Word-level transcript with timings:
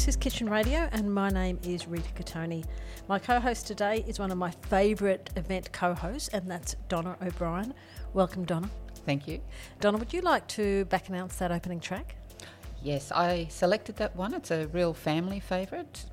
This 0.00 0.08
is 0.08 0.16
Kitchen 0.16 0.48
Radio, 0.48 0.88
and 0.92 1.12
my 1.12 1.28
name 1.28 1.58
is 1.62 1.86
Rita 1.86 2.08
Cattoni. 2.14 2.64
My 3.06 3.18
co 3.18 3.38
host 3.38 3.66
today 3.66 4.02
is 4.08 4.18
one 4.18 4.30
of 4.30 4.38
my 4.38 4.50
favourite 4.50 5.28
event 5.36 5.70
co 5.72 5.92
hosts, 5.92 6.28
and 6.28 6.50
that's 6.50 6.74
Donna 6.88 7.18
O'Brien. 7.20 7.74
Welcome, 8.14 8.46
Donna. 8.46 8.70
Thank 9.04 9.28
you. 9.28 9.42
Donna, 9.78 9.98
would 9.98 10.14
you 10.14 10.22
like 10.22 10.46
to 10.48 10.86
back 10.86 11.10
announce 11.10 11.36
that 11.36 11.52
opening 11.52 11.80
track? 11.80 12.14
Yes, 12.82 13.12
I 13.12 13.48
selected 13.50 13.96
that 13.96 14.16
one. 14.16 14.32
It's 14.32 14.50
a 14.50 14.68
real 14.68 14.94
family 14.94 15.38
favourite. 15.38 16.06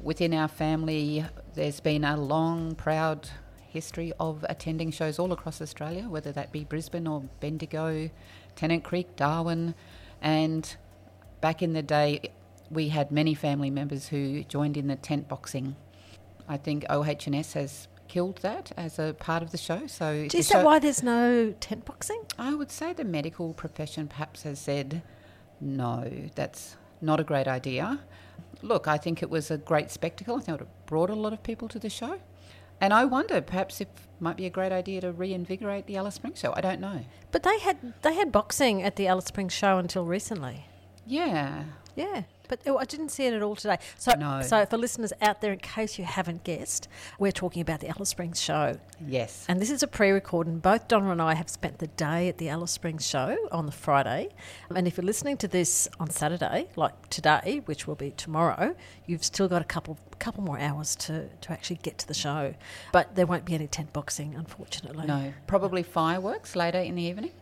Within 0.00 0.32
our 0.32 0.48
family, 0.48 1.26
there's 1.52 1.80
been 1.80 2.04
a 2.04 2.16
long, 2.16 2.76
proud 2.76 3.28
history 3.58 4.10
of 4.18 4.42
attending 4.48 4.90
shows 4.90 5.18
all 5.18 5.32
across 5.34 5.60
Australia, 5.60 6.08
whether 6.08 6.32
that 6.32 6.50
be 6.50 6.64
Brisbane 6.64 7.06
or 7.06 7.24
Bendigo, 7.40 8.08
Tennant 8.56 8.84
Creek, 8.84 9.16
Darwin, 9.16 9.74
and 10.22 10.76
back 11.42 11.62
in 11.62 11.74
the 11.74 11.82
day, 11.82 12.30
we 12.70 12.88
had 12.88 13.10
many 13.10 13.34
family 13.34 13.70
members 13.70 14.08
who 14.08 14.44
joined 14.44 14.76
in 14.76 14.88
the 14.88 14.96
tent 14.96 15.28
boxing. 15.28 15.76
I 16.48 16.56
think 16.56 16.84
OHS 16.88 17.52
has 17.54 17.88
killed 18.08 18.38
that 18.38 18.72
as 18.76 18.98
a 18.98 19.14
part 19.18 19.42
of 19.42 19.50
the 19.50 19.58
show. 19.58 19.86
So 19.86 20.28
Is 20.32 20.48
that 20.48 20.64
why 20.64 20.78
there's 20.78 21.02
no 21.02 21.54
tent 21.60 21.84
boxing? 21.84 22.22
I 22.38 22.54
would 22.54 22.70
say 22.70 22.92
the 22.92 23.04
medical 23.04 23.52
profession 23.52 24.08
perhaps 24.08 24.42
has 24.42 24.58
said, 24.58 25.02
no, 25.60 26.10
that's 26.34 26.76
not 27.00 27.20
a 27.20 27.24
great 27.24 27.46
idea. 27.46 28.00
Look, 28.62 28.88
I 28.88 28.96
think 28.96 29.22
it 29.22 29.30
was 29.30 29.50
a 29.50 29.58
great 29.58 29.90
spectacle. 29.90 30.36
I 30.36 30.40
think 30.40 30.60
it 30.60 30.66
brought 30.86 31.10
a 31.10 31.14
lot 31.14 31.32
of 31.32 31.42
people 31.42 31.68
to 31.68 31.78
the 31.78 31.90
show. 31.90 32.18
And 32.80 32.92
I 32.94 33.04
wonder, 33.04 33.40
perhaps 33.40 33.80
it 33.80 33.88
might 34.20 34.36
be 34.36 34.46
a 34.46 34.50
great 34.50 34.72
idea 34.72 35.00
to 35.00 35.12
reinvigorate 35.12 35.86
the 35.86 35.96
Alice 35.96 36.14
Springs 36.14 36.38
show. 36.38 36.52
I 36.56 36.60
don't 36.60 36.80
know. 36.80 37.04
But 37.32 37.42
they 37.42 37.58
had 37.58 37.94
they 38.02 38.14
had 38.14 38.30
boxing 38.30 38.82
at 38.82 38.96
the 38.96 39.08
Alice 39.08 39.26
Springs 39.26 39.52
show 39.52 39.78
until 39.78 40.04
recently. 40.04 40.66
Yeah. 41.08 41.64
Yeah, 41.96 42.22
but 42.48 42.60
oh, 42.64 42.76
I 42.76 42.84
didn't 42.84 43.08
see 43.08 43.26
it 43.26 43.34
at 43.34 43.42
all 43.42 43.56
today. 43.56 43.78
So, 43.96 44.12
No. 44.12 44.40
so 44.42 44.64
for 44.66 44.78
listeners 44.78 45.12
out 45.20 45.40
there, 45.40 45.52
in 45.52 45.58
case 45.58 45.98
you 45.98 46.04
haven't 46.04 46.44
guessed, 46.44 46.86
we're 47.18 47.32
talking 47.32 47.60
about 47.60 47.80
the 47.80 47.88
Alice 47.88 48.10
Springs 48.10 48.40
show. 48.40 48.78
Yes. 49.04 49.44
And 49.48 49.60
this 49.60 49.68
is 49.68 49.82
a 49.82 49.88
pre 49.88 50.12
record, 50.12 50.46
and 50.46 50.62
both 50.62 50.86
Donna 50.86 51.10
and 51.10 51.20
I 51.20 51.34
have 51.34 51.50
spent 51.50 51.78
the 51.78 51.88
day 51.88 52.28
at 52.28 52.38
the 52.38 52.50
Alice 52.50 52.70
Springs 52.70 53.04
show 53.04 53.36
on 53.50 53.66
the 53.66 53.72
Friday. 53.72 54.28
And 54.72 54.86
if 54.86 54.96
you're 54.96 55.04
listening 55.04 55.38
to 55.38 55.48
this 55.48 55.88
on 55.98 56.08
Saturday, 56.08 56.68
like 56.76 57.10
today, 57.10 57.62
which 57.64 57.88
will 57.88 57.96
be 57.96 58.12
tomorrow, 58.12 58.76
you've 59.06 59.24
still 59.24 59.48
got 59.48 59.60
a 59.60 59.64
couple 59.64 59.98
couple 60.20 60.44
more 60.44 60.58
hours 60.60 60.94
to, 60.96 61.28
to 61.40 61.52
actually 61.52 61.80
get 61.82 61.98
to 61.98 62.06
the 62.06 62.14
show. 62.14 62.54
But 62.92 63.16
there 63.16 63.26
won't 63.26 63.44
be 63.44 63.54
any 63.54 63.66
tent 63.66 63.92
boxing, 63.92 64.36
unfortunately. 64.36 65.06
No. 65.08 65.32
Probably 65.48 65.82
fireworks 65.82 66.54
later 66.54 66.78
in 66.78 66.94
the 66.94 67.02
evening. 67.02 67.32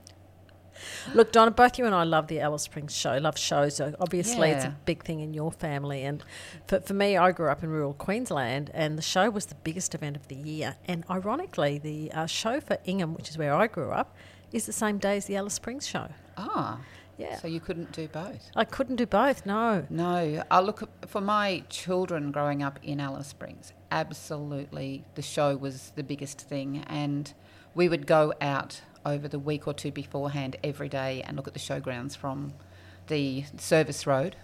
Look, 1.15 1.33
Donna, 1.33 1.51
both 1.51 1.79
you 1.79 1.87
and 1.87 1.95
I 1.95 2.05
love 2.05 2.29
the 2.29 2.41
Alice 2.41 2.63
Springs 2.63 2.97
show, 2.97 3.17
love 3.19 3.39
shows. 3.39 3.81
Obviously, 3.81 4.51
it's 4.51 4.65
a 4.65 4.77
big 4.85 5.05
thing 5.05 5.21
in 5.21 5.35
your 5.35 5.53
family. 5.53 6.03
And 6.03 6.23
for, 6.67 6.81
for 6.81 6.95
me, 6.95 7.17
I 7.17 7.33
grew 7.33 7.49
up 7.49 7.63
in 7.63 7.71
rural 7.71 7.95
Queensland, 7.95 8.71
and 8.75 8.97
the 8.97 9.03
show 9.03 9.31
was 9.31 9.47
the 9.47 9.55
biggest 9.57 9.95
event 9.95 10.17
of 10.17 10.29
the 10.29 10.37
year. 10.37 10.77
And 10.87 11.05
ironically, 11.11 11.79
the 11.79 12.13
uh, 12.13 12.27
show 12.27 12.61
for 12.61 12.79
Ingham, 12.85 13.15
which 13.15 13.29
is 13.29 13.39
where 13.39 13.55
I 13.55 13.67
grew 13.67 13.91
up, 13.91 14.17
is 14.53 14.67
the 14.67 14.73
same 14.73 14.99
day 14.99 15.17
as 15.17 15.27
the 15.27 15.37
Alice 15.37 15.55
Springs 15.55 15.87
show. 15.87 16.09
Ah. 16.37 16.81
Yeah. 17.19 17.39
So 17.39 17.49
you 17.49 17.61
couldn't 17.61 17.93
do 17.93 18.09
both. 18.09 18.51
I 18.55 18.65
couldn't 18.65 18.97
do 18.97 19.07
both, 19.07 19.47
no. 19.47 19.87
No, 19.89 20.43
I 20.51 20.61
look 20.61 20.87
for 21.07 21.23
my 21.23 21.65
children 21.71 22.31
growing 22.31 22.63
up 22.63 22.79
in 22.83 23.01
Alice 23.01 23.29
Springs. 23.29 23.73
Absolutely, 23.91 25.03
the 25.15 25.23
show 25.23 25.57
was 25.57 25.93
the 25.97 26.03
biggest 26.03 26.43
thing, 26.43 26.85
and 26.89 27.33
we 27.75 27.89
would 27.89 28.07
go 28.07 28.35
out 28.43 28.83
over 29.07 29.29
the 29.29 29.39
week 29.39 29.67
or 29.67 29.73
two 29.73 29.93
beforehand 29.93 30.57
every 30.63 30.89
day 30.89 31.23
and 31.25 31.37
look 31.37 31.47
at 31.47 31.55
the 31.55 31.61
showgrounds 31.61 32.17
from 32.17 32.53
the 33.07 33.45
service 33.57 34.07
road 34.07 34.37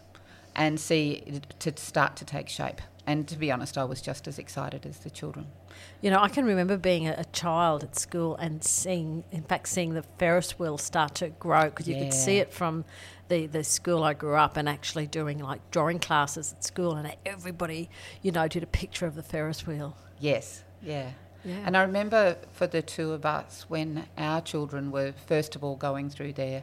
and 0.54 0.78
see 0.78 1.22
it 1.26 1.54
to 1.58 1.76
start 1.76 2.16
to 2.16 2.24
take 2.24 2.48
shape. 2.48 2.80
And 3.04 3.26
to 3.28 3.36
be 3.36 3.50
honest, 3.50 3.76
I 3.76 3.82
was 3.82 4.00
just 4.00 4.28
as 4.28 4.38
excited 4.38 4.86
as 4.86 4.98
the 4.98 5.10
children. 5.10 5.48
You 6.00 6.10
know, 6.10 6.20
I 6.20 6.28
can 6.28 6.44
remember 6.44 6.76
being 6.76 7.08
a, 7.08 7.16
a 7.18 7.24
child 7.32 7.82
at 7.82 7.98
school 7.98 8.36
and 8.36 8.62
seeing, 8.62 9.24
in 9.32 9.42
fact, 9.42 9.68
seeing 9.68 9.94
the 9.94 10.04
Ferris 10.18 10.56
wheel 10.56 10.78
start 10.78 11.16
to 11.16 11.30
grow 11.30 11.64
because 11.64 11.88
you 11.88 11.96
could 11.96 12.14
see 12.14 12.38
it 12.38 12.52
from 12.52 12.84
the, 13.28 13.46
the 13.46 13.64
school 13.64 14.04
I 14.04 14.14
grew 14.14 14.36
up 14.36 14.56
and 14.56 14.68
actually 14.68 15.08
doing 15.08 15.38
like 15.38 15.68
drawing 15.72 15.98
classes 15.98 16.52
at 16.52 16.62
school, 16.62 16.94
and 16.94 17.12
everybody, 17.26 17.90
you 18.20 18.30
know, 18.30 18.46
did 18.46 18.62
a 18.62 18.66
picture 18.66 19.06
of 19.06 19.16
the 19.16 19.22
Ferris 19.22 19.66
wheel. 19.66 19.96
Yes, 20.20 20.62
yeah. 20.80 21.10
Yeah. 21.44 21.62
And 21.64 21.76
I 21.76 21.82
remember 21.82 22.36
for 22.52 22.66
the 22.66 22.82
two 22.82 23.12
of 23.12 23.26
us, 23.26 23.66
when 23.68 24.06
our 24.16 24.40
children 24.40 24.90
were 24.90 25.12
first 25.26 25.56
of 25.56 25.64
all 25.64 25.76
going 25.76 26.08
through 26.10 26.34
there, 26.34 26.62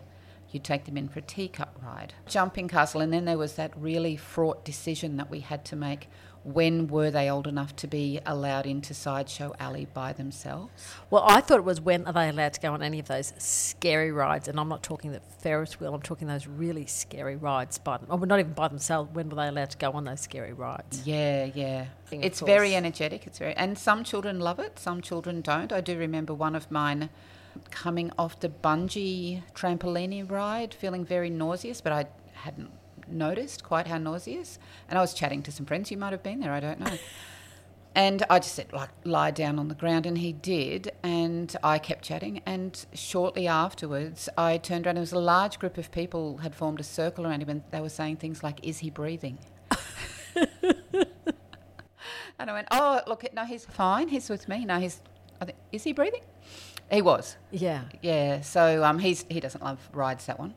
you'd 0.51 0.63
take 0.63 0.85
them 0.85 0.97
in 0.97 1.07
for 1.07 1.19
a 1.19 1.23
teacup 1.23 1.77
ride, 1.83 2.13
jumping 2.27 2.67
castle, 2.67 3.01
and 3.01 3.13
then 3.13 3.25
there 3.25 3.37
was 3.37 3.53
that 3.55 3.71
really 3.77 4.15
fraught 4.15 4.65
decision 4.65 5.17
that 5.17 5.29
we 5.29 5.41
had 5.41 5.63
to 5.65 5.75
make. 5.75 6.09
When 6.43 6.87
were 6.87 7.11
they 7.11 7.29
old 7.29 7.47
enough 7.47 7.75
to 7.77 7.87
be 7.87 8.19
allowed 8.25 8.65
into 8.65 8.93
Sideshow 8.93 9.53
Alley 9.59 9.87
by 9.93 10.13
themselves? 10.13 10.71
Well, 11.09 11.23
I 11.27 11.41
thought 11.41 11.59
it 11.59 11.65
was 11.65 11.81
when 11.81 12.05
are 12.05 12.13
they 12.13 12.29
allowed 12.29 12.53
to 12.53 12.59
go 12.59 12.73
on 12.73 12.81
any 12.81 12.99
of 12.99 13.07
those 13.07 13.33
scary 13.37 14.11
rides? 14.11 14.47
And 14.47 14.59
I'm 14.59 14.69
not 14.69 14.81
talking 14.81 15.11
the 15.11 15.19
Ferris 15.19 15.79
wheel, 15.79 15.93
I'm 15.93 16.01
talking 16.01 16.27
those 16.27 16.47
really 16.47 16.85
scary 16.85 17.35
rides 17.35 17.77
by 17.77 17.97
them. 17.97 18.07
Oh, 18.09 18.15
well, 18.15 18.27
not 18.27 18.39
even 18.39 18.53
by 18.53 18.69
themselves. 18.69 19.13
When 19.13 19.29
were 19.29 19.35
they 19.35 19.47
allowed 19.47 19.71
to 19.71 19.77
go 19.77 19.91
on 19.91 20.05
those 20.05 20.21
scary 20.21 20.53
rides? 20.53 21.05
Yeah, 21.05 21.49
yeah. 21.53 21.85
It's 22.11 22.39
very 22.39 22.75
energetic. 22.75 23.27
It's 23.27 23.37
very, 23.39 23.53
and 23.53 23.77
some 23.77 24.03
children 24.03 24.39
love 24.39 24.59
it. 24.59 24.79
Some 24.79 25.01
children 25.01 25.41
don't. 25.41 25.71
I 25.73 25.81
do 25.81 25.97
remember 25.97 26.33
one 26.33 26.55
of 26.55 26.71
mine 26.71 27.09
coming 27.69 28.11
off 28.17 28.39
the 28.39 28.49
bungee 28.49 29.43
trampolini 29.53 30.29
ride, 30.29 30.73
feeling 30.73 31.03
very 31.05 31.29
nauseous, 31.29 31.81
but 31.81 31.91
I 31.91 32.05
hadn't 32.33 32.71
noticed 33.11 33.63
quite 33.63 33.87
how 33.87 33.97
nauseous. 33.97 34.59
And 34.89 34.97
I 34.97 35.01
was 35.01 35.13
chatting 35.13 35.43
to 35.43 35.51
some 35.51 35.65
friends 35.65 35.91
You 35.91 35.97
might 35.97 36.11
have 36.11 36.23
been 36.23 36.39
there. 36.39 36.53
I 36.53 36.59
don't 36.59 36.79
know. 36.79 36.97
And 37.95 38.23
I 38.29 38.37
just 38.37 38.53
said, 38.53 38.71
like, 38.71 38.91
lie 39.03 39.31
down 39.31 39.57
on 39.57 39.67
the 39.67 39.73
ground, 39.73 40.05
and 40.05 40.19
he 40.19 40.31
did. 40.31 40.91
And 41.01 41.53
I 41.63 41.79
kept 41.79 42.03
chatting. 42.03 42.39
And 42.45 42.85
shortly 42.93 43.47
afterwards, 43.47 44.29
I 44.37 44.57
turned 44.57 44.85
around. 44.85 44.95
There 44.95 45.01
was 45.01 45.11
a 45.11 45.19
large 45.19 45.57
group 45.57 45.75
of 45.75 45.91
people 45.91 46.37
had 46.37 46.53
formed 46.53 46.79
a 46.79 46.83
circle 46.83 47.25
around 47.25 47.41
him, 47.41 47.49
and 47.49 47.63
they 47.71 47.81
were 47.81 47.89
saying 47.89 48.17
things 48.17 48.43
like, 48.43 48.59
"Is 48.63 48.77
he 48.77 48.91
breathing?" 48.91 49.39
And 52.39 52.49
I 52.49 52.53
went, 52.53 52.67
oh, 52.71 53.01
look, 53.05 53.25
no, 53.33 53.43
he's 53.43 53.65
fine. 53.65 54.07
He's 54.07 54.29
with 54.29 54.47
me. 54.47 54.63
No, 54.63 54.79
he's, 54.79 55.01
I 55.41 55.45
think, 55.45 55.57
is 55.73 55.83
he 55.83 55.91
breathing? 55.91 56.21
He 56.89 57.01
was. 57.01 57.35
Yeah. 57.51 57.83
Yeah. 58.01 58.41
So 58.41 58.83
um, 58.83 58.97
he's 58.97 59.25
he 59.29 59.41
doesn't 59.41 59.61
love 59.61 59.89
rides, 59.93 60.25
that 60.25 60.39
one. 60.39 60.55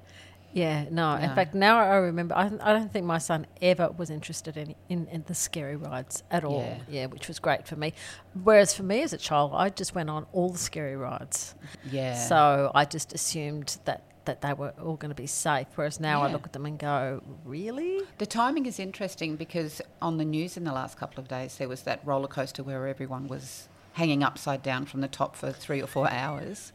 Yeah, 0.52 0.84
no. 0.90 1.14
In 1.14 1.34
fact, 1.34 1.54
now 1.54 1.78
I 1.78 1.96
remember, 1.96 2.34
I, 2.34 2.50
I 2.60 2.72
don't 2.72 2.92
think 2.92 3.06
my 3.06 3.18
son 3.18 3.46
ever 3.60 3.90
was 3.96 4.10
interested 4.10 4.56
in, 4.56 4.74
in, 4.88 5.06
in 5.06 5.24
the 5.26 5.34
scary 5.34 5.76
rides 5.76 6.22
at 6.30 6.44
all. 6.44 6.60
Yeah. 6.60 6.78
Yeah, 6.88 7.06
which 7.06 7.28
was 7.28 7.38
great 7.38 7.66
for 7.66 7.76
me. 7.76 7.94
Whereas 8.42 8.74
for 8.74 8.82
me 8.82 9.02
as 9.02 9.12
a 9.12 9.18
child, 9.18 9.52
I 9.54 9.70
just 9.70 9.94
went 9.94 10.10
on 10.10 10.26
all 10.32 10.50
the 10.50 10.58
scary 10.58 10.96
rides. 10.96 11.54
Yeah. 11.90 12.14
So 12.14 12.70
I 12.74 12.84
just 12.84 13.14
assumed 13.14 13.78
that, 13.86 14.02
that 14.26 14.42
they 14.42 14.52
were 14.52 14.74
all 14.82 14.96
going 14.96 15.08
to 15.10 15.14
be 15.14 15.26
safe. 15.26 15.68
Whereas 15.74 15.98
now 15.98 16.22
I 16.22 16.30
look 16.30 16.44
at 16.44 16.52
them 16.52 16.66
and 16.66 16.78
go, 16.78 17.22
really? 17.44 18.00
the 18.18 18.26
timing 18.26 18.66
is 18.66 18.78
interesting 18.78 19.36
because 19.36 19.80
on 20.02 20.18
the 20.18 20.24
news 20.24 20.56
in 20.56 20.64
the 20.64 20.72
last 20.72 20.98
couple 20.98 21.20
of 21.20 21.28
days, 21.28 21.56
there 21.56 21.68
was 21.68 21.82
that 21.82 22.00
roller 22.04 22.28
coaster 22.28 22.62
where 22.62 22.86
everyone 22.86 23.26
was 23.26 23.68
hanging 23.94 24.22
upside 24.22 24.62
down 24.62 24.84
from 24.86 25.00
the 25.00 25.08
top 25.08 25.34
for 25.34 25.50
three 25.50 25.80
or 25.80 25.86
four 25.86 26.10
hours. 26.10 26.72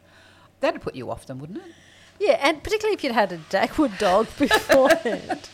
That'd 0.60 0.80
put 0.80 0.96
you 0.96 1.10
off 1.10 1.26
them, 1.26 1.38
wouldn't 1.38 1.58
it? 1.58 1.72
Yeah, 2.18 2.38
and 2.40 2.62
particularly 2.62 2.94
if 2.94 3.04
you'd 3.04 3.12
had 3.12 3.32
a 3.32 3.38
Dagwood 3.38 3.98
dog 3.98 4.26
beforehand. 4.38 5.48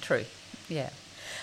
True. 0.00 0.24
Yeah. 0.68 0.90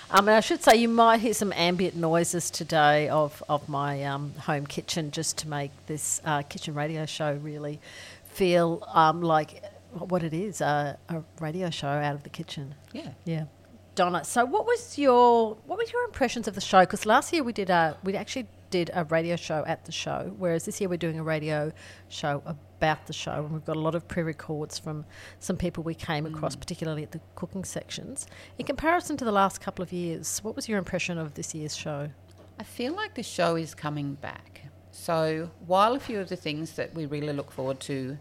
Um, 0.10 0.28
and 0.28 0.38
I 0.38 0.40
should 0.40 0.64
say 0.64 0.78
you 0.78 0.88
might 0.88 1.20
hear 1.20 1.34
some 1.34 1.52
ambient 1.54 1.96
noises 1.96 2.50
today 2.50 3.10
of, 3.10 3.44
of 3.50 3.68
my 3.68 4.04
um, 4.06 4.34
home 4.36 4.66
kitchen 4.66 5.12
just 5.12 5.38
to 5.40 5.50
make 5.50 5.72
this 5.86 6.22
uh, 6.24 6.44
kitchen 6.44 6.74
radio 6.74 7.06
show 7.06 7.34
really 7.34 7.82
feel 8.24 8.88
um, 8.94 9.22
like 9.22 9.64
what 9.92 10.24
it 10.24 10.34
is 10.34 10.62
a, 10.62 10.98
a 11.10 11.22
radio 11.40 11.70
show 11.70 11.88
out 11.88 12.16
of 12.16 12.24
the 12.24 12.30
kitchen. 12.30 12.74
Yeah. 12.94 13.10
Yeah. 13.26 13.46
Donna, 13.96 14.24
so 14.24 14.46
what 14.46 14.66
was 14.66 14.98
your 14.98 15.58
what 15.66 15.80
was 15.80 15.92
your 15.92 16.04
impressions 16.06 16.48
of 16.48 16.54
the 16.54 16.62
show? 16.62 16.82
Because 16.82 17.06
last 17.06 17.34
year 17.34 17.44
we 17.44 17.52
did 17.52 17.72
a 17.72 17.98
we 18.04 18.16
actually 18.16 18.48
did 18.70 18.92
a 18.94 19.04
radio 19.06 19.36
show 19.36 19.64
at 19.66 19.86
the 19.86 19.92
show, 19.92 20.34
whereas 20.38 20.66
this 20.66 20.80
year 20.82 20.90
we're 20.90 20.98
doing 20.98 21.20
a 21.20 21.24
radio 21.24 21.72
show 22.10 22.42
about 22.46 23.08
the 23.08 23.14
show, 23.14 23.44
and 23.46 23.52
we've 23.52 23.66
got 23.66 23.76
a 23.76 23.80
lot 23.80 23.96
of 23.96 24.08
pre-records 24.08 24.78
from 24.78 25.06
some 25.40 25.58
people 25.58 25.84
we 25.84 25.96
came 25.96 26.26
across, 26.26 26.56
particularly 26.56 27.04
at 27.04 27.12
the 27.12 27.20
cooking 27.36 27.64
sections. 27.64 28.28
In 28.58 28.66
comparison 28.66 29.18
to 29.18 29.26
the 29.26 29.32
last 29.32 29.62
couple 29.62 29.84
of 29.84 29.92
years, 29.94 30.40
what 30.44 30.56
was 30.56 30.68
your 30.70 30.78
impression 30.78 31.18
of 31.18 31.34
this 31.36 31.56
year's 31.56 31.76
show? 31.76 32.10
I 32.60 32.64
feel 32.64 32.94
like 32.94 33.16
the 33.16 33.24
show 33.24 33.56
is 33.56 33.74
coming 33.76 34.16
back. 34.16 34.64
So 34.92 35.50
while 35.66 35.94
a 35.94 36.00
few 36.00 36.20
of 36.20 36.30
the 36.30 36.36
things 36.36 36.74
that 36.74 36.94
we 36.94 37.06
really 37.06 37.32
look 37.34 37.52
forward 37.52 37.80
to 37.82 38.18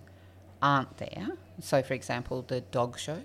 aren't 0.62 0.96
there, 0.98 1.28
so 1.60 1.82
for 1.82 1.94
example, 1.94 2.43
the 2.46 2.60
dog 2.60 2.98
show, 2.98 3.22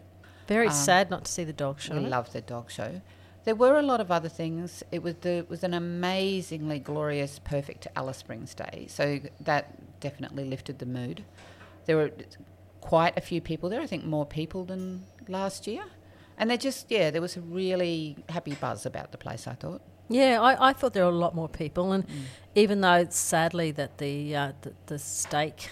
Very 0.48 0.68
Um, 0.68 0.74
sad 0.74 1.10
not 1.10 1.26
to 1.26 1.32
see 1.32 1.44
the 1.46 1.54
dog 1.54 1.80
show. 1.80 1.96
we 1.96 2.02
love 2.08 2.34
the 2.34 2.42
dog 2.42 2.70
show. 2.72 3.00
There 3.44 3.56
were 3.56 3.78
a 3.78 3.82
lot 3.82 4.00
of 4.02 4.12
other 4.12 4.30
things. 4.30 4.84
It 4.92 5.02
was 5.02 5.16
the 5.22 5.30
it 5.30 5.50
was 5.50 5.64
an 5.64 5.74
amazingly 5.74 6.80
glorious, 6.80 7.40
perfect 7.40 7.88
Alice 7.96 8.18
Springs 8.18 8.54
day. 8.54 8.86
So 8.90 9.20
that 9.40 10.00
definitely 10.00 10.46
lifted 10.46 10.80
the 10.80 10.86
mood. 10.86 11.24
There 11.86 11.98
were 11.98 12.12
quite 12.82 13.18
a 13.18 13.22
few 13.22 13.42
people 13.42 13.70
there. 13.70 13.82
I 13.82 13.88
think 13.88 14.06
more 14.06 14.26
people 14.26 14.66
than 14.66 15.06
last 15.28 15.68
year, 15.68 15.84
And 16.38 16.50
they 16.50 16.58
just, 16.58 16.90
yeah, 16.90 17.12
there 17.12 17.22
was 17.22 17.38
a 17.38 17.42
really 17.42 18.18
happy 18.30 18.56
buzz 18.56 18.86
about 18.86 19.12
the 19.12 19.18
place, 19.18 19.48
I 19.48 19.54
thought. 19.54 19.82
Yeah, 20.10 20.42
I, 20.42 20.70
I 20.70 20.74
thought 20.74 20.94
there 20.94 21.06
were 21.06 21.12
a 21.12 21.16
lot 21.16 21.36
more 21.36 21.48
people, 21.48 21.94
and 21.94 22.06
even 22.56 22.82
though 22.82 23.06
sadly 23.10 23.72
that 23.72 23.98
the 24.00 24.36
uh, 24.36 24.52
the, 24.62 24.74
the 24.88 25.00
steak, 25.00 25.70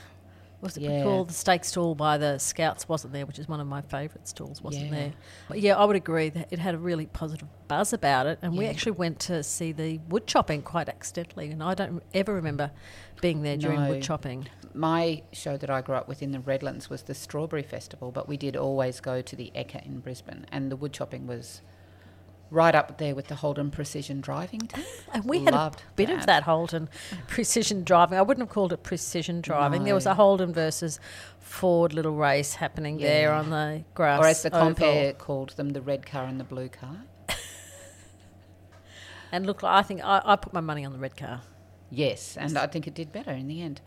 what's 0.60 0.78
it 0.78 0.84
Yeah. 0.84 1.04
called, 1.04 1.30
the 1.30 1.34
steak 1.34 1.64
stall 1.64 1.96
by 1.96 2.18
the 2.18 2.38
Scouts 2.38 2.88
wasn't 2.90 3.14
there, 3.14 3.26
which 3.26 3.40
is 3.40 3.48
one 3.48 3.60
of 3.60 3.68
my 3.68 3.82
favourite 3.82 4.28
stalls, 4.28 4.62
wasn't 4.62 4.86
Yeah. 4.86 4.92
there. 4.92 5.14
But 5.48 5.62
yeah, 5.62 5.76
I 5.78 5.86
would 5.86 5.96
agree 5.96 6.30
that 6.30 6.48
it 6.52 6.60
had 6.60 6.76
a 6.76 6.78
really 6.78 7.06
positive 7.06 7.48
buzz 7.68 7.94
about 7.94 8.28
it, 8.28 8.40
and 8.42 8.58
we 8.58 8.66
actually 8.68 8.94
went 8.94 9.20
to 9.22 9.44
see 9.44 9.72
the 9.72 10.00
wood 10.10 10.28
chopping 10.28 10.62
quite 10.62 10.90
accidentally, 10.90 11.50
and 11.52 11.64
I 11.64 11.74
don't 11.76 12.04
ever 12.14 12.34
remember 12.34 12.72
being 13.22 13.42
there 13.44 13.58
during 13.58 13.80
No. 13.82 13.90
wood 13.90 14.02
chopping. 14.04 14.48
My 14.74 15.24
show 15.32 15.58
that 15.58 15.70
I 15.70 15.82
grew 15.82 15.96
up 15.96 16.08
with 16.08 16.22
in 16.22 16.32
the 16.32 16.40
Redlands 16.40 16.90
was 16.90 17.04
the 17.04 17.14
Strawberry 17.16 17.64
Festival, 17.64 18.12
but 18.12 18.28
we 18.28 18.38
did 18.38 18.56
always 18.56 19.00
go 19.00 19.22
to 19.22 19.36
the 19.36 19.52
Ekka 19.56 19.86
in 19.86 20.00
Brisbane, 20.00 20.46
and 20.52 20.72
the 20.72 20.76
wood 20.76 20.94
chopping 20.94 21.26
was 21.28 21.62
right 22.52 22.74
up 22.74 22.98
there 22.98 23.14
with 23.16 23.28
the 23.28 23.36
Holden 23.36 23.72
Precision 23.72 24.22
Driving 24.22 24.62
team. 24.62 24.84
And 25.14 25.26
we 25.26 25.44
had 25.44 25.54
a 25.54 25.58
Loved 25.58 25.84
bit 25.96 26.10
of 26.10 26.26
that 26.26 26.44
Holden 26.44 26.90
precision 27.28 27.84
driving. 27.84 28.18
I 28.18 28.22
wouldn't 28.22 28.48
have 28.48 28.54
called 28.54 28.74
it 28.74 28.84
precision 28.84 29.42
driving. 29.42 29.84
There 29.84 29.96
was 29.96 30.06
a 30.06 30.14
Holden 30.16 30.54
versus 30.54 31.00
Ford 31.40 31.94
little 31.94 32.16
race 32.16 32.56
happening 32.56 32.98
there 32.98 33.34
on 33.34 33.50
the 33.50 33.84
grass. 33.96 34.20
Or 34.22 34.28
as 34.28 34.44
the 34.44 34.50
oval. 34.56 34.68
compare 34.68 35.14
called 35.14 35.52
them, 35.52 35.70
the 35.70 35.82
red 35.82 36.06
car 36.06 36.26
and 36.26 36.40
the 36.40 36.44
blue 36.44 36.70
car. 36.70 36.98
And 39.32 39.46
look, 39.46 39.64
I 39.64 39.84
think 39.84 40.04
I, 40.04 40.22
I 40.26 40.36
put 40.38 40.54
my 40.54 40.60
money 40.60 40.84
on 40.84 40.92
the 40.92 40.98
red 40.98 41.16
car. 41.16 41.42
Yes, 41.92 42.36
and 42.36 42.58
I 42.58 42.68
think 42.68 42.88
it 42.88 42.94
did 42.94 43.12
better 43.12 43.32
in 43.32 43.48
the 43.48 43.62
end. 43.62 43.80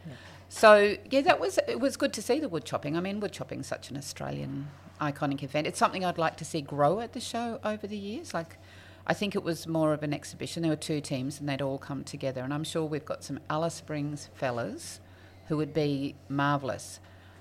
So 0.48 0.96
yeah, 1.10 1.22
that 1.22 1.40
was 1.40 1.58
it. 1.66 1.80
Was 1.80 1.96
good 1.96 2.12
to 2.12 2.22
see 2.22 2.38
the 2.38 2.48
wood 2.48 2.64
chopping. 2.64 2.96
I 2.96 3.00
mean, 3.00 3.20
wood 3.20 3.32
chopping's 3.32 3.66
such 3.66 3.90
an 3.90 3.96
Australian 3.96 4.68
iconic 5.02 5.42
event. 5.42 5.66
It's 5.66 5.78
something 5.78 6.04
I'd 6.04 6.18
like 6.18 6.36
to 6.38 6.44
see 6.44 6.60
grow 6.60 7.00
at 7.00 7.12
the 7.12 7.20
show 7.20 7.58
over 7.64 7.86
the 7.86 7.96
years. 7.96 8.32
Like, 8.32 8.56
I 9.06 9.14
think 9.14 9.34
it 9.34 9.42
was 9.42 9.66
more 9.66 9.92
of 9.92 10.02
an 10.02 10.14
exhibition. 10.14 10.62
There 10.62 10.70
were 10.70 10.76
two 10.76 11.00
teams, 11.00 11.40
and 11.40 11.48
they'd 11.48 11.60
all 11.60 11.78
come 11.78 12.04
together. 12.04 12.42
And 12.42 12.54
I'm 12.54 12.64
sure 12.64 12.84
we've 12.84 13.04
got 13.04 13.24
some 13.24 13.40
Alice 13.50 13.74
Springs 13.74 14.28
fellas 14.34 15.00
who 15.48 15.56
would 15.56 15.74
be 15.74 16.14
marvellous. 16.28 17.00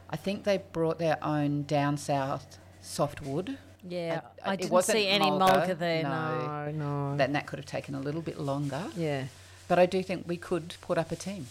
I 0.10 0.16
think 0.18 0.44
they 0.44 0.58
brought 0.74 0.98
their 1.00 1.18
own 1.24 1.64
down 1.64 1.98
south 1.98 2.58
softwood. 2.82 3.58
Yeah, 3.88 4.22
I- 4.44 4.50
I, 4.50 4.54
it 4.54 4.58
didn't 4.58 4.72
wasn't 4.72 4.98
see 4.98 5.08
any 5.08 5.26
mulga, 5.26 5.66
mulga 5.68 5.78
there. 5.78 6.04
no. 6.04 6.72
No, 6.72 7.12
no. 7.12 7.18
Then 7.18 7.34
that 7.34 7.46
could 7.48 7.60
have 7.60 7.66
taken 7.66 7.96
a 7.96 8.00
little 8.00 8.22
bit 8.22 8.40
longer. 8.40 8.86
yeah. 8.96 9.26
But 9.68 9.80
I 9.80 9.86
do 9.86 10.04
think 10.04 10.28
we 10.28 10.36
could 10.36 10.76
put 10.82 10.98
up 10.98 11.14
a 11.14 11.16
team. 11.16 11.48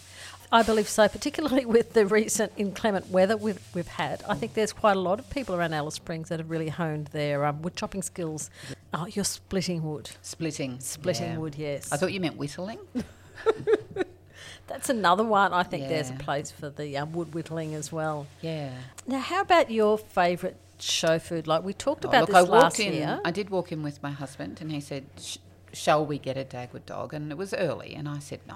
I 0.51 0.63
believe 0.63 0.89
so, 0.89 1.07
particularly 1.07 1.65
with 1.77 1.93
the 1.93 2.05
recent 2.05 2.51
inclement 2.57 3.09
weather 3.09 3.37
we've, 3.37 3.59
we've 3.73 3.87
had. 3.87 4.21
I 4.27 4.35
think 4.35 4.53
there's 4.53 4.73
quite 4.73 4.97
a 4.97 4.99
lot 4.99 5.19
of 5.19 5.29
people 5.29 5.55
around 5.55 5.73
Alice 5.73 5.95
Springs 5.95 6.29
that 6.29 6.39
have 6.39 6.49
really 6.49 6.69
honed 6.69 7.07
their 7.07 7.45
um, 7.45 7.61
wood 7.61 7.75
chopping 7.75 8.01
skills. 8.01 8.49
Oh, 8.93 9.05
you're 9.05 9.23
splitting 9.25 9.83
wood. 9.83 10.09
Splitting. 10.21 10.79
Splitting 10.81 11.31
yeah. 11.31 11.37
wood, 11.37 11.55
yes. 11.55 11.91
I 11.91 11.97
thought 11.97 12.11
you 12.11 12.19
meant 12.19 12.37
whittling. 12.37 12.79
That's 14.67 14.89
another 14.89 15.23
one. 15.23 15.53
I 15.53 15.63
think 15.63 15.87
there's 15.87 16.09
a 16.09 16.13
place 16.13 16.51
for 16.51 16.69
the 16.69 16.97
um, 16.97 17.11
wood 17.13 17.33
whittling 17.33 17.73
as 17.75 17.91
well. 17.91 18.27
Yeah. 18.41 18.71
Now, 19.07 19.19
how 19.19 19.41
about 19.41 19.71
your 19.71 19.97
favourite 19.97 20.55
show 20.79 21.19
food? 21.19 21.47
Like 21.47 21.63
we 21.63 21.73
talked 21.73 22.05
Oh, 22.05 22.09
about 22.09 22.21
look, 22.21 22.29
this 22.29 22.35
I 22.37 22.41
walked 22.41 22.63
last 22.63 22.79
in. 22.79 22.93
year. 22.93 23.21
I 23.25 23.31
did 23.31 23.49
walk 23.49 23.71
in 23.71 23.83
with 23.83 24.01
my 24.03 24.11
husband, 24.11 24.59
and 24.61 24.71
he 24.71 24.79
said, 24.79 25.05
Sh- 25.19 25.37
"Shall 25.73 26.05
we 26.05 26.17
get 26.19 26.37
a 26.37 26.43
Dagwood 26.45 26.85
dog?" 26.85 27.13
And 27.13 27.31
it 27.31 27.37
was 27.37 27.53
early, 27.53 27.95
and 27.95 28.07
I 28.07 28.19
said 28.19 28.39
no. 28.47 28.55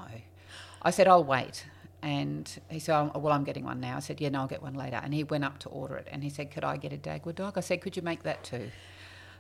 I 0.82 0.92
said 0.92 1.08
I'll 1.08 1.24
wait, 1.24 1.66
and 2.06 2.60
he 2.70 2.78
said, 2.80 2.94
"Oh, 3.16 3.20
"Well, 3.20 3.34
I'm 3.34 3.44
getting 3.44 3.66
one 3.66 3.80
now." 3.80 3.98
I 3.98 4.00
said, 4.00 4.22
"Yeah, 4.22 4.30
no, 4.30 4.42
I'll 4.42 4.48
get 4.48 4.62
one 4.62 4.76
later." 4.76 5.02
And 5.04 5.12
he 5.12 5.24
went 5.24 5.44
up 5.44 5.58
to 5.60 5.70
order 5.70 5.96
it, 5.98 6.08
and 6.12 6.24
he 6.24 6.30
said, 6.30 6.52
"Could 6.52 6.64
I 6.64 6.78
get 6.78 6.94
a 6.94 6.98
Dagwood 6.98 7.36
dog?" 7.36 7.58
I 7.58 7.62
said, 7.62 7.82
"Could 7.82 7.98
you 7.98 8.04
make 8.04 8.22
that 8.24 8.44
too?" 8.44 8.70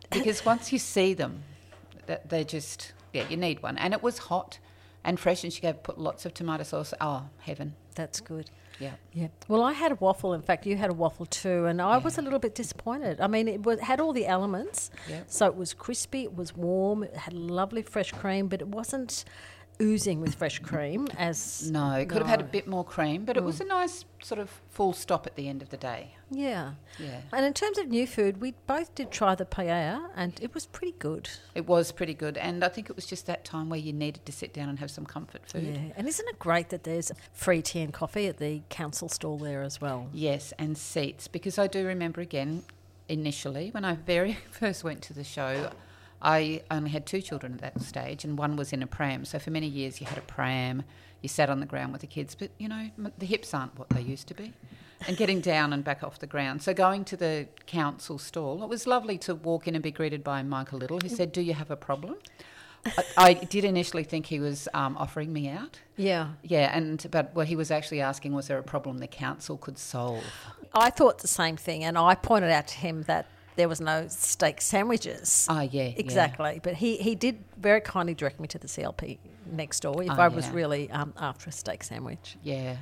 Because 0.10 0.44
once 0.52 0.74
you 0.74 0.80
see 0.80 1.14
them, 1.14 1.44
that 2.08 2.28
they're 2.30 2.44
just 2.44 2.94
yeah, 3.14 3.30
you 3.30 3.38
need 3.38 3.62
one, 3.62 3.78
and 3.78 3.94
it 3.94 4.02
was 4.02 4.18
hot 4.18 4.58
and 5.04 5.20
fresh, 5.20 5.44
and 5.44 5.54
she 5.54 5.62
gave 5.62 5.84
put 5.84 6.00
lots 6.00 6.26
of 6.26 6.34
tomato 6.34 6.64
sauce. 6.64 6.94
Oh, 7.00 7.30
heaven! 7.40 7.76
That's 7.94 8.20
good. 8.20 8.50
Yeah. 8.80 8.96
Yeah. 9.14 9.28
Well, 9.48 9.62
I 9.62 9.72
had 9.74 9.92
a 9.94 9.96
waffle. 9.96 10.34
In 10.34 10.42
fact, 10.42 10.66
you 10.66 10.76
had 10.76 10.90
a 10.90 10.94
waffle 10.94 11.28
too, 11.28 11.66
and 11.66 11.80
I 11.82 11.98
was 11.98 12.18
a 12.18 12.22
little 12.22 12.40
bit 12.40 12.56
disappointed. 12.56 13.22
I 13.22 13.28
mean, 13.28 13.48
it 13.48 13.64
was, 13.64 13.80
had 13.80 14.02
all 14.02 14.12
the 14.12 14.26
elements, 14.28 14.90
Yeah. 15.10 15.22
so 15.28 15.46
it 15.46 15.56
was 15.56 15.74
crispy, 15.74 16.24
it 16.24 16.36
was 16.36 16.54
warm, 16.58 17.04
it 17.04 17.16
had 17.16 17.34
lovely 17.34 17.84
fresh 17.84 18.12
cream, 18.12 18.48
but 18.48 18.60
it 18.60 18.68
wasn't 18.68 19.24
oozing 19.82 20.22
with 20.22 20.36
fresh 20.36 20.60
cream 20.60 21.08
as 21.18 21.70
No, 21.70 21.94
it 21.94 22.10
could 22.10 22.20
have 22.20 22.28
had 22.28 22.42
a 22.42 22.46
bit 22.46 22.68
more 22.68 22.84
cream, 22.84 23.26
but 23.26 23.38
it 23.38 23.44
was 23.44 23.60
mm. 23.60 23.62
a 23.62 23.66
nice 23.66 24.06
sort 24.22 24.40
of 24.40 24.50
full 24.70 24.94
stop 24.94 25.28
at 25.28 25.36
the 25.36 25.48
end 25.48 25.62
of 25.62 25.70
the 25.70 25.78
day. 25.78 26.16
yeah. 26.32 26.74
Yeah. 27.00 27.22
And 27.32 27.46
in 27.46 27.54
terms 27.54 27.78
of 27.78 27.88
new 27.88 28.08
food, 28.08 28.40
we 28.40 28.54
both 28.68 28.96
did 28.96 29.12
try 29.12 29.36
the 29.36 29.46
paella, 29.46 30.10
and 30.16 30.40
it 30.42 30.54
was 30.54 30.66
pretty 30.66 30.96
good. 30.98 31.30
It 31.54 31.68
was 31.68 31.92
pretty 31.92 32.14
good, 32.14 32.38
and 32.38 32.64
I 32.64 32.70
think 32.70 32.90
it 32.90 32.96
was 32.96 33.06
just 33.06 33.26
that 33.28 33.44
time 33.44 33.70
where 33.70 33.80
you 33.80 33.94
needed 33.94 34.26
to 34.26 34.32
sit 34.32 34.54
down 34.54 34.70
and 34.70 34.80
have 34.80 34.90
some 34.92 35.06
comfort 35.06 35.42
food. 35.46 35.76
Yeah. 35.76 35.94
And 35.98 36.08
isn't 36.08 36.28
it 36.28 36.40
great 36.40 36.70
that 36.70 36.84
there's 36.84 37.12
free 37.34 37.62
tea 37.62 37.82
and 37.82 37.94
coffee 37.94 38.28
at 38.28 38.38
the 38.38 38.62
council 38.70 39.10
stall 39.10 39.38
there 39.38 39.62
as 39.62 39.82
well? 39.82 40.08
Yes, 40.14 40.54
and 40.58 40.78
seats, 40.78 41.28
because 41.28 41.60
I 41.60 41.68
do 41.68 41.86
remember 41.86 42.22
again, 42.22 42.64
initially, 43.10 43.70
when 43.70 43.86
I 43.86 43.96
very 43.96 44.34
first 44.52 44.84
went 44.84 45.02
to 45.04 45.14
the 45.14 45.24
show, 45.24 45.70
I 46.26 46.64
only 46.72 46.90
had 46.90 47.06
two 47.06 47.22
children 47.22 47.54
at 47.54 47.62
that 47.62 47.82
stage, 47.84 48.26
and 48.26 48.36
one 48.36 48.56
was 48.56 48.74
in 48.74 48.82
a 48.82 48.88
pram. 48.88 49.26
So 49.26 49.38
for 49.38 49.52
many 49.52 49.68
years, 49.68 50.02
you 50.02 50.08
had 50.08 50.18
a 50.18 50.22
pram, 50.22 50.82
you 51.22 51.30
sat 51.30 51.52
on 51.52 51.60
the 51.60 51.68
ground 51.68 51.92
with 51.92 52.02
the 52.02 52.08
kids, 52.08 52.34
but 52.34 52.50
you 52.58 52.68
know, 52.68 52.90
the 53.20 53.28
hips 53.28 53.54
aren't 53.54 53.78
what 53.78 53.90
they 53.90 54.02
used 54.02 54.28
to 54.30 54.34
be. 54.34 54.52
And 55.08 55.18
getting 55.18 55.40
down 55.40 55.72
and 55.72 55.84
back 55.84 56.04
off 56.04 56.18
the 56.18 56.26
ground. 56.26 56.64
So 56.64 56.74
going 56.74 57.06
to 57.06 57.18
the 57.18 57.48
council 57.68 58.18
stall, 58.18 58.64
it 58.64 58.70
was 58.70 58.88
lovely 58.88 59.20
to 59.20 59.36
walk 59.36 59.68
in 59.68 59.76
and 59.76 59.84
be 59.84 59.92
greeted 59.92 60.24
by 60.24 60.42
Michael 60.42 60.80
Liddle, 60.80 61.00
who 61.00 61.10
said, 61.10 61.32
Do 61.32 61.42
you 61.42 61.54
have 61.54 61.70
a 61.70 61.76
problem? 61.76 62.16
I, 62.86 63.04
I 63.18 63.34
did 63.34 63.64
initially 63.64 64.04
think 64.04 64.26
he 64.26 64.40
was 64.40 64.68
um, 64.74 64.98
offering 64.98 65.32
me 65.32 65.50
out. 65.50 65.80
Yeah. 65.96 66.30
Yeah, 66.42 66.76
and 66.76 67.06
but 67.12 67.36
what 67.36 67.48
he 67.48 67.56
was 67.56 67.70
actually 67.70 68.02
asking 68.02 68.34
was 68.34 68.48
there 68.48 68.58
a 68.58 68.64
problem 68.64 68.98
the 68.98 69.08
council 69.08 69.58
could 69.58 69.78
solve? 69.78 70.24
I 70.74 70.90
thought 70.90 71.20
the 71.20 71.28
same 71.28 71.58
thing, 71.58 71.84
and 71.84 72.00
I 72.00 72.16
pointed 72.16 72.52
out 72.52 72.68
to 72.70 72.78
him 72.78 73.04
that 73.04 73.28
there 73.56 73.68
was 73.70 73.80
no 73.82 74.08
steak 74.08 74.62
sandwiches. 74.62 75.48
Ah, 75.50 75.62
yeah, 75.62 75.84
yeah. 75.84 75.94
Exactly, 75.98 76.60
but 76.64 76.76
he, 76.76 76.98
he 76.98 77.16
did 77.16 77.44
very 77.58 77.82
kindly 77.82 78.14
direct 78.14 78.40
me 78.40 78.48
to 78.50 78.58
the 78.60 78.68
CLP 78.68 79.18
next 79.52 79.82
door 79.82 80.04
if 80.04 80.10
Oh, 80.12 80.14
I 80.16 80.28
was 80.28 80.48
yeah. 80.48 80.54
really 80.54 80.92
um, 80.92 81.14
after 81.18 81.50
a 81.50 81.54
steak 81.54 81.84
sandwich. 81.84 82.38
Yeah, 82.44 82.78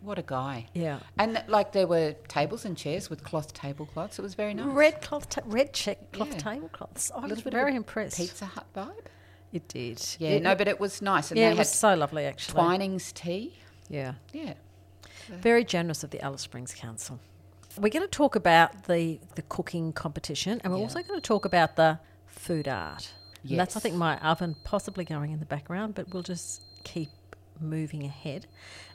what 0.00 0.18
a 0.18 0.22
guy. 0.22 0.66
Yeah. 0.74 0.98
And 1.18 1.42
like 1.48 1.72
there 1.72 1.86
were 1.86 2.14
tables 2.28 2.64
and 2.64 2.76
chairs 2.76 3.08
with 3.10 3.22
cloth 3.24 3.52
tablecloths. 3.54 4.18
It 4.18 4.22
was 4.22 4.34
very 4.34 4.54
nice. 4.54 4.66
Red 4.66 5.00
cloth, 5.02 5.28
ta- 5.28 5.42
red 5.46 5.72
check 5.72 6.12
cloth 6.12 6.32
Yeah. 6.32 6.38
tablecloths. 6.38 7.10
I 7.10 7.18
A 7.18 7.20
was 7.22 7.28
little 7.30 7.44
bit 7.44 7.54
of 7.54 7.60
very 7.60 7.74
impressed. 7.76 8.16
Pizza 8.16 8.46
Hut 8.46 8.66
vibe. 8.76 9.06
It 9.52 9.68
did. 9.68 10.02
Yeah, 10.18 10.30
It- 10.30 10.42
no, 10.42 10.54
but 10.54 10.66
it 10.68 10.80
was 10.80 11.02
nice, 11.02 11.30
and 11.30 11.38
yeah, 11.38 11.48
they 11.48 11.52
it 11.52 11.56
had 11.56 11.58
was 11.58 11.70
so 11.72 11.94
lovely 11.94 12.24
actually. 12.26 12.54
Twinings 12.62 13.12
tea. 13.12 13.54
Yeah, 13.90 14.14
Yeah, 14.32 14.54
very 15.28 15.64
generous 15.64 16.02
of 16.02 16.10
the 16.10 16.20
Alice 16.22 16.40
Springs 16.42 16.72
Council. 16.74 17.18
We're 17.78 17.88
going 17.90 18.04
to 18.04 18.08
talk 18.08 18.36
about 18.36 18.84
the 18.84 19.18
the 19.34 19.42
cooking 19.42 19.92
competition, 19.92 20.60
and 20.62 20.72
we're 20.72 20.78
Yeah. 20.78 20.84
also 20.84 21.02
going 21.02 21.20
to 21.20 21.26
talk 21.26 21.44
about 21.44 21.76
the 21.76 21.98
food 22.26 22.68
art. 22.68 23.12
And 23.48 23.58
that's 23.58 23.76
I 23.76 23.80
think 23.80 23.96
my 23.96 24.18
oven 24.20 24.54
possibly 24.64 25.04
going 25.04 25.32
in 25.32 25.40
the 25.40 25.46
background, 25.46 25.94
but 25.94 26.12
we'll 26.12 26.22
just 26.22 26.62
keep 26.84 27.08
moving 27.60 28.04
ahead. 28.04 28.46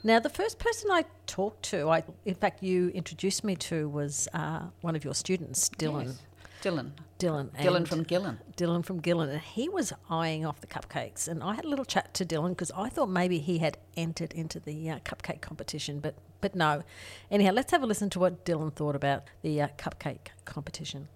Now, 0.04 0.20
the 0.20 0.30
first 0.30 0.58
person 0.60 0.90
I 0.92 1.04
talked 1.26 1.64
to, 1.72 1.90
I 1.90 2.04
in 2.26 2.36
fact 2.36 2.64
you 2.64 2.90
introduced 2.90 3.44
me 3.44 3.56
to, 3.56 3.90
was 3.90 4.28
uh, 4.34 4.68
one 4.82 4.96
of 4.96 5.04
your 5.04 5.14
students, 5.16 5.70
Dylan. 5.70 6.06
Yes. 6.08 6.22
Dylan. 6.68 6.92
Dylan. 7.18 7.50
Dylan 7.58 7.88
from 7.88 8.04
Gillen. 8.04 8.40
Dylan 8.58 8.84
from 8.84 9.00
Gillen, 9.00 9.30
and 9.30 9.40
he 9.42 9.70
was 9.70 9.94
eyeing 10.10 10.46
off 10.46 10.60
the 10.60 10.68
cupcakes. 10.68 11.28
And 11.28 11.42
I 11.42 11.56
had 11.56 11.64
a 11.64 11.70
little 11.70 11.86
chat 11.86 12.14
to 12.16 12.26
Dylan 12.26 12.50
because 12.50 12.72
I 12.76 12.90
thought 12.90 13.08
maybe 13.10 13.40
he 13.40 13.60
had 13.60 13.78
entered 13.96 14.34
into 14.34 14.60
the 14.60 14.90
uh, 14.90 15.00
cupcake 15.00 15.40
competition, 15.42 16.00
but 16.00 16.16
but 16.42 16.56
no. 16.56 16.84
Anyhow, 17.32 17.52
let's 17.54 17.72
have 17.72 17.84
a 17.84 17.86
listen 17.86 18.10
to 18.12 18.20
what 18.20 18.44
Dylan 18.44 18.74
thought 18.74 18.96
about 18.96 19.24
the 19.42 19.62
uh, 19.62 19.68
cupcake 19.78 20.28
competition. 20.46 21.08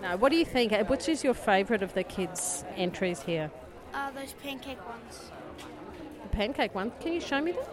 No, 0.00 0.16
what 0.16 0.30
do 0.30 0.36
you 0.36 0.46
think? 0.46 0.72
Uh, 0.72 0.82
Which 0.84 1.08
is 1.08 1.22
your 1.22 1.34
favourite 1.34 1.82
of 1.82 1.92
the 1.94 2.02
kids' 2.02 2.64
entries 2.76 3.20
here? 3.20 3.50
Uh, 3.92 4.10
those 4.12 4.32
pancake 4.42 4.84
ones. 4.88 5.30
The 6.22 6.28
pancake 6.30 6.74
one. 6.74 6.90
Can 7.00 7.12
you 7.12 7.20
show 7.20 7.40
me 7.40 7.52
them? 7.52 7.64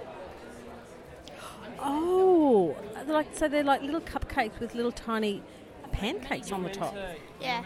Oh, 1.81 2.75
like 3.07 3.27
so 3.33 3.47
they're 3.47 3.63
like 3.63 3.81
little 3.81 4.01
cupcakes 4.01 4.59
with 4.59 4.75
little 4.75 4.91
tiny 4.91 5.41
pancakes 5.91 6.51
on 6.51 6.63
the 6.63 6.69
top. 6.69 6.95
Yeah, 7.41 7.63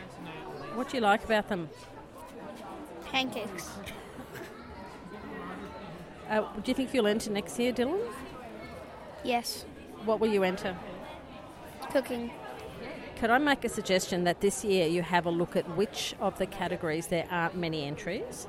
What 0.75 0.89
do 0.89 0.97
you 0.97 1.01
like 1.01 1.23
about 1.23 1.47
them? 1.49 1.69
pancakes. 3.11 3.69
Uh, 6.29 6.41
do 6.63 6.71
you 6.71 6.73
think 6.73 6.93
you'll 6.93 7.07
enter 7.07 7.29
next 7.29 7.59
year, 7.59 7.71
Dylan? 7.71 7.99
Yes, 9.23 9.65
What 10.05 10.19
will 10.19 10.29
you 10.31 10.43
enter? 10.43 10.75
cooking. 11.91 12.31
Could 13.17 13.29
I 13.29 13.37
make 13.37 13.63
a 13.63 13.69
suggestion 13.69 14.23
that 14.23 14.41
this 14.41 14.65
year 14.65 14.87
you 14.87 15.03
have 15.03 15.27
a 15.27 15.29
look 15.29 15.55
at 15.55 15.77
which 15.77 16.15
of 16.19 16.37
the 16.39 16.47
categories 16.47 17.07
there 17.07 17.27
aren't 17.29 17.55
many 17.55 17.83
entries, 17.85 18.47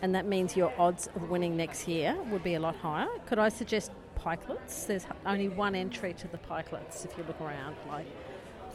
and 0.00 0.14
that 0.14 0.24
means 0.24 0.56
your 0.56 0.72
odds 0.78 1.08
of 1.14 1.28
winning 1.28 1.56
next 1.58 1.86
year 1.86 2.16
would 2.30 2.42
be 2.42 2.54
a 2.54 2.60
lot 2.60 2.74
higher? 2.76 3.06
Could 3.26 3.38
I 3.38 3.50
suggest 3.50 3.90
pikelets? 4.18 4.86
There's 4.86 5.06
only 5.26 5.48
one 5.50 5.74
entry 5.74 6.14
to 6.14 6.28
the 6.28 6.38
pikelets 6.38 7.04
if 7.04 7.16
you 7.18 7.24
look 7.24 7.38
around, 7.40 7.76
like 7.88 8.06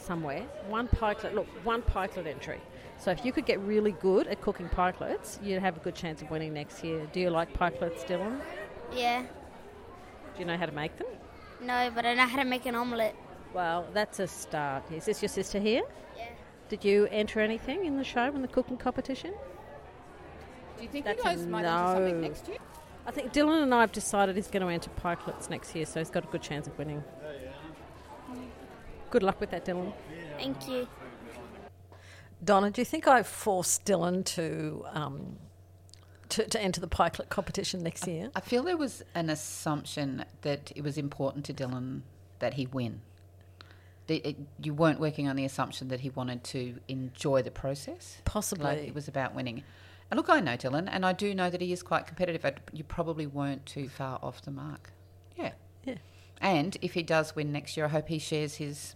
somewhere, 0.01 0.41
one 0.67 0.87
pikelet, 0.87 1.33
look, 1.33 1.47
one 1.63 1.81
pikelet 1.81 2.27
entry. 2.27 2.59
So 2.97 3.11
if 3.11 3.25
you 3.25 3.31
could 3.31 3.45
get 3.45 3.59
really 3.61 3.93
good 3.93 4.27
at 4.27 4.41
cooking 4.41 4.69
pikelets, 4.69 5.43
you'd 5.43 5.61
have 5.61 5.77
a 5.77 5.79
good 5.79 5.95
chance 5.95 6.21
of 6.21 6.29
winning 6.29 6.53
next 6.53 6.83
year. 6.83 7.07
Do 7.11 7.19
you 7.19 7.29
like 7.29 7.53
pikelets, 7.53 8.05
Dylan? 8.05 8.39
Yeah. 8.93 9.21
Do 9.21 10.39
you 10.39 10.45
know 10.45 10.57
how 10.57 10.65
to 10.65 10.71
make 10.71 10.97
them? 10.97 11.07
No, 11.61 11.91
but 11.93 12.05
I 12.05 12.13
know 12.13 12.25
how 12.25 12.37
to 12.37 12.45
make 12.45 12.65
an 12.65 12.75
omelette. 12.75 13.15
Well, 13.53 13.87
that's 13.93 14.19
a 14.19 14.27
start. 14.27 14.83
Is 14.91 15.05
this 15.05 15.21
your 15.21 15.29
sister 15.29 15.59
here? 15.59 15.83
Yeah. 16.17 16.27
Did 16.69 16.85
you 16.85 17.07
enter 17.11 17.39
anything 17.39 17.85
in 17.85 17.97
the 17.97 18.03
show 18.03 18.25
in 18.33 18.41
the 18.41 18.47
cooking 18.47 18.77
competition? 18.77 19.33
Do 20.77 20.83
you 20.83 20.89
think 20.89 21.05
That's 21.05 21.23
you 21.23 21.29
a 21.29 21.35
guys 21.35 21.45
might 21.45 21.65
enter 21.65 21.95
something 21.95 22.21
next 22.21 22.47
year? 22.47 22.57
I 23.05 23.11
think 23.11 23.33
Dylan 23.33 23.63
and 23.63 23.73
I 23.73 23.81
have 23.81 23.91
decided 23.91 24.35
he's 24.35 24.47
going 24.47 24.61
to 24.61 24.69
enter 24.69 24.89
pikelets 24.91 25.49
next 25.49 25.75
year, 25.75 25.85
so 25.85 25.99
he's 25.99 26.09
got 26.11 26.23
a 26.23 26.27
good 26.27 26.41
chance 26.41 26.67
of 26.67 26.77
winning. 26.77 27.03
Oh, 27.23 27.50
Good 29.11 29.23
luck 29.23 29.39
with 29.39 29.51
that, 29.51 29.65
Dylan. 29.65 29.93
Thank 30.37 30.67
you. 30.67 30.87
Donna, 32.43 32.71
do 32.71 32.81
you 32.81 32.85
think 32.85 33.07
I 33.07 33.21
forced 33.23 33.85
Dylan 33.85 34.25
to 34.25 34.83
um, 34.93 35.37
to, 36.29 36.47
to 36.47 36.59
enter 36.61 36.81
the 36.81 36.87
pikelet 36.87 37.29
competition 37.29 37.83
next 37.83 38.07
year? 38.07 38.31
I 38.35 38.39
feel 38.39 38.63
there 38.63 38.77
was 38.77 39.03
an 39.13 39.29
assumption 39.29 40.25
that 40.41 40.71
it 40.75 40.81
was 40.83 40.97
important 40.97 41.45
to 41.45 41.53
Dylan 41.53 42.01
that 42.39 42.55
he 42.55 42.65
win. 42.67 43.01
The- 44.07 44.27
it- 44.29 44.37
you 44.63 44.73
weren't 44.73 44.99
working 44.99 45.27
on 45.27 45.35
the 45.35 45.45
assumption 45.45 45.89
that 45.89 45.99
he 45.99 46.09
wanted 46.09 46.43
to 46.45 46.79
enjoy 46.87 47.41
the 47.43 47.51
process. 47.51 48.17
Possibly. 48.25 48.63
Like 48.65 48.79
it 48.79 48.95
was 48.95 49.07
about 49.07 49.35
winning. 49.35 49.63
And 50.09 50.17
look, 50.17 50.29
I 50.29 50.39
know 50.39 50.57
Dylan, 50.57 50.89
and 50.91 51.05
I 51.05 51.13
do 51.13 51.35
know 51.35 51.49
that 51.49 51.61
he 51.61 51.71
is 51.71 51.83
quite 51.83 52.07
competitive. 52.07 52.41
but 52.41 52.57
You 52.73 52.83
probably 52.83 53.27
weren't 53.27 53.65
too 53.65 53.87
far 53.87 54.17
off 54.23 54.41
the 54.41 54.51
mark. 54.51 54.91
Yeah. 55.37 55.51
Yeah. 55.85 55.95
And 56.41 56.75
if 56.81 56.93
he 56.93 57.03
does 57.03 57.35
win 57.35 57.51
next 57.51 57.77
year, 57.77 57.85
I 57.85 57.89
hope 57.89 58.07
he 58.07 58.19
shares 58.19 58.55
his 58.55 58.95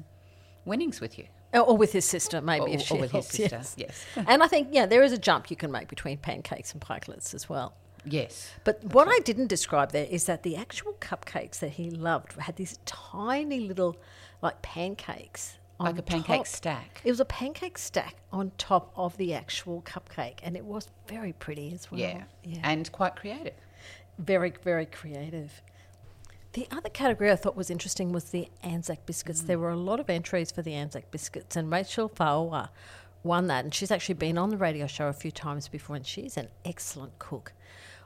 winnings 0.65 0.99
with 0.99 1.17
you. 1.17 1.25
Or, 1.53 1.61
or 1.61 1.77
with 1.77 1.93
his 1.93 2.03
sister, 2.05 2.41
maybe 2.41 2.63
Or- 2.65 2.69
if 2.69 2.81
or 2.81 2.83
she 2.83 2.97
with 2.99 3.11
his 3.11 3.27
sister, 3.27 3.57
Yes. 3.57 3.75
yes. 3.77 4.05
and 4.27 4.43
I 4.43 4.47
think 4.47 4.69
yeah, 4.71 4.85
there 4.85 5.03
is 5.03 5.13
a 5.13 5.17
jump 5.17 5.49
you 5.49 5.55
can 5.55 5.71
make 5.71 5.87
between 5.87 6.17
pancakes 6.17 6.73
and 6.73 6.81
pikelets 6.81 7.33
as 7.33 7.47
well. 7.47 7.73
Yes. 8.03 8.51
But 8.63 8.83
what 8.83 9.07
I 9.07 9.19
didn't 9.19 9.47
describe 9.47 9.91
there 9.91 10.05
is 10.05 10.25
that 10.25 10.43
the 10.43 10.55
actual 10.55 10.93
cupcakes 10.99 11.59
that 11.59 11.71
he 11.71 11.89
loved 11.89 12.33
had 12.33 12.55
these 12.55 12.77
tiny 12.85 13.61
little, 13.61 13.95
like 14.41 14.61
pancakes. 14.61 15.57
on 15.79 15.87
Like 15.87 15.97
a 15.97 16.03
pancake 16.03 16.37
top. 16.37 16.47
stack. 16.47 17.01
It 17.03 17.09
was 17.11 17.19
a 17.19 17.25
pancake 17.25 17.77
stack 17.77 18.15
on 18.31 18.51
top 18.57 18.91
of 18.95 19.17
the 19.17 19.33
actual 19.33 19.81
cupcake, 19.81 20.37
and 20.43 20.55
it 20.55 20.63
was 20.65 20.87
very 21.07 21.33
pretty 21.33 21.73
as 21.73 21.89
well. 21.91 21.99
Yeah. 21.99 22.23
yeah. 22.43 22.59
And 22.63 22.89
quite 22.91 23.15
creative. 23.15 23.55
Very, 24.19 24.53
very 24.63 24.85
creative. 24.85 25.61
The 26.55 26.67
other 26.71 26.87
category 26.87 27.29
I 27.29 27.35
thought 27.35 27.57
was 27.57 27.69
interesting 27.69 28.13
was 28.13 28.29
the 28.29 28.47
Anzac 28.63 29.05
biscuits. 29.05 29.41
There 29.41 29.57
hmm. 29.57 29.63
were 29.63 29.71
a 29.71 29.75
lot 29.75 29.99
of 29.99 30.09
entries 30.09 30.51
for 30.51 30.61
the 30.61 30.73
Anzac 30.73 31.11
biscuits, 31.11 31.57
and 31.57 31.69
Rachel 31.69 32.07
Fawa 32.07 32.69
won 33.23 33.47
that. 33.47 33.65
And 33.65 33.73
she's 33.73 33.91
actually 33.91 34.15
been 34.15 34.37
on 34.37 34.51
the 34.51 34.57
radio 34.57 34.87
show 34.87 35.09
a 35.09 35.13
few 35.13 35.31
times 35.31 35.67
before, 35.67 35.97
and 35.97 36.07
she's 36.07 36.37
an 36.37 36.47
excellent 36.63 37.19
cook. 37.19 37.51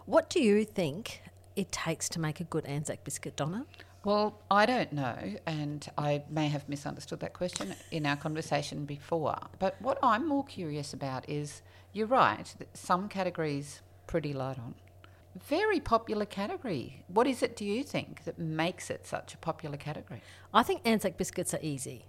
What 0.08 0.32
do 0.32 0.42
you 0.42 0.66
think 0.66 1.22
it 1.56 1.72
takes 1.72 2.10
to 2.10 2.20
make 2.20 2.40
a 2.40 2.44
good 2.44 2.66
Anzac 2.66 3.04
biscuit, 3.04 3.36
Donna? 3.36 3.68
Well, 4.04 4.42
I 4.50 4.66
don't 4.66 4.94
know, 4.94 5.36
and 5.46 5.88
I 5.96 6.24
may 6.28 6.48
have 6.48 6.68
misunderstood 6.68 7.20
that 7.20 7.34
question 7.34 7.76
in 7.92 8.08
our 8.08 8.16
conversation 8.16 8.86
before. 8.86 9.38
But 9.60 9.80
what 9.80 10.00
I'm 10.02 10.28
more 10.28 10.46
curious 10.46 10.92
about 10.92 11.30
is 11.30 11.62
you're 11.94 12.08
right, 12.08 12.52
that 12.58 12.76
some 12.76 13.10
categories 13.10 13.82
pretty 14.08 14.34
light 14.34 14.58
on. 14.58 14.74
Very 15.48 15.80
popular 15.80 16.26
category. 16.26 17.04
What 17.08 17.28
is 17.28 17.42
it, 17.42 17.56
do 17.56 17.66
you 17.66 17.84
think, 17.84 18.24
that 18.26 18.38
makes 18.38 18.90
it 18.90 19.06
such 19.06 19.34
a 19.34 19.38
popular 19.38 19.78
category? 19.78 20.22
I 20.54 20.64
think 20.64 20.82
Anzac 20.86 21.18
biscuits 21.18 21.54
are 21.54 21.60
easy. 21.62 22.06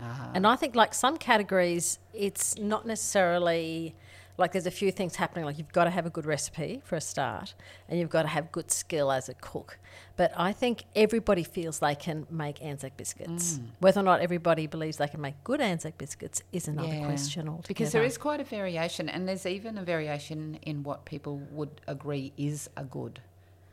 Ah. 0.00 0.30
And 0.34 0.46
I 0.46 0.56
think, 0.56 0.74
like 0.74 0.94
some 0.94 1.16
categories, 1.18 1.98
it's 2.14 2.58
not 2.58 2.86
necessarily 2.86 3.94
like 4.38 4.52
there's 4.52 4.66
a 4.66 4.70
few 4.70 4.90
things 4.90 5.16
happening. 5.16 5.44
Like 5.44 5.58
you've 5.58 5.72
got 5.72 5.84
to 5.84 5.90
have 5.90 6.06
a 6.06 6.10
good 6.10 6.26
recipe 6.26 6.80
for 6.84 6.96
a 6.96 7.00
start, 7.00 7.54
and 7.88 7.98
you've 7.98 8.10
got 8.10 8.22
to 8.22 8.28
have 8.28 8.50
good 8.52 8.70
skill 8.70 9.12
as 9.12 9.28
a 9.28 9.34
cook. 9.34 9.78
But 10.16 10.32
I 10.36 10.52
think 10.52 10.84
everybody 10.96 11.44
feels 11.44 11.78
they 11.78 11.94
can 11.94 12.26
make 12.30 12.62
Anzac 12.62 12.96
biscuits. 12.96 13.58
Mm. 13.58 13.66
Whether 13.80 14.00
or 14.00 14.04
not 14.04 14.20
everybody 14.20 14.66
believes 14.66 14.96
they 14.96 15.08
can 15.08 15.20
make 15.20 15.42
good 15.44 15.60
Anzac 15.60 15.98
biscuits 15.98 16.42
is 16.52 16.68
another 16.68 16.88
Yeah. 16.94 17.04
question 17.04 17.48
altogether. 17.48 17.68
Because 17.68 17.92
there 17.92 18.04
is 18.04 18.18
quite 18.18 18.40
a 18.40 18.44
variation, 18.44 19.08
and 19.08 19.28
there's 19.28 19.46
even 19.46 19.78
a 19.78 19.82
variation 19.82 20.58
in 20.62 20.82
what 20.82 21.04
people 21.04 21.38
would 21.50 21.80
agree 21.86 22.32
is 22.36 22.68
a 22.76 22.84
good 22.84 23.20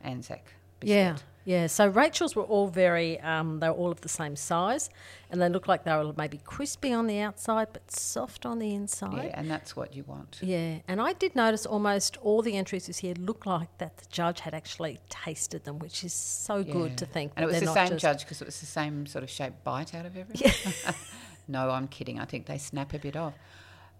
Anzac 0.02 0.52
biscuit. 0.78 0.96
Yeah, 0.96 1.16
yeah. 1.44 1.66
So 1.66 1.86
Rachel's 1.86 2.36
were 2.36 2.42
all 2.42 2.68
very, 2.68 3.18
um, 3.20 3.60
they 3.60 3.68
were 3.68 3.74
all 3.74 3.90
of 3.90 4.00
the 4.00 4.08
same 4.08 4.36
size, 4.36 4.90
and 5.30 5.40
they 5.40 5.48
looked 5.48 5.68
like 5.68 5.84
they 5.84 5.92
were 5.92 6.12
maybe 6.16 6.40
crispy 6.44 6.92
on 6.92 7.06
the 7.06 7.20
outside 7.20 7.68
but 7.72 7.90
soft 7.90 8.44
on 8.44 8.58
the 8.58 8.74
inside. 8.74 9.24
Yeah, 9.24 9.30
and 9.34 9.50
that's 9.50 9.74
what 9.74 9.94
you 9.94 10.04
want. 10.04 10.38
Yeah, 10.42 10.78
and 10.86 11.00
I 11.00 11.12
did 11.12 11.34
notice 11.34 11.66
almost 11.66 12.16
all 12.18 12.42
the 12.42 12.56
entries 12.56 12.86
this 12.86 13.02
year 13.02 13.14
looked 13.14 13.46
like 13.46 13.76
that 13.78 13.96
the 13.96 14.06
judge 14.10 14.40
had 14.40 14.54
actually 14.54 15.00
tasted 15.08 15.64
them, 15.64 15.78
which 15.78 16.04
is 16.04 16.12
so 16.12 16.62
good 16.62 16.98
to 16.98 17.06
think. 17.06 17.32
And 17.36 17.44
it 17.44 17.46
was 17.46 17.60
the 17.60 17.72
same 17.72 17.98
judge 17.98 18.24
because 18.24 18.42
it 18.42 18.46
was 18.46 18.60
the 18.60 18.66
same 18.66 19.06
sort 19.06 19.24
of 19.24 19.30
shape 19.30 19.54
bite 19.64 19.94
out 19.94 20.06
of 20.06 20.16
everything. 20.16 20.52
no, 21.48 21.70
I'm 21.70 21.88
kidding. 21.88 22.18
I 22.18 22.24
think 22.24 22.46
they 22.46 22.58
snap 22.58 22.92
a 22.94 22.98
bit 22.98 23.16
off. 23.16 23.34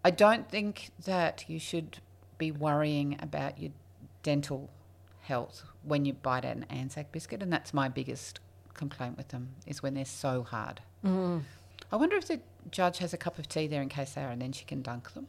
I 0.04 0.10
don't 0.10 0.48
think 0.48 0.90
that 1.04 1.44
you 1.48 1.58
should 1.58 1.98
be 2.38 2.50
worrying 2.50 3.18
about 3.20 3.58
your 3.60 3.72
dental 4.22 4.70
health 5.30 5.62
when 5.84 6.04
you 6.04 6.12
bite 6.12 6.44
an 6.44 6.66
Anzac 6.68 7.12
biscuit, 7.12 7.40
and 7.42 7.52
that's 7.52 7.72
my 7.72 7.88
biggest 7.88 8.40
complaint 8.74 9.16
with 9.16 9.28
them 9.28 9.44
is 9.66 9.82
when 9.82 9.94
they're 9.94 10.04
so 10.04 10.42
hard. 10.42 10.80
Mm. 11.04 11.42
I 11.92 11.96
wonder 11.96 12.16
if 12.16 12.26
the 12.26 12.40
judge 12.70 12.98
has 12.98 13.12
a 13.14 13.16
cup 13.16 13.38
of 13.38 13.48
tea 13.48 13.66
there 13.68 13.80
in 13.82 13.88
case 13.88 14.12
they 14.14 14.22
are, 14.22 14.30
and 14.30 14.42
then 14.42 14.52
she 14.52 14.64
can 14.64 14.82
dunk 14.82 15.14
them. 15.14 15.28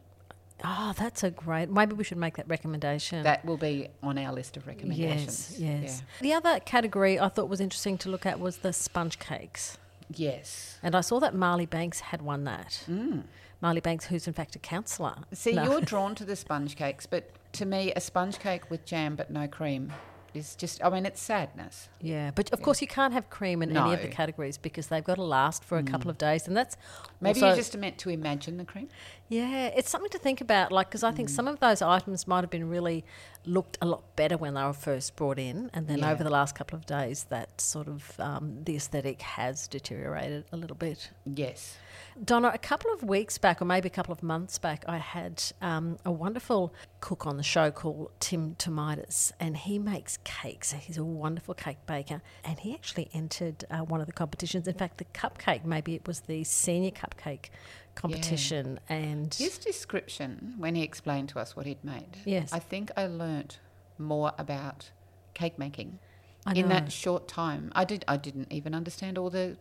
Oh, 0.64 0.94
that's 0.98 1.24
a 1.24 1.32
great. 1.32 1.70
Maybe 1.70 1.94
we 1.94 2.04
should 2.04 2.18
make 2.18 2.36
that 2.38 2.48
recommendation. 2.48 3.24
That 3.24 3.46
will 3.46 3.58
be 3.58 3.88
on 4.04 4.18
our 4.18 4.34
list 4.34 4.58
of 4.58 4.68
recommendations. 4.68 5.56
Yes, 5.58 5.82
yes. 5.84 6.04
The 6.20 6.34
other 6.34 6.60
category 6.60 7.20
I 7.20 7.30
thought 7.30 7.50
was 7.50 7.62
interesting 7.62 7.98
to 8.00 8.10
look 8.10 8.26
at 8.26 8.40
was 8.40 8.58
the 8.58 8.74
sponge 8.74 9.18
cakes. 9.20 9.78
Yes. 10.14 10.78
And 10.84 10.96
I 10.96 11.02
saw 11.02 11.20
that 11.20 11.34
Marli 11.34 11.66
Banks 11.66 12.00
had 12.02 12.22
won 12.22 12.44
that. 12.44 12.84
Mm. 12.90 13.24
Marli 13.62 13.80
Banks, 13.82 14.06
who's 14.06 14.28
in 14.28 14.34
fact 14.34 14.56
a 14.56 14.60
councillor. 14.60 15.16
See, 15.34 15.54
No. 15.54 15.64
you're 15.64 15.82
drawn 15.94 16.16
to 16.16 16.26
the 16.26 16.36
sponge 16.36 16.76
cakes, 16.76 17.06
but 17.06 17.32
to 17.54 17.66
me, 17.66 17.92
a 17.96 18.02
sponge 18.02 18.40
cake 18.40 18.70
with 18.70 18.86
jam 18.86 19.16
but 19.16 19.30
no 19.32 19.48
cream 19.48 19.92
is 20.34 20.56
just, 20.56 20.84
I 20.84 20.90
mean, 20.90 21.06
it's 21.06 21.22
sadness. 21.22 21.90
Yeah, 22.00 22.32
but 22.34 22.52
of 22.54 22.62
course 22.62 22.82
you 22.82 22.88
can't 22.88 23.14
have 23.14 23.30
cream 23.30 23.62
in 23.62 23.76
any 23.76 23.94
of 23.94 24.02
the 24.02 24.08
categories 24.08 24.58
because 24.58 24.88
they've 24.88 25.04
got 25.04 25.16
to 25.16 25.24
last 25.24 25.64
for 25.64 25.78
a 25.78 25.84
couple 25.84 26.08
mm. 26.08 26.12
of 26.12 26.18
days, 26.18 26.48
and 26.48 26.56
that's 26.56 26.78
Maybe 27.20 27.42
you're 27.42 27.56
just 27.56 27.78
meant 27.78 27.98
to 28.00 28.10
imagine 28.10 28.58
the 28.58 28.66
cream. 28.66 28.88
Yeah, 29.32 29.68
it's 29.68 29.90
something 29.90 30.10
to 30.10 30.18
think 30.20 30.42
about. 30.42 30.74
Like, 30.74 30.90
because 30.90 31.04
I 31.04 31.12
think 31.12 31.30
some 31.30 31.48
of 31.48 31.62
those 31.62 31.82
items 31.82 32.28
might 32.28 32.42
have 32.42 32.50
been 32.50 32.68
really 32.68 33.06
looked 33.46 33.78
a 33.82 33.86
lot 33.86 34.04
better 34.18 34.36
when 34.36 34.56
they 34.56 34.62
were 34.64 34.74
first 34.74 35.16
brought 35.16 35.40
in, 35.40 35.72
and 35.74 35.88
then 35.88 36.00
Yeah. 36.00 36.12
over 36.12 36.22
the 36.22 36.30
last 36.30 36.54
couple 36.54 36.78
of 36.78 36.86
days, 36.86 37.24
that 37.30 37.62
sort 37.62 37.88
of 37.88 38.20
um, 38.20 38.62
the 38.66 38.76
aesthetic 38.76 39.22
has 39.22 39.70
deteriorated 39.70 40.44
a 40.52 40.58
little 40.58 40.76
bit. 40.76 41.12
Yes. 41.26 41.78
Donna, 42.22 42.52
a 42.54 42.58
couple 42.58 42.92
of 42.92 43.04
weeks 43.04 43.38
back, 43.38 43.62
or 43.62 43.66
maybe 43.66 43.88
a 43.88 43.92
couple 43.92 44.12
of 44.12 44.22
months 44.22 44.58
back, 44.60 44.84
I 44.86 44.98
had 44.98 45.42
um, 45.62 45.98
a 46.04 46.12
wonderful 46.12 46.74
cook 47.00 47.26
on 47.26 47.38
the 47.38 47.44
show 47.44 47.72
called 47.72 48.12
Tim 48.20 48.56
Tomidas, 48.56 49.32
and 49.40 49.56
he 49.56 49.80
makes 49.80 50.18
cakes. 50.26 50.74
He's 50.74 50.98
a 50.98 51.06
wonderful 51.06 51.54
cake 51.54 51.86
baker, 51.86 52.22
and 52.44 52.60
he 52.60 52.74
actually 52.74 53.10
entered 53.14 53.64
uh, 53.72 53.78
one 53.78 54.02
of 54.02 54.08
the 54.08 54.14
competitions. 54.14 54.68
In 54.68 54.74
fact, 54.74 54.98
the 54.98 55.06
cupcake, 55.06 55.64
maybe 55.64 55.96
it 55.96 56.06
was 56.06 56.22
the 56.22 56.44
senior 56.44 56.92
cupcake 56.92 57.46
competition, 58.02 58.80
and 58.90 59.34
His 59.34 59.58
description, 59.58 60.56
when 60.58 60.76
he 60.76 60.84
explained 60.84 61.30
to 61.30 61.40
us 61.40 61.56
what 61.56 61.66
he'd 61.66 61.84
made, 61.84 62.18
Yes. 62.26 62.52
I 62.52 62.60
think 62.60 62.92
I 62.98 63.08
learnt 63.08 63.60
more 63.98 64.32
about 64.38 64.90
cake 65.34 65.58
making 65.60 66.00
I 66.46 66.54
in 66.54 66.64
know. 66.64 66.70
that 66.70 66.92
short 66.92 67.28
time. 67.28 67.72
I 67.76 67.86
did. 67.86 68.04
I 68.08 68.18
didn't 68.18 68.52
even 68.52 68.74
understand 68.74 69.18
all 69.18 69.30
the 69.30 69.58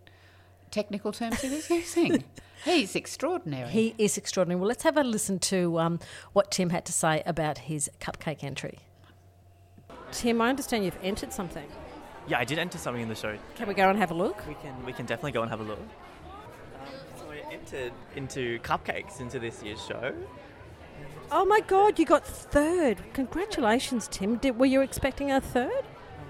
technical 0.70 1.12
terms 1.12 1.40
he 1.42 1.50
was 1.50 1.68
using. 1.80 2.24
He's 2.64 2.94
extraordinary. 2.96 3.68
He 3.70 3.94
is 3.98 4.16
extraordinary. 4.18 4.60
Well, 4.60 4.68
let's 4.68 4.82
have 4.84 4.96
a 4.96 5.04
listen 5.04 5.38
to 5.40 5.78
um, 5.78 5.98
what 6.32 6.50
Tim 6.50 6.70
had 6.70 6.84
to 6.86 6.92
say 6.92 7.22
about 7.26 7.58
his 7.58 7.90
cupcake 8.00 8.42
entry. 8.44 8.78
Tim, 10.12 10.40
I 10.40 10.48
understand 10.50 10.84
you've 10.84 10.98
entered 11.02 11.32
something. 11.32 11.66
Yeah, 12.28 12.38
I 12.38 12.44
did 12.44 12.58
enter 12.58 12.78
something 12.78 13.02
in 13.02 13.08
the 13.08 13.14
show. 13.14 13.36
Can 13.56 13.66
we 13.68 13.74
go 13.74 13.88
and 13.88 13.98
have 13.98 14.10
a 14.10 14.14
look? 14.14 14.46
We 14.46 14.54
can 14.54 14.84
we 14.84 14.92
can 14.92 15.06
definitely 15.06 15.32
go 15.32 15.42
and 15.42 15.50
have 15.50 15.60
a 15.60 15.64
look. 15.64 15.80
Entered 17.72 17.92
into 18.16 18.58
cupcakes 18.60 19.20
into 19.20 19.38
this 19.38 19.62
year's 19.62 19.84
show. 19.84 20.12
Oh 21.30 21.44
my 21.44 21.60
God, 21.60 21.98
you 22.00 22.04
got 22.04 22.26
third. 22.26 22.98
Congratulations, 23.12 24.08
Tim. 24.10 24.36
Did, 24.38 24.58
were 24.58 24.66
you 24.66 24.80
expecting 24.80 25.30
a 25.30 25.40
third? 25.40 25.84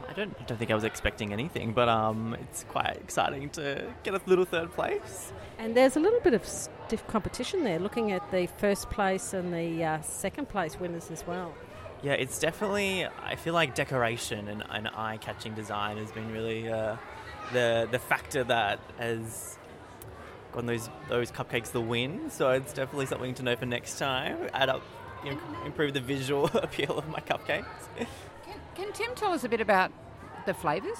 I 0.06 0.12
don't 0.12 0.37
I 0.38 0.44
don't 0.44 0.59
think 0.59 0.70
I 0.70 0.75
was 0.75 0.85
expecting 0.85 1.32
anything, 1.32 1.73
but 1.73 1.88
um, 1.88 2.37
it's 2.40 2.64
quite 2.64 2.97
exciting 2.97 3.49
to 3.50 3.87
get 4.02 4.12
a 4.12 4.20
little 4.26 4.44
third 4.44 4.73
place. 4.73 5.32
And 5.59 5.75
there's 5.75 5.97
a 5.97 6.00
little 6.00 6.20
bit 6.20 6.35
of 6.35 6.44
stiff 6.47 7.06
competition 7.06 7.64
there, 7.64 7.78
looking 7.78 8.12
at 8.12 8.30
the 8.30 8.47
first 8.59 8.90
place 8.90 9.32
and 9.32 9.54
the 9.54 9.82
uh, 9.82 10.02
second 10.02 10.49
place 10.49 10.78
winners 10.78 11.11
as 11.11 11.26
well. 11.26 11.54
Yeah, 12.02 12.12
it's 12.12 12.38
definitely. 12.38 13.06
I 13.06 13.37
feel 13.37 13.54
like 13.54 13.75
decoration 13.75 14.49
and, 14.49 14.64
and 14.68 14.88
eye-catching 14.88 15.54
design 15.54 15.97
has 15.97 16.12
been 16.12 16.32
really 16.32 16.68
uh, 16.68 16.97
the 17.52 17.88
the 17.90 17.99
factor 17.99 18.44
that 18.44 18.80
has 18.99 19.56
gotten 20.52 20.66
those 20.66 20.88
those 21.09 21.30
cupcakes 21.30 21.73
the 21.73 21.80
win. 21.80 22.30
So 22.30 22.50
it's 22.50 22.73
definitely 22.73 23.07
something 23.07 23.35
to 23.35 23.42
know 23.42 23.57
for 23.57 23.66
next 23.66 23.99
time. 23.99 24.49
Add 24.52 24.69
up, 24.69 24.83
you 25.25 25.33
know, 25.33 25.38
improve 25.64 25.95
the 25.95 26.00
visual 26.00 26.47
appeal 26.54 26.99
of 26.99 27.09
my 27.09 27.21
cupcakes. 27.21 27.64
Can, 27.97 28.57
can 28.75 28.92
Tim 28.92 29.14
tell 29.14 29.33
us 29.33 29.45
a 29.45 29.49
bit 29.49 29.61
about 29.61 29.92
the 30.47 30.54
flavours? 30.54 30.99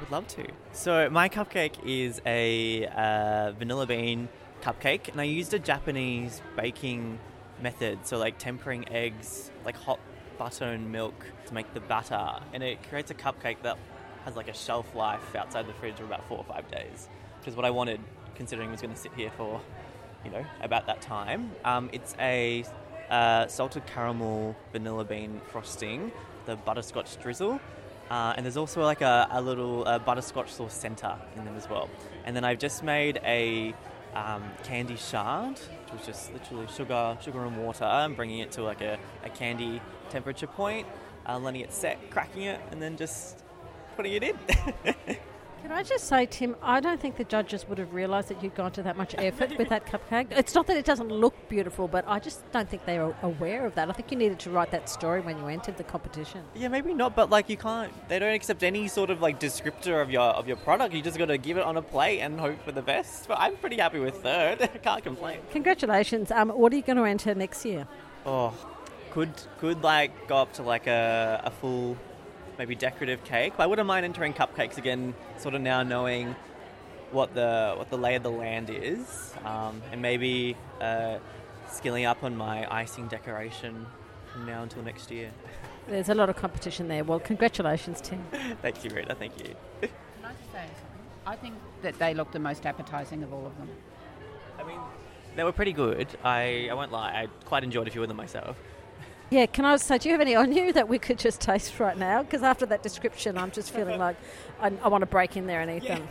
Would 0.00 0.10
love 0.10 0.28
to. 0.28 0.46
So 0.72 1.10
my 1.10 1.28
cupcake 1.28 1.84
is 1.84 2.20
a 2.24 2.86
uh, 2.86 3.52
vanilla 3.52 3.86
bean 3.86 4.28
cupcake, 4.62 5.08
and 5.08 5.20
I 5.20 5.24
used 5.24 5.54
a 5.54 5.58
Japanese 5.58 6.40
baking 6.56 7.18
method. 7.60 8.06
So 8.06 8.18
like 8.18 8.38
tempering 8.38 8.88
eggs, 8.90 9.50
like 9.64 9.76
hot 9.76 9.98
butter 10.38 10.66
and 10.66 10.92
milk 10.92 11.26
to 11.46 11.54
make 11.54 11.72
the 11.74 11.80
batter, 11.80 12.40
and 12.52 12.62
it 12.62 12.88
creates 12.88 13.10
a 13.10 13.14
cupcake 13.14 13.62
that 13.62 13.76
has 14.24 14.36
like 14.36 14.48
a 14.48 14.54
shelf 14.54 14.94
life 14.94 15.34
outside 15.34 15.66
the 15.66 15.72
fridge 15.74 15.96
for 15.96 16.04
about 16.04 16.26
four 16.28 16.38
or 16.38 16.44
five 16.44 16.70
days, 16.70 17.08
which 17.40 17.48
is 17.48 17.56
what 17.56 17.64
I 17.64 17.70
wanted, 17.70 18.00
considering 18.38 18.70
was 18.70 18.80
going 18.80 18.94
to 18.94 18.98
sit 18.98 19.12
here 19.14 19.30
for, 19.36 19.60
you 20.24 20.30
know, 20.30 20.44
about 20.62 20.86
that 20.86 21.02
time. 21.02 21.50
Um, 21.64 21.90
it's 21.92 22.14
a 22.18 22.64
uh, 23.10 23.46
salted 23.48 23.84
caramel 23.86 24.56
vanilla 24.72 25.04
bean 25.04 25.42
frosting, 25.50 26.10
the 26.46 26.56
butterscotch 26.56 27.20
drizzle. 27.20 27.60
Uh, 28.10 28.32
and 28.36 28.46
there's 28.46 28.56
also 28.56 28.82
like 28.82 29.02
a, 29.02 29.28
a 29.32 29.42
little 29.42 29.86
uh, 29.86 29.98
butterscotch 29.98 30.50
sauce 30.50 30.72
center 30.72 31.14
in 31.36 31.44
them 31.44 31.56
as 31.56 31.68
well. 31.68 31.90
And 32.24 32.34
then 32.34 32.44
I've 32.44 32.58
just 32.58 32.82
made 32.82 33.20
a 33.22 33.74
um, 34.14 34.42
candy 34.62 34.96
shard, 34.96 35.58
which 35.58 35.92
was 35.92 36.06
just 36.06 36.32
literally 36.32 36.66
sugar, 36.74 37.18
sugar 37.20 37.44
and 37.44 37.56
water, 37.58 37.84
I'm 37.84 38.14
bringing 38.14 38.38
it 38.38 38.52
to 38.52 38.62
like 38.62 38.80
a, 38.80 38.98
a 39.24 39.28
candy 39.28 39.82
temperature 40.08 40.46
point, 40.46 40.86
uh, 41.26 41.38
letting 41.38 41.60
it 41.60 41.72
set, 41.72 42.10
cracking 42.10 42.42
it, 42.42 42.60
and 42.70 42.80
then 42.80 42.96
just 42.96 43.42
putting 43.96 44.14
it 44.14 44.22
in. 44.22 45.16
Can 45.62 45.72
I 45.72 45.82
just 45.82 46.04
say, 46.04 46.24
Tim, 46.26 46.56
I 46.62 46.80
don't 46.80 47.00
think 47.00 47.16
the 47.16 47.24
judges 47.24 47.68
would 47.68 47.78
have 47.78 47.92
realised 47.92 48.28
that 48.28 48.42
you'd 48.42 48.54
gone 48.54 48.72
to 48.72 48.82
that 48.84 48.96
much 48.96 49.14
effort 49.18 49.56
with 49.58 49.68
that 49.68 49.86
cupcake. 49.86 50.28
It's 50.30 50.54
not 50.54 50.66
that 50.68 50.76
it 50.76 50.84
doesn't 50.84 51.10
look 51.10 51.34
beautiful, 51.48 51.88
but 51.88 52.04
I 52.06 52.18
just 52.20 52.50
don't 52.52 52.68
think 52.68 52.84
they 52.86 52.98
were 52.98 53.14
aware 53.22 53.66
of 53.66 53.74
that. 53.74 53.88
I 53.88 53.92
think 53.92 54.10
you 54.10 54.16
needed 54.16 54.38
to 54.40 54.50
write 54.50 54.70
that 54.70 54.88
story 54.88 55.20
when 55.20 55.36
you 55.38 55.46
entered 55.48 55.76
the 55.76 55.84
competition. 55.84 56.42
yeah, 56.54 56.68
maybe 56.68 56.94
not, 56.94 57.14
but 57.16 57.28
like 57.28 57.48
you 57.48 57.56
can't. 57.56 57.92
They 58.08 58.18
don't 58.18 58.32
accept 58.34 58.62
any 58.62 58.88
sort 58.88 59.10
of 59.10 59.20
like 59.20 59.40
descriptor 59.40 60.00
of 60.00 60.10
your 60.10 60.22
of 60.22 60.46
your 60.46 60.56
product. 60.56 60.94
You 60.94 61.02
just 61.02 61.18
got 61.18 61.26
to 61.26 61.38
give 61.38 61.56
it 61.58 61.64
on 61.64 61.76
a 61.76 61.82
plate 61.82 62.20
and 62.20 62.38
hope 62.38 62.62
for 62.64 62.72
the 62.72 62.82
best. 62.82 63.28
But 63.28 63.38
I'm 63.40 63.56
pretty 63.56 63.76
happy 63.76 63.98
with 63.98 64.22
third. 64.22 64.58
can't 64.82 65.02
complain. 65.02 65.40
Congratulations. 65.52 66.30
Um, 66.30 66.50
what 66.50 66.72
are 66.72 66.76
you 66.76 66.82
going 66.82 66.96
to 66.98 67.04
enter 67.04 67.34
next 67.34 67.64
year? 67.64 67.86
Oh, 68.24 68.54
could 69.10 69.32
could 69.58 69.82
like 69.82 70.28
go 70.28 70.36
up 70.36 70.52
to 70.54 70.62
like 70.62 70.86
a, 70.86 71.40
a 71.44 71.50
full, 71.50 71.96
maybe 72.58 72.74
decorative 72.74 73.22
cake. 73.24 73.54
But 73.56 73.62
I 73.62 73.66
wouldn't 73.66 73.86
mind 73.86 74.04
entering 74.04 74.34
cupcakes 74.34 74.76
again. 74.76 75.14
Sort 75.38 75.54
of 75.54 75.60
now 75.60 75.82
knowing 75.82 76.34
what 77.12 77.34
the 77.34 77.74
what 77.76 77.88
the 77.90 77.96
lay 77.96 78.16
of 78.16 78.22
the 78.22 78.30
land 78.30 78.68
is, 78.70 79.32
um, 79.44 79.80
and 79.92 80.02
maybe 80.02 80.56
uh, 80.80 81.18
skilling 81.70 82.04
up 82.04 82.22
on 82.22 82.36
my 82.36 82.66
icing 82.74 83.06
decoration 83.08 83.86
from 84.32 84.46
now 84.46 84.62
until 84.62 84.82
next 84.82 85.10
year. 85.10 85.30
There's 85.86 86.10
a 86.10 86.14
lot 86.14 86.28
of 86.28 86.36
competition 86.36 86.88
there. 86.88 87.02
Well, 87.02 87.20
congratulations, 87.20 88.02
Tim. 88.02 88.22
Thank 88.62 88.84
you, 88.84 88.90
Rita. 88.90 89.14
Thank 89.14 89.38
you. 89.38 89.54
Can 89.80 89.90
I 90.22 90.32
just 90.32 90.52
say 90.52 90.66
something? 90.66 91.00
I 91.26 91.36
think 91.36 91.54
that 91.82 91.98
they 91.98 92.12
look 92.12 92.30
the 92.32 92.38
most 92.38 92.66
appetising 92.66 93.22
of 93.22 93.32
all 93.32 93.46
of 93.46 93.56
them. 93.56 93.70
I 94.58 94.64
mean, 94.64 94.78
they 95.34 95.44
were 95.44 95.52
pretty 95.52 95.72
good. 95.72 96.08
I 96.24 96.68
I 96.70 96.74
won't 96.74 96.92
lie. 96.92 97.12
I 97.22 97.26
quite 97.46 97.64
enjoyed 97.64 97.88
a 97.88 97.90
few 97.90 98.02
of 98.02 98.08
them 98.08 98.16
myself. 98.18 98.58
Yeah, 99.30 99.44
can 99.46 99.66
I 99.66 99.76
say, 99.76 99.98
do 99.98 100.08
you 100.08 100.14
have 100.14 100.22
any 100.22 100.34
on 100.34 100.52
you 100.52 100.72
that 100.72 100.88
we 100.88 100.98
could 100.98 101.18
just 101.18 101.40
taste 101.40 101.78
right 101.78 101.98
now? 101.98 102.22
Because 102.22 102.42
after 102.42 102.64
that 102.66 102.82
description, 102.82 103.36
I'm 103.36 103.50
just 103.50 103.70
feeling 103.70 103.98
like 104.06 104.16
I, 104.60 104.72
I 104.82 104.88
want 104.88 105.02
to 105.02 105.06
break 105.06 105.36
in 105.36 105.46
there 105.46 105.60
and 105.60 105.70
eat 105.70 105.86
them. 105.86 106.08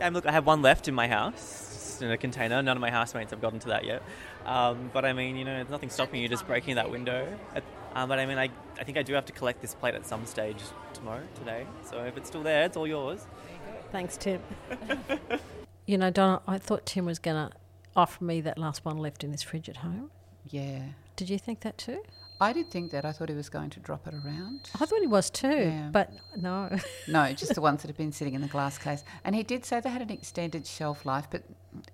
Um, 0.00 0.14
look, 0.14 0.26
I 0.26 0.32
have 0.32 0.46
one 0.46 0.62
left 0.62 0.88
in 0.88 0.94
my 0.94 1.06
house 1.06 2.00
in 2.00 2.10
a 2.10 2.16
container. 2.16 2.62
None 2.62 2.76
of 2.76 2.80
my 2.80 2.90
housemates 2.90 3.30
have 3.30 3.40
gotten 3.40 3.58
to 3.60 3.68
that 3.68 3.84
yet. 3.84 4.02
Um, 4.46 4.90
but 4.92 5.04
I 5.04 5.12
mean, 5.12 5.36
you 5.36 5.44
know, 5.44 5.54
there's 5.54 5.68
nothing 5.68 5.90
stopping 5.90 6.22
you 6.22 6.28
just 6.28 6.46
breaking 6.46 6.76
that 6.76 6.90
window. 6.90 7.28
Um, 7.94 8.08
but 8.08 8.18
I 8.18 8.26
mean, 8.26 8.38
I, 8.38 8.48
I 8.78 8.84
think 8.84 8.98
I 8.98 9.02
do 9.02 9.12
have 9.12 9.26
to 9.26 9.32
collect 9.32 9.60
this 9.60 9.74
plate 9.74 9.94
at 9.94 10.06
some 10.06 10.24
stage 10.26 10.56
tomorrow, 10.94 11.22
today. 11.34 11.66
So 11.84 11.98
if 12.04 12.16
it's 12.16 12.28
still 12.28 12.42
there, 12.42 12.64
it's 12.64 12.76
all 12.76 12.86
yours. 12.86 13.26
Thanks, 13.92 14.16
Tim. 14.16 14.40
you 15.86 15.98
know, 15.98 16.10
Donna, 16.10 16.40
I 16.48 16.58
thought 16.58 16.86
Tim 16.86 17.04
was 17.04 17.18
going 17.18 17.48
to 17.48 17.56
offer 17.94 18.24
me 18.24 18.40
that 18.40 18.58
last 18.58 18.84
one 18.84 18.98
left 18.98 19.22
in 19.22 19.30
this 19.30 19.42
fridge 19.42 19.68
at 19.68 19.78
home. 19.78 20.10
Yeah. 20.48 20.80
Did 21.16 21.30
you 21.30 21.38
think 21.38 21.60
that 21.60 21.78
too? 21.78 22.02
I 22.44 22.52
did 22.52 22.70
think 22.70 22.90
that. 22.92 23.04
I 23.04 23.12
thought 23.12 23.28
he 23.28 23.34
was 23.34 23.48
going 23.48 23.70
to 23.70 23.80
drop 23.80 24.06
it 24.06 24.14
around. 24.14 24.70
I 24.80 24.86
thought 24.86 25.00
he 25.00 25.06
was 25.06 25.30
too, 25.30 25.48
Yeah. 25.48 25.88
but 25.90 26.12
no. 26.36 26.70
No, 27.08 27.32
just 27.32 27.54
the 27.54 27.60
ones 27.60 27.82
that 27.82 27.88
have 27.88 27.96
been 27.96 28.12
sitting 28.12 28.34
in 28.34 28.40
the 28.40 28.48
glass 28.48 28.78
case. 28.78 29.04
And 29.24 29.34
he 29.34 29.42
did 29.42 29.64
say 29.64 29.80
they 29.80 29.90
had 29.90 30.02
an 30.02 30.10
extended 30.10 30.66
shelf 30.66 31.04
life, 31.04 31.26
but 31.30 31.42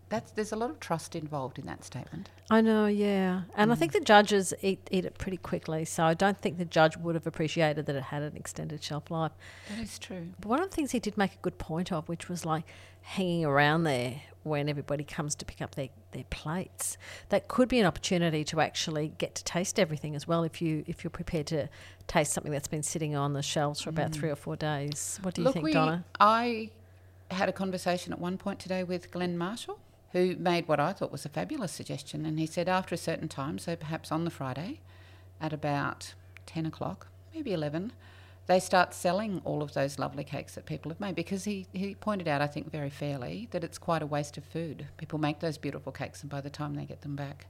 that's 0.08 0.32
there's 0.32 0.52
a 0.52 0.56
lot 0.56 0.70
of 0.70 0.78
trust 0.80 1.16
involved 1.16 1.58
in 1.58 1.66
that 1.66 1.84
statement. 1.84 2.30
I 2.50 2.60
know, 2.60 2.86
yeah. 2.86 3.42
And 3.56 3.72
I 3.72 3.74
mm. 3.74 3.78
think 3.78 3.92
the 3.92 4.00
judges 4.00 4.52
eat, 4.62 4.86
eat 4.90 5.04
it 5.04 5.18
pretty 5.18 5.36
quickly, 5.36 5.84
so 5.84 6.04
I 6.04 6.14
don't 6.14 6.38
think 6.38 6.58
the 6.58 6.64
judge 6.64 6.96
would 6.96 7.14
have 7.14 7.26
appreciated 7.26 7.86
that 7.86 7.96
it 7.96 8.04
had 8.04 8.22
an 8.22 8.36
extended 8.36 8.82
shelf 8.82 9.10
life. 9.10 9.32
That 9.68 9.82
is 9.82 9.98
true. 9.98 10.28
But 10.40 10.48
one 10.48 10.60
of 10.62 10.70
the 10.70 10.74
things 10.76 10.90
he 10.92 11.00
did 11.00 11.16
make 11.16 11.34
a 11.34 11.38
good 11.42 11.58
point 11.58 11.92
of, 11.92 12.08
which 12.08 12.28
was 12.28 12.44
like 12.44 12.64
hanging 13.02 13.44
around 13.44 13.84
there 13.84 14.22
when 14.42 14.68
everybody 14.68 15.04
comes 15.04 15.34
to 15.36 15.44
pick 15.44 15.60
up 15.60 15.74
their, 15.74 15.88
their 16.12 16.24
plates. 16.30 16.96
That 17.28 17.48
could 17.48 17.68
be 17.68 17.78
an 17.80 17.86
opportunity 17.86 18.44
to 18.44 18.60
actually 18.60 19.12
get 19.18 19.34
to 19.36 19.44
taste 19.44 19.78
everything 19.78 20.14
as 20.14 20.26
well 20.26 20.42
if 20.44 20.60
you 20.60 20.84
if 20.86 21.04
you're 21.04 21.10
prepared 21.10 21.46
to 21.48 21.68
taste 22.06 22.32
something 22.32 22.52
that's 22.52 22.68
been 22.68 22.82
sitting 22.82 23.14
on 23.14 23.32
the 23.32 23.42
shelves 23.42 23.80
for 23.80 23.90
about 23.90 24.12
three 24.12 24.28
mm. 24.28 24.32
or 24.32 24.36
four 24.36 24.56
days. 24.56 25.18
What 25.22 25.34
do 25.34 25.42
you 25.42 25.44
Look, 25.44 25.54
think, 25.54 25.64
we, 25.64 25.72
Donna? 25.72 26.04
I 26.18 26.70
had 27.30 27.48
a 27.48 27.52
conversation 27.52 28.12
at 28.12 28.18
one 28.18 28.36
point 28.36 28.58
today 28.58 28.82
with 28.82 29.10
Glenn 29.10 29.38
Marshall, 29.38 29.78
who 30.12 30.34
made 30.36 30.66
what 30.66 30.80
I 30.80 30.92
thought 30.92 31.12
was 31.12 31.24
a 31.24 31.28
fabulous 31.28 31.72
suggestion. 31.72 32.26
And 32.26 32.38
he 32.38 32.46
said 32.46 32.68
after 32.68 32.94
a 32.94 32.98
certain 32.98 33.28
time, 33.28 33.58
so 33.58 33.76
perhaps 33.76 34.10
on 34.10 34.24
the 34.24 34.30
Friday 34.30 34.80
at 35.40 35.52
about 35.52 36.14
10 36.46 36.66
o'clock, 36.66 37.06
maybe 37.34 37.52
11, 37.52 37.92
they 38.50 38.58
start 38.58 38.92
selling 38.92 39.40
all 39.44 39.62
of 39.62 39.74
those 39.74 39.96
lovely 39.96 40.24
cakes 40.24 40.56
that 40.56 40.66
people 40.66 40.90
have 40.90 40.98
made 40.98 41.14
because 41.14 41.44
he, 41.44 41.68
he 41.72 41.94
pointed 41.94 42.26
out, 42.26 42.42
I 42.42 42.48
think 42.48 42.68
very 42.72 42.90
fairly, 42.90 43.46
that 43.52 43.62
it's 43.62 43.78
quite 43.78 44.02
a 44.02 44.06
waste 44.06 44.36
of 44.36 44.44
food. 44.44 44.88
People 44.96 45.20
make 45.20 45.38
those 45.38 45.56
beautiful 45.56 45.92
cakes, 45.92 46.22
and 46.22 46.28
by 46.28 46.40
the 46.40 46.50
time 46.50 46.74
they 46.74 46.84
get 46.84 47.02
them 47.02 47.14
back, 47.14 47.46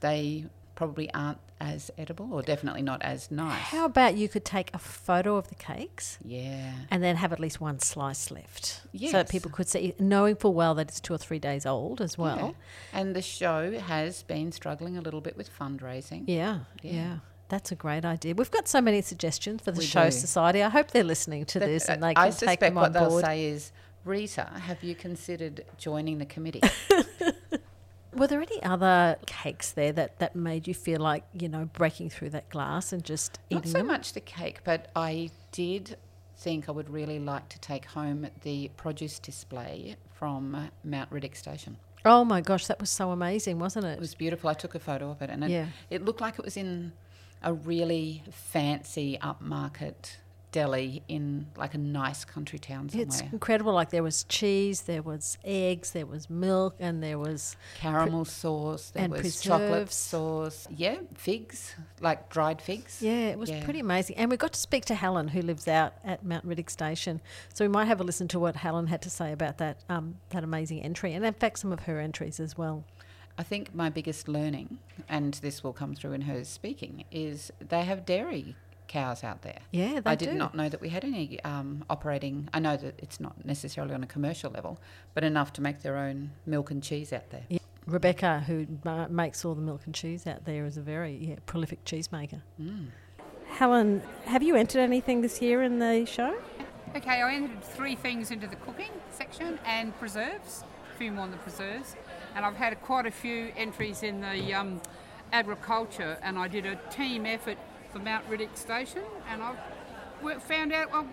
they 0.00 0.46
probably 0.76 1.12
aren't 1.12 1.38
as 1.60 1.90
edible 1.98 2.32
or 2.32 2.42
definitely 2.42 2.80
not 2.80 3.02
as 3.02 3.30
nice. 3.30 3.60
How 3.60 3.84
about 3.84 4.16
you 4.16 4.28
could 4.30 4.46
take 4.46 4.70
a 4.72 4.78
photo 4.78 5.36
of 5.36 5.48
the 5.48 5.54
cakes 5.56 6.18
yeah. 6.24 6.72
and 6.90 7.02
then 7.02 7.16
have 7.16 7.32
at 7.32 7.38
least 7.38 7.60
one 7.60 7.78
slice 7.78 8.30
left, 8.30 8.80
so 8.98 9.12
that 9.12 9.28
people 9.28 9.50
could 9.50 9.68
see, 9.68 9.94
knowing 9.98 10.36
full 10.36 10.54
well 10.54 10.74
that 10.76 10.88
it's 10.88 11.00
two 11.00 11.12
or 11.12 11.18
three 11.18 11.38
days 11.38 11.66
old 11.66 12.00
as 12.00 12.16
well. 12.16 12.56
Yeah. 12.92 12.98
And 12.98 13.14
the 13.14 13.22
show 13.22 13.78
has 13.78 14.22
been 14.22 14.52
struggling 14.52 14.96
a 14.96 15.02
little 15.02 15.20
bit 15.20 15.36
with 15.36 15.50
fundraising. 15.56 16.24
Yeah, 16.26 16.60
yeah. 16.82 16.92
Yeah. 16.92 17.16
That's 17.54 17.70
a 17.70 17.76
great 17.76 18.04
idea. 18.04 18.34
We've 18.34 18.50
got 18.50 18.66
so 18.66 18.80
many 18.80 19.00
suggestions 19.00 19.62
for 19.62 19.70
the 19.70 19.78
We 19.78 19.84
Show 19.86 20.06
do. 20.06 20.10
Society. 20.10 20.60
I 20.60 20.68
hope 20.70 20.90
they're 20.90 21.04
listening 21.04 21.44
to 21.44 21.60
this 21.60 21.88
and 21.88 22.02
uh, 22.02 22.08
they 22.08 22.10
I 22.16 22.24
can 22.24 22.32
suspect 22.32 22.50
take 22.50 22.60
them 22.70 22.74
what 22.74 22.92
they'll 22.92 23.10
board. 23.10 23.24
say 23.24 23.44
is, 23.44 23.70
Rita, 24.04 24.50
have 24.62 24.82
you 24.82 24.96
considered 24.96 25.64
joining 25.78 26.18
the 26.18 26.26
committee? 26.26 26.62
Were 28.12 28.26
there 28.26 28.42
any 28.42 28.60
other 28.64 29.18
cakes 29.26 29.70
there 29.70 29.92
that, 29.92 30.18
that 30.18 30.34
made 30.34 30.66
you 30.66 30.74
feel 30.74 30.98
like, 30.98 31.22
you 31.32 31.48
know, 31.48 31.66
breaking 31.66 32.10
through 32.10 32.30
that 32.30 32.48
glass 32.50 32.92
and 32.92 33.04
just 33.04 33.38
Not 33.52 33.58
eating 33.60 33.70
so 33.70 33.78
them? 33.78 33.86
much 33.86 34.14
the 34.14 34.20
cake, 34.20 34.58
but 34.64 34.90
I 34.96 35.30
did 35.52 35.96
think 36.36 36.68
I 36.68 36.72
would 36.72 36.90
really 36.90 37.20
like 37.20 37.48
to 37.50 37.60
take 37.60 37.84
home 37.84 38.26
the 38.42 38.68
produce 38.76 39.20
display 39.20 39.94
from 40.12 40.70
Mount 40.82 41.10
Riddock 41.10 41.36
Station. 41.36 41.76
Oh 42.04 42.24
my 42.24 42.40
gosh, 42.40 42.66
that 42.66 42.80
was 42.80 42.90
so 42.90 43.12
amazing, 43.12 43.60
wasn't 43.60 43.86
it? 43.86 43.92
It 43.92 44.00
was 44.00 44.16
beautiful. 44.16 44.50
I 44.50 44.54
took 44.54 44.74
a 44.74 44.80
photo 44.80 45.12
of 45.12 45.22
it, 45.22 45.30
and 45.30 45.44
it, 45.44 45.50
Yeah. 45.50 45.66
it 45.88 46.04
looked 46.04 46.20
like 46.20 46.36
it 46.36 46.44
was 46.44 46.56
in 46.56 46.92
a 47.44 47.52
really 47.52 48.22
fancy 48.32 49.18
upmarket 49.22 50.16
deli 50.52 51.02
in 51.08 51.44
like 51.56 51.74
a 51.74 51.78
nice 51.78 52.24
country 52.24 52.60
town 52.60 52.88
somewhere. 52.88 53.08
it's 53.08 53.20
incredible. 53.32 53.72
Like 53.72 53.90
there 53.90 54.04
was 54.04 54.22
cheese, 54.22 54.82
there 54.82 55.02
was 55.02 55.36
eggs, 55.44 55.90
there 55.90 56.06
was 56.06 56.30
milk, 56.30 56.76
and 56.78 57.02
there 57.02 57.18
was 57.18 57.56
Caramel 57.78 58.24
sauce, 58.24 58.90
there 58.90 59.02
and 59.02 59.12
was 59.12 59.40
chocolate 59.40 59.90
sauce. 59.90 60.68
Yeah, 60.70 60.98
figs, 61.16 61.74
like 62.00 62.30
dried 62.30 62.62
figs. 62.62 63.02
yeah, 63.02 63.30
it 63.30 63.38
was 63.38 63.50
Yeah. 63.50 63.64
pretty 63.64 63.80
amazing. 63.80 64.14
And 64.16 64.30
we 64.30 64.36
got 64.36 64.52
to 64.52 64.60
speak 64.60 64.84
to 64.84 64.94
Helen, 64.94 65.26
who 65.26 65.42
lives 65.42 65.66
out 65.66 65.94
at 66.04 66.24
Mount 66.24 66.46
Riddock 66.46 66.70
Station. 66.70 67.20
So 67.52 67.64
we 67.64 67.68
might 67.68 67.86
have 67.86 68.00
a 68.00 68.04
listen 68.04 68.28
to 68.28 68.38
what 68.38 68.54
Helen 68.54 68.86
had 68.86 69.02
to 69.02 69.10
say 69.10 69.32
about 69.32 69.58
that 69.58 69.78
um, 69.88 70.18
that 70.30 70.44
amazing 70.44 70.82
entry, 70.82 71.14
and 71.14 71.24
in 71.24 71.34
fact 71.34 71.58
some 71.58 71.72
of 71.72 71.80
her 71.80 71.98
entries 71.98 72.38
as 72.38 72.56
well. 72.56 72.84
I 73.36 73.42
think 73.42 73.74
my 73.74 73.90
biggest 73.90 74.28
learning, 74.28 74.78
and 75.08 75.34
this 75.34 75.64
will 75.64 75.72
come 75.72 75.94
through 75.94 76.12
in 76.12 76.22
her 76.22 76.44
speaking, 76.44 77.04
is 77.10 77.50
they 77.60 77.82
have 77.82 78.06
dairy 78.06 78.54
cows 78.86 79.24
out 79.24 79.42
there. 79.42 79.58
Yeah, 79.72 80.00
they 80.00 80.10
I 80.10 80.14
did 80.14 80.30
do. 80.30 80.34
not 80.34 80.54
know 80.54 80.68
that 80.68 80.80
we 80.80 80.90
had 80.90 81.04
any 81.04 81.42
um, 81.42 81.84
operating. 81.90 82.48
I 82.54 82.60
know 82.60 82.76
that 82.76 82.94
it's 82.98 83.18
not 83.18 83.44
necessarily 83.44 83.92
on 83.94 84.04
a 84.04 84.06
commercial 84.06 84.50
level, 84.52 84.78
but 85.14 85.24
enough 85.24 85.52
to 85.54 85.60
make 85.62 85.82
their 85.82 85.96
own 85.96 86.30
milk 86.46 86.70
and 86.70 86.82
cheese 86.82 87.12
out 87.12 87.30
there. 87.30 87.42
Yeah. 87.48 87.58
Rebecca, 87.86 88.44
who 88.46 88.66
ma- 88.84 89.08
makes 89.08 89.44
all 89.44 89.54
the 89.54 89.60
milk 89.62 89.82
and 89.84 89.94
cheese 89.94 90.26
out 90.26 90.44
there, 90.44 90.64
is 90.64 90.76
a 90.76 90.80
very 90.80 91.16
yeah, 91.16 91.34
prolific 91.44 91.84
cheesemaker. 91.84 92.40
Mm. 92.60 92.86
Helen, 93.48 94.02
have 94.24 94.42
you 94.42 94.54
entered 94.56 94.80
anything 94.80 95.20
this 95.22 95.42
year 95.42 95.62
in 95.62 95.78
the 95.80 96.06
show? 96.06 96.34
Okay, 96.96 97.20
I 97.20 97.34
entered 97.34 97.62
three 97.62 97.94
things 97.96 98.30
into 98.30 98.46
the 98.46 98.56
cooking 98.56 98.90
section 99.10 99.58
and 99.66 99.96
preserves. 99.98 100.64
a 100.92 100.96
few 100.96 101.10
more 101.12 101.24
on 101.24 101.30
the 101.30 101.36
preserves. 101.38 101.96
And 102.34 102.44
I've 102.44 102.56
had 102.56 102.80
quite 102.82 103.06
a 103.06 103.10
few 103.10 103.52
entries 103.56 104.02
in 104.02 104.20
the 104.20 104.54
um, 104.54 104.80
agriculture, 105.32 106.18
and 106.22 106.38
I 106.38 106.48
did 106.48 106.66
a 106.66 106.76
team 106.90 107.26
effort 107.26 107.58
for 107.92 107.98
Mount 107.98 108.28
Riddock 108.28 108.56
Station, 108.56 109.02
and 109.30 109.42
I've 109.42 110.42
found 110.42 110.72
out 110.72 110.88
I've 110.92 111.06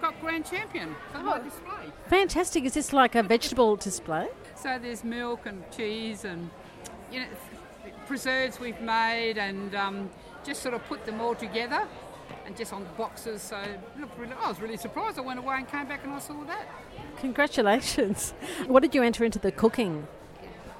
got 0.00 0.20
grand 0.20 0.44
champion 0.46 0.94
for 1.12 1.18
my 1.18 1.38
display. 1.38 1.92
Fantastic. 2.08 2.64
Is 2.64 2.74
this 2.74 2.92
like 2.92 3.14
a 3.14 3.22
vegetable 3.22 3.76
display? 3.76 4.28
So 4.54 4.78
there's 4.80 5.04
milk 5.04 5.46
and 5.46 5.62
cheese 5.70 6.24
and 6.24 6.50
you 7.10 7.20
know 7.20 7.26
preserves 8.06 8.60
we've 8.60 8.80
made, 8.80 9.38
and 9.38 9.74
um, 9.74 10.10
just 10.44 10.62
sort 10.62 10.74
of 10.74 10.84
put 10.86 11.04
them 11.06 11.20
all 11.20 11.34
together. 11.34 11.86
And 12.44 12.56
just 12.56 12.72
on 12.72 12.82
the 12.82 12.88
boxes, 12.90 13.42
so 13.42 13.62
look, 13.98 14.10
really, 14.18 14.32
I 14.32 14.48
was 14.48 14.60
really 14.60 14.76
surprised. 14.78 15.18
I 15.18 15.22
went 15.22 15.38
away 15.38 15.56
and 15.56 15.68
came 15.68 15.86
back 15.86 16.04
and 16.04 16.12
I 16.12 16.18
saw 16.18 16.44
that. 16.44 16.66
Congratulations. 17.18 18.32
What 18.66 18.80
did 18.80 18.94
you 18.94 19.02
enter 19.02 19.24
into 19.24 19.38
the 19.38 19.52
cooking? 19.52 20.06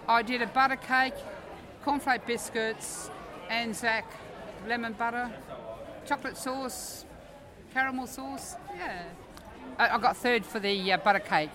I 0.09 0.23
did 0.23 0.40
a 0.40 0.47
butter 0.47 0.77
cake, 0.77 1.12
cornflake 1.85 2.25
biscuits, 2.25 3.11
Anzac, 3.51 4.07
lemon 4.66 4.94
butter, 4.94 5.31
chocolate 6.07 6.38
sauce, 6.38 7.05
caramel 7.75 8.07
sauce. 8.07 8.57
Yeah. 8.75 9.03
I, 9.79 9.90
I 9.90 9.99
got 9.99 10.16
third 10.16 10.47
for 10.47 10.61
the 10.61 10.92
uh, 10.92 10.97
butter 10.97 11.18
cake, 11.18 11.51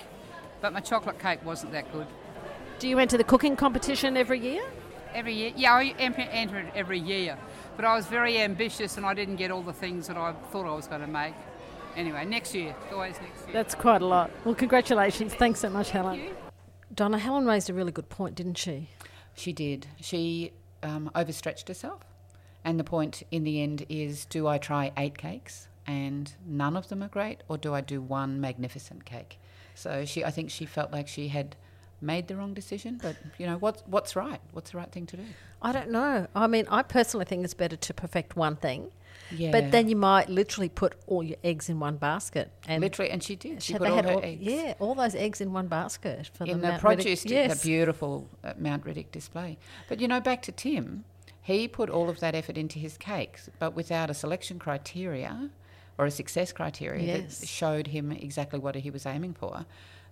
but 0.61 0.71
my 0.71 0.81
chocolate 0.81 1.17
cake 1.17 1.43
wasn't 1.43 1.71
that 1.71 1.91
good. 1.91 2.05
Do 2.77 2.87
you 2.87 2.99
enter 2.99 3.17
the 3.17 3.23
cooking 3.23 3.55
competition 3.55 4.15
every 4.15 4.39
year? 4.39 4.63
Every 5.15 5.33
year, 5.33 5.51
yeah, 5.55 5.73
I 5.73 5.95
enter 5.97 6.59
it 6.59 6.71
every 6.75 6.99
year, 6.99 7.37
but 7.75 7.85
I 7.85 7.95
was 7.95 8.05
very 8.05 8.39
ambitious 8.39 8.97
and 8.97 9.05
I 9.05 9.15
didn't 9.15 9.37
get 9.37 9.49
all 9.49 9.63
the 9.63 9.73
things 9.73 10.07
that 10.07 10.17
I 10.17 10.33
thought 10.51 10.67
I 10.67 10.75
was 10.75 10.87
going 10.87 11.01
to 11.01 11.07
make. 11.07 11.33
Anyway, 11.95 12.23
next 12.25 12.53
year, 12.53 12.75
always 12.91 13.19
next 13.19 13.45
year. 13.45 13.53
That's 13.53 13.73
quite 13.73 14.01
a 14.03 14.05
lot. 14.05 14.29
Well, 14.45 14.55
congratulations. 14.55 15.33
Thanks 15.33 15.59
so 15.59 15.69
much, 15.69 15.89
Helen. 15.89 16.21
Donna, 16.93 17.17
Helen 17.17 17.45
raised 17.45 17.69
a 17.69 17.73
really 17.73 17.91
good 17.91 18.10
point, 18.10 18.36
didn't 18.36 18.58
she? 18.58 18.89
She 19.36 19.51
did. 19.51 19.88
She 19.99 20.51
um, 20.84 21.10
overstretched 21.15 21.67
herself. 21.67 22.01
And 22.63 22.79
the 22.79 22.84
point 22.84 23.23
in 23.32 23.43
the 23.43 23.62
end 23.62 23.86
is 23.89 24.25
do 24.25 24.47
I 24.47 24.58
try 24.58 24.91
eight 24.95 25.17
cakes 25.17 25.67
and 25.86 26.32
none 26.45 26.77
of 26.77 26.88
them 26.88 27.03
are 27.03 27.10
great, 27.10 27.41
or 27.49 27.58
do 27.58 27.73
I 27.73 27.82
do 27.82 28.01
one 28.01 28.39
magnificent 28.39 29.03
cake? 29.03 29.38
So 29.75 30.06
she, 30.06 30.23
I 30.23 30.32
think 30.32 30.49
she 30.49 30.65
felt 30.65 30.91
like 30.91 31.08
she 31.08 31.27
had 31.27 31.56
made 32.03 32.27
the 32.27 32.35
wrong 32.35 32.53
decision, 32.53 32.99
but 33.01 33.15
you 33.37 33.45
know, 33.47 33.57
what's, 33.57 33.81
what's 33.87 34.15
right? 34.15 34.41
What's 34.51 34.71
the 34.71 34.77
right 34.77 34.91
thing 34.91 35.05
to 35.07 35.17
do? 35.17 35.23
I 35.61 35.71
don't 35.71 35.89
know. 35.91 36.27
I 36.35 36.47
mean, 36.47 36.67
I 36.69 36.83
personally 36.83 37.25
think 37.25 37.43
it's 37.45 37.53
better 37.53 37.75
to 37.77 37.93
perfect 37.93 38.35
one 38.35 38.57
thing, 38.57 38.91
Yeah. 39.31 39.51
but 39.51 39.71
then 39.71 39.87
you 39.87 39.95
might 39.95 40.29
literally 40.29 40.69
put 40.69 40.95
all 41.07 41.23
your 41.23 41.37
eggs 41.43 41.69
in 41.69 41.79
one 41.79 41.95
basket. 41.97 42.51
And 42.67 42.81
Literally, 42.81 43.09
and 43.11 43.23
she 43.23 43.35
did. 43.35 43.63
She 43.63 43.73
They 43.73 43.79
put 43.79 43.89
all 43.89 44.03
her 44.03 44.11
all- 44.13 44.23
eggs. 44.23 44.41
Yeah, 44.43 44.73
all 44.79 44.93
those 44.95 45.15
eggs 45.15 45.39
in 45.41 45.53
one 45.53 45.67
basket 45.67 46.29
for 46.33 46.43
in 46.45 46.59
the, 46.61 46.67
the 46.67 46.73
Riddock- 46.73 46.79
produce, 46.81 47.23
di- 47.23 47.33
Yes. 47.33 47.61
the 47.61 47.67
beautiful 47.67 48.29
uh, 48.43 48.53
Mount 48.57 48.83
Riddock 48.85 49.11
display. 49.11 49.57
But 49.87 50.01
you 50.01 50.07
know, 50.07 50.19
back 50.19 50.41
to 50.43 50.51
Tim, 50.51 51.05
he 51.41 51.67
put 51.67 51.89
all 51.89 52.09
of 52.09 52.19
that 52.19 52.35
effort 52.35 52.57
into 52.57 52.77
his 52.79 52.97
cakes, 52.97 53.49
but 53.59 53.73
without 53.73 54.09
a 54.09 54.13
selection 54.13 54.59
criteria 54.59 55.49
or 55.97 56.05
a 56.05 56.11
success 56.11 56.51
criteria 56.51 57.05
Yes. 57.19 57.39
that 57.39 57.47
showed 57.47 57.87
him 57.87 58.11
exactly 58.11 58.59
what 58.59 58.75
he 58.75 58.89
was 58.89 59.05
aiming 59.05 59.33
for. 59.35 59.65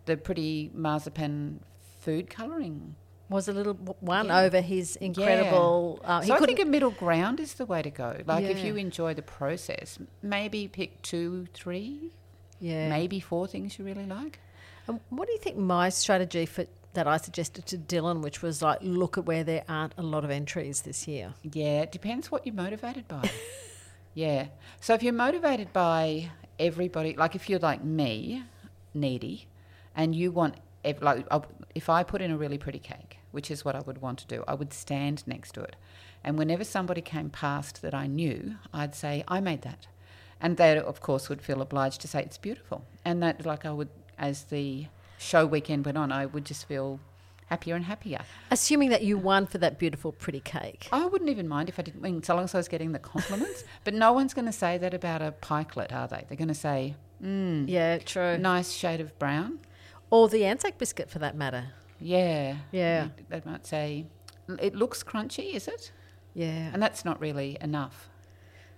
The 0.06 0.16
pretty 0.18 0.72
marzipan 0.74 1.60
food 2.02 2.30
colouring. 2.30 2.96
was 3.30 3.48
a 3.48 3.54
little 3.54 3.76
one 4.02 4.26
Yeah. 4.26 4.42
over 4.42 4.60
his 4.60 4.98
incredible. 4.98 6.02
Uh, 6.04 6.20
he 6.20 6.28
so 6.28 6.36
I 6.36 6.40
think 6.40 6.60
a 6.60 6.66
middle 6.66 6.92
ground 6.92 7.40
is 7.40 7.54
the 7.54 7.66
way 7.66 7.82
to 7.82 7.90
go. 7.90 8.10
Like 8.26 8.44
if 8.44 8.62
you 8.62 8.76
enjoy 8.76 9.14
the 9.14 9.22
process, 9.22 9.98
maybe 10.22 10.68
pick 10.68 11.02
two, 11.02 11.48
three, 11.54 12.12
yeah. 12.60 12.90
maybe 12.90 13.22
four 13.22 13.48
things 13.48 13.80
you 13.80 13.86
really 13.86 14.06
like. 14.06 14.40
And 14.88 15.00
what 15.10 15.28
do 15.28 15.32
you 15.32 15.40
think 15.40 15.56
my 15.56 15.88
strategy 15.88 16.46
for 16.46 16.66
that 16.94 17.08
I 17.08 17.18
suggested 17.18 17.66
to 17.68 17.78
Dylan, 17.78 18.22
which 18.22 18.42
was 18.42 18.62
like, 18.62 18.80
look 18.82 19.18
at 19.18 19.26
where 19.26 19.46
there 19.46 19.64
aren't 19.70 19.94
a 19.98 20.02
lot 20.02 20.26
of 20.26 20.30
entries 20.30 20.82
this 20.82 21.08
year. 21.08 21.34
Yeah, 21.44 21.84
it 21.84 21.92
depends 21.94 22.32
what 22.32 22.46
you're 22.46 22.56
motivated 22.56 23.08
by. 23.08 23.30
yeah. 24.14 24.48
So 24.82 24.94
if 24.94 25.02
you're 25.04 25.14
motivated 25.14 25.72
by 25.72 26.32
everybody, 26.60 27.16
like 27.16 27.34
if 27.36 27.50
you're 27.50 27.60
like 27.60 27.82
me, 27.84 28.44
needy, 28.94 29.48
and 29.96 30.14
you 30.14 30.32
want, 30.34 30.56
ev- 30.84 31.02
like, 31.02 31.26
I- 31.32 31.42
if 31.76 31.90
I 31.90 32.04
put 32.04 32.22
in 32.22 32.32
a 32.32 32.38
really 32.38 32.58
pretty 32.58 32.80
cake, 32.80 33.20
which 33.32 33.50
is 33.52 33.64
what 33.66 33.76
I 33.76 33.80
would 33.82 34.02
want 34.02 34.20
to 34.20 34.28
do, 34.28 34.44
I 34.48 34.54
would 34.54 34.74
stand 34.74 35.24
next 35.28 35.54
to 35.54 35.62
it. 35.62 35.76
And 36.24 36.38
whenever 36.38 36.64
somebody 36.64 37.02
came 37.02 37.30
past 37.30 37.82
that 37.82 37.94
I 37.94 38.08
knew, 38.08 38.56
I'd 38.74 38.94
say, 38.96 39.24
I 39.28 39.40
made 39.40 39.62
that. 39.64 39.88
And 40.40 40.58
they, 40.58 40.78
of 40.78 41.02
course, 41.02 41.30
would 41.30 41.42
feel 41.42 41.62
obliged 41.62 42.02
to 42.02 42.08
say, 42.08 42.22
it's 42.22 42.38
beautiful. 42.38 42.84
And 43.06 43.22
that, 43.24 43.46
like, 43.46 43.66
I 43.66 43.72
would, 43.72 43.90
as 44.18 44.44
the 44.46 44.88
show 45.18 45.46
weekend 45.46 45.86
went 45.86 45.98
on, 45.98 46.12
I 46.12 46.26
would 46.26 46.46
just 46.46 46.66
feel 46.68 47.00
happier 47.48 47.76
and 47.76 47.86
happier. 47.86 48.20
Assuming 48.50 48.90
that 48.90 49.04
you 49.04 49.18
won 49.18 49.46
for 49.46 49.58
that 49.60 49.78
beautiful, 49.78 50.12
pretty 50.12 50.40
cake. 50.40 50.88
I 50.92 51.06
wouldn't 51.06 51.30
even 51.30 51.48
mind 51.48 51.70
if 51.70 51.78
I 51.80 51.82
didn't 51.82 52.02
win, 52.02 52.24
so 52.24 52.36
long 52.36 52.46
as 52.46 52.56
I 52.56 52.60
was 52.60 52.68
getting 52.68 52.92
the 52.92 53.00
compliments. 53.00 53.64
but 53.84 53.94
no 53.94 54.14
one's 54.14 54.34
going 54.34 54.46
to 54.46 54.52
say 54.54 54.78
that 54.78 54.94
about 54.94 55.22
a 55.22 55.32
pikelet, 55.42 55.92
are 55.94 56.08
they? 56.08 56.24
They're 56.28 56.38
going 56.38 56.48
to 56.48 56.54
say, 56.54 56.96
mm, 57.24 57.68
Yeah, 57.68 57.98
true. 58.00 58.38
nice 58.38 58.72
shade 58.72 59.02
of 59.02 59.18
brown. 59.20 59.60
Or 60.12 60.28
the 60.28 60.46
Anzac 60.46 60.78
biscuit 60.78 61.10
for 61.10 61.20
that 61.20 61.36
matter. 61.36 61.70
Yeah. 62.00 62.58
Yeah. 62.72 63.08
They 63.30 63.42
might 63.46 63.66
say, 63.66 64.06
it 64.60 64.76
looks 64.76 65.04
crunchy, 65.04 65.54
is 65.54 65.68
it? 65.68 65.92
Yeah. 66.34 66.70
And 66.74 66.82
that's 66.82 67.04
not 67.04 67.20
really 67.20 67.58
enough. 67.62 68.10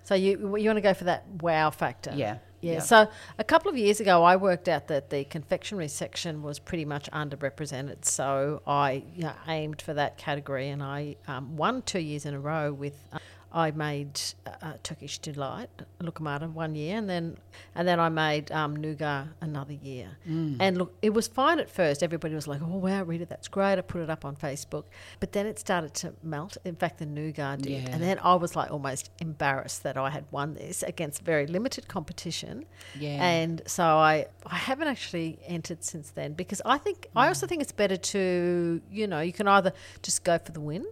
So 0.04 0.16
you 0.16 0.58
you 0.58 0.68
want 0.68 0.78
to 0.78 0.82
go 0.82 0.94
for 0.94 1.06
that 1.06 1.26
wow 1.42 1.70
factor? 1.70 2.12
Yeah. 2.16 2.38
Yeah. 2.62 2.74
Yeah. 2.74 2.80
So 2.80 3.08
a 3.40 3.44
couple 3.44 3.72
of 3.72 3.78
years 3.78 4.00
ago, 4.00 4.24
I 4.24 4.36
worked 4.36 4.68
out 4.68 4.88
that 4.88 5.10
the 5.10 5.24
confectionery 5.24 5.88
section 5.88 6.44
was 6.44 6.60
pretty 6.60 6.86
much 6.86 7.10
underrepresented. 7.12 8.06
So 8.06 8.62
I 8.68 9.04
you 9.16 9.24
know, 9.24 9.34
aimed 9.48 9.82
for 9.82 9.94
that 9.94 10.18
category, 10.18 10.70
and 10.70 10.84
I 10.84 11.16
um, 11.28 11.56
won 11.56 11.82
two 11.82 12.00
years 12.00 12.26
in 12.26 12.34
a 12.34 12.40
row 12.40 12.72
with. 12.72 12.96
Uh, 13.12 13.20
I 13.54 13.72
made 13.72 14.20
uh, 14.48 14.50
uh, 14.62 14.74
Turkish 14.82 15.20
delight, 15.20 15.70
Lukamata, 16.02 16.52
one 16.52 16.74
year, 16.76 16.98
and 16.98 17.08
then 17.10 17.38
and 17.76 17.88
then 17.88 18.00
I 18.00 18.10
made 18.10 18.52
um, 18.52 18.76
nougat 18.76 19.28
another 19.42 19.74
year. 19.74 20.18
And 20.26 20.78
look, 20.78 20.94
it 21.02 21.14
was 21.14 21.28
fine 21.28 21.60
at 21.60 21.70
first. 21.70 22.02
Everybody 22.02 22.34
was 22.34 22.48
like, 22.48 22.62
"Oh 22.64 22.78
wow, 22.78 23.04
Rita, 23.04 23.26
that's 23.26 23.48
great." 23.48 23.78
I 23.78 23.82
put 23.82 24.02
it 24.02 24.10
up 24.10 24.26
on 24.26 24.36
Facebook, 24.36 24.86
but 25.20 25.34
then 25.34 25.46
it 25.46 25.60
started 25.60 25.94
to 25.96 26.14
melt. 26.24 26.58
In 26.66 26.76
fact, 26.76 26.98
the 26.98 27.06
nougat 27.06 27.62
did, 27.62 27.72
Yeah. 27.84 27.90
and 27.92 28.02
then 28.02 28.18
I 28.24 28.36
was 28.36 28.56
like 28.56 28.72
almost 28.72 29.12
embarrassed 29.22 29.84
that 29.84 29.98
I 29.98 30.10
had 30.10 30.26
won 30.32 30.56
this 30.56 30.82
against 30.84 31.22
very 31.22 31.46
limited 31.46 31.88
competition. 31.88 32.66
Yeah. 33.00 33.24
And 33.24 33.62
so 33.68 33.84
I, 33.84 34.26
I 34.46 34.56
haven't 34.56 34.88
actually 34.88 35.38
entered 35.46 35.84
since 35.84 36.10
then 36.12 36.34
because 36.34 36.62
I 36.66 36.78
think 36.80 37.08
I 37.16 37.28
also 37.28 37.46
think 37.48 37.62
it's 37.62 37.72
better 37.72 37.98
to 37.98 38.82
you 38.92 39.06
know 39.08 39.20
you 39.20 39.34
can 39.34 39.48
either 39.48 39.74
just 40.02 40.24
go 40.24 40.38
for 40.40 40.52
the 40.52 40.62
win. 40.62 40.86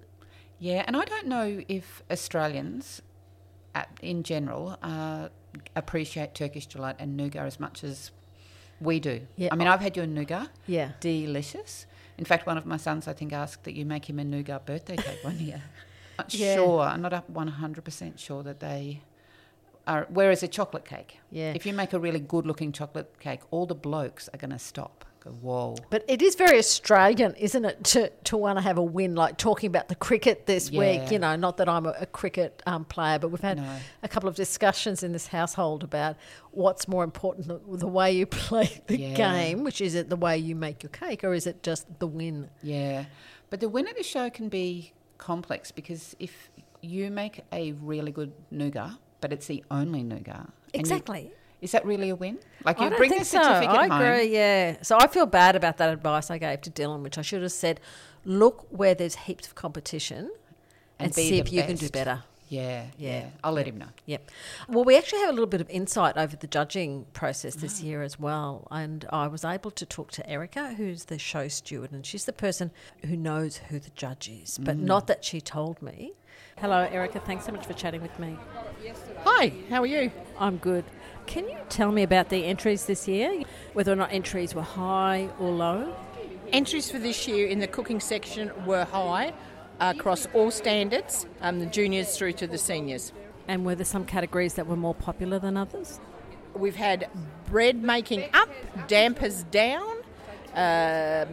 Yeah, 0.62 0.84
and 0.86 0.96
I 0.96 1.06
don't 1.06 1.26
know 1.26 1.64
if 1.68 2.04
Australians, 2.12 3.02
in 4.02 4.22
general, 4.22 4.78
uh, 4.84 5.30
appreciate 5.76 6.36
Turkish 6.36 6.68
delight 6.68 6.98
and 7.00 7.18
nougat 7.18 7.48
as 7.48 7.60
much 7.60 7.84
as 7.84 8.12
we 8.80 9.00
do. 9.00 9.22
Yeah. 9.38 9.50
I 9.52 9.56
mean, 9.56 9.68
I've 9.68 9.80
had 9.82 9.98
your 9.98 10.06
nougat. 10.06 10.50
Yeah. 10.68 10.92
Delicious. 11.00 11.88
In 12.20 12.26
fact, 12.26 12.46
one 12.46 12.60
of 12.60 12.68
my 12.68 12.78
sons, 12.78 13.08
I 13.08 13.14
think, 13.14 13.34
asked 13.34 13.64
that 13.64 13.74
you 13.74 13.86
make 13.86 14.08
him 14.08 14.20
a 14.20 14.24
nougat 14.24 14.68
birthday 14.68 14.98
cake 14.98 15.24
one 15.24 15.40
year. 15.40 15.64
Not 16.20 16.32
Yeah. 16.32 16.56
sure. 16.58 16.82
I'm 16.82 17.02
not 17.02 17.14
up 17.14 17.28
100% 17.34 18.20
sure 18.20 18.44
that 18.44 18.60
they 18.60 19.02
are. 19.88 20.06
Whereas 20.10 20.44
a 20.44 20.48
chocolate 20.48 20.86
cake, 20.86 21.20
Yeah. 21.32 21.54
if 21.56 21.66
you 21.66 21.74
make 21.74 21.92
a 21.94 22.00
really 22.00 22.20
good 22.20 22.46
looking 22.46 22.72
chocolate 22.72 23.20
cake, 23.20 23.40
all 23.50 23.66
the 23.66 23.74
blokes 23.74 24.30
are 24.32 24.38
going 24.38 24.52
to 24.52 24.60
stop. 24.60 25.06
Go, 25.24 25.30
whoa. 25.30 25.76
But 25.92 26.04
it 26.08 26.22
is 26.24 26.34
very 26.34 26.58
Australian, 26.58 27.36
isn't 27.36 27.64
it, 27.64 27.84
to, 27.86 28.10
to 28.24 28.38
want 28.38 28.58
to 28.58 28.62
have 28.64 28.80
a 28.80 28.84
win, 28.84 29.14
like 29.14 29.38
talking 29.38 29.68
about 29.68 29.88
the 29.88 29.94
cricket 29.94 30.48
this 30.48 30.72
Yeah. 30.72 30.80
week. 30.80 31.12
You 31.12 31.20
know, 31.20 31.36
not 31.36 31.58
that 31.58 31.70
I'm 31.70 31.86
a, 31.86 31.94
a 32.00 32.06
cricket 32.08 32.64
um, 32.66 32.86
player, 32.86 33.20
but 33.20 33.30
we've 33.30 33.40
had 33.40 33.58
No. 33.58 33.78
a 34.02 34.08
couple 34.08 34.28
of 34.28 34.36
discussions 34.36 35.04
in 35.04 35.12
this 35.12 35.28
household 35.28 35.84
about 35.84 36.16
what's 36.50 36.88
more 36.88 37.04
important, 37.04 37.48
the, 37.48 37.60
the 37.78 37.88
way 37.88 38.12
you 38.14 38.26
play 38.48 38.82
the 38.88 38.98
Yeah. 39.00 39.14
game, 39.14 39.64
which 39.64 39.80
is 39.80 39.94
it 39.94 40.10
the 40.10 40.16
way 40.16 40.40
you 40.40 40.56
make 40.56 40.82
your 40.82 40.90
cake, 40.90 41.24
or 41.24 41.36
is 41.36 41.46
it 41.46 41.62
just 41.62 41.86
the 42.00 42.08
win? 42.08 42.50
Yeah, 42.64 43.06
but 43.52 43.60
the 43.60 43.70
win 43.70 43.88
at 43.88 43.96
the 43.96 44.04
show 44.04 44.30
can 44.32 44.50
be 44.50 44.92
complex 45.20 45.72
because 45.72 46.16
if 46.18 46.50
you 46.82 47.12
make 47.12 47.42
a 47.54 47.74
really 47.74 48.12
good 48.12 48.34
nougat, 48.50 48.94
but 49.22 49.32
it's 49.32 49.46
the 49.46 49.64
only 49.70 50.02
nougat, 50.02 50.50
Exactly. 50.74 51.32
Is 51.62 51.72
that 51.74 51.86
really 51.86 52.10
a 52.10 52.16
win? 52.16 52.40
Like 52.66 52.80
you 52.80 52.86
I 52.86 52.90
don't 52.90 52.98
bring 52.98 53.10
think 53.10 53.22
the 53.24 53.26
certificate 53.30 53.70
so. 53.72 53.78
I 53.78 53.88
home. 53.88 54.02
agree, 54.02 54.34
yeah. 54.34 54.78
So 54.82 54.98
I 55.00 55.08
feel 55.08 55.26
bad 55.26 55.56
about 55.56 55.78
that 55.78 55.90
advice 55.94 56.30
I 56.32 56.38
gave 56.38 56.62
to 56.62 56.72
Dylan, 56.72 57.02
which 57.04 57.18
I 57.18 57.22
should 57.22 57.42
have 57.44 57.52
said, 57.52 57.80
look 58.26 58.66
where 58.70 58.94
there's 58.96 59.16
heaps 59.16 59.48
of 59.48 59.56
competition 59.56 60.32
and, 61.00 61.08
And 61.08 61.16
see 61.16 61.40
if 61.40 61.52
you 61.54 61.64
can 61.64 61.76
do 61.76 61.90
better. 61.90 62.24
Yeah, 62.50 62.88
Yeah. 62.98 63.20
yeah, 63.22 63.26
I'll 63.46 63.54
let 63.54 63.66
him 63.66 63.78
know. 63.78 63.88
Yep. 64.08 64.30
Well, 64.68 64.84
we 64.84 64.98
actually 64.98 65.20
have 65.22 65.30
a 65.30 65.32
little 65.32 65.48
bit 65.48 65.62
of 65.62 65.70
insight 65.70 66.18
over 66.18 66.36
the 66.36 66.48
judging 66.48 67.06
process 67.14 67.56
this 67.56 67.82
year 67.82 68.02
as 68.04 68.20
well. 68.20 68.68
And 68.70 69.06
I 69.10 69.28
was 69.28 69.46
able 69.46 69.72
to 69.72 69.86
talk 69.86 70.12
to 70.12 70.30
Erica, 70.30 70.74
who's 70.74 71.06
the 71.06 71.18
show 71.18 71.48
steward, 71.48 71.94
and 71.94 72.06
she's 72.06 72.26
the 72.26 72.34
person 72.34 72.72
who 73.06 73.16
knows 73.16 73.58
who 73.70 73.80
the 73.80 73.90
judge 73.92 74.28
is, 74.30 74.58
but 74.58 74.76
Mm. 74.78 74.82
not 74.82 75.08
that 75.08 75.24
she 75.24 75.40
told 75.40 75.82
me. 75.82 76.12
Hello, 76.58 76.80
Erica. 76.92 77.22
Thanks 77.22 77.46
so 77.46 77.54
much 77.54 77.66
for 77.66 77.74
chatting 77.74 78.02
with 78.02 78.20
me. 78.20 78.38
Hi, 79.24 79.54
how 79.70 79.82
are 79.82 79.86
you? 79.88 80.12
I'm 80.38 80.58
good. 80.58 80.84
Can 81.32 81.48
you 81.48 81.58
tell 81.70 81.94
me 81.94 82.04
about 82.04 82.28
the 82.28 82.44
entries 82.44 82.88
this 82.88 83.08
year? 83.08 83.44
Whether 83.72 83.94
or 83.94 83.96
not 83.96 84.12
entries 84.12 84.54
were 84.54 84.62
high 84.62 85.30
or 85.40 85.50
low? 85.50 85.96
Entries 86.52 86.92
for 86.92 87.00
this 87.00 87.26
year 87.26 87.48
in 87.48 87.60
the 87.60 87.68
cooking 87.68 88.02
section 88.02 88.52
were 88.66 88.84
high 88.84 89.32
across 89.80 90.28
all 90.34 90.52
standards, 90.52 91.26
um, 91.40 91.62
the 91.62 91.68
juniors 91.68 92.18
through 92.18 92.34
to 92.34 92.48
the 92.48 92.58
seniors. 92.58 93.14
And 93.48 93.66
were 93.66 93.76
there 93.76 93.86
some 93.86 94.04
categories 94.04 94.56
that 94.56 94.68
were 94.68 94.76
more 94.76 94.94
popular 94.94 95.40
than 95.40 95.56
others? 95.56 96.02
We've 96.54 96.76
had 96.76 97.08
bread 97.46 97.82
making 97.82 98.26
up, 98.34 98.50
dampers 98.90 99.44
down, 99.44 100.00
um, 100.54 101.30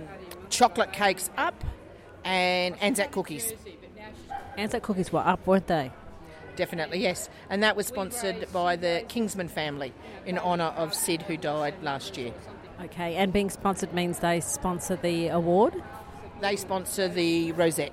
chocolate 0.48 0.92
cakes 0.92 1.28
up, 1.36 1.64
and 2.22 2.80
Anzac 2.80 3.10
cookies. 3.10 3.52
Anzac 4.56 4.80
cookies 4.80 5.12
were 5.12 5.26
up, 5.26 5.44
weren't 5.44 5.66
they? 5.66 5.90
Definitely, 6.58 6.98
yes. 6.98 7.30
And 7.50 7.62
that 7.62 7.76
was 7.76 7.86
sponsored 7.86 8.52
by 8.52 8.74
the 8.74 9.04
Kingsman 9.06 9.46
family 9.46 9.92
in 10.26 10.38
honour 10.38 10.74
of 10.76 10.92
Sid, 10.92 11.22
who 11.22 11.36
died 11.36 11.74
last 11.84 12.16
year. 12.18 12.32
Okay, 12.82 13.14
and 13.14 13.32
being 13.32 13.48
sponsored 13.48 13.94
means 13.94 14.18
they 14.18 14.40
sponsor 14.40 14.96
the 14.96 15.28
award? 15.28 15.80
They 16.40 16.56
sponsor 16.56 17.06
the 17.06 17.52
rosette. 17.52 17.92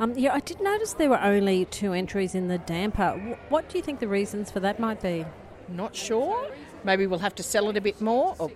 Um, 0.00 0.14
yeah, 0.18 0.34
I 0.34 0.40
did 0.40 0.60
notice 0.60 0.94
there 0.94 1.08
were 1.08 1.22
only 1.22 1.66
two 1.66 1.92
entries 1.92 2.34
in 2.34 2.48
the 2.48 2.58
damper. 2.58 3.38
What 3.48 3.68
do 3.68 3.78
you 3.78 3.84
think 3.84 4.00
the 4.00 4.08
reasons 4.08 4.50
for 4.50 4.58
that 4.58 4.80
might 4.80 5.00
be? 5.00 5.24
Not 5.68 5.94
sure. 5.94 6.50
Maybe 6.82 7.06
we'll 7.06 7.20
have 7.20 7.36
to 7.36 7.44
sell 7.44 7.70
it 7.70 7.76
a 7.76 7.80
bit 7.80 8.00
more 8.00 8.34
or, 8.40 8.50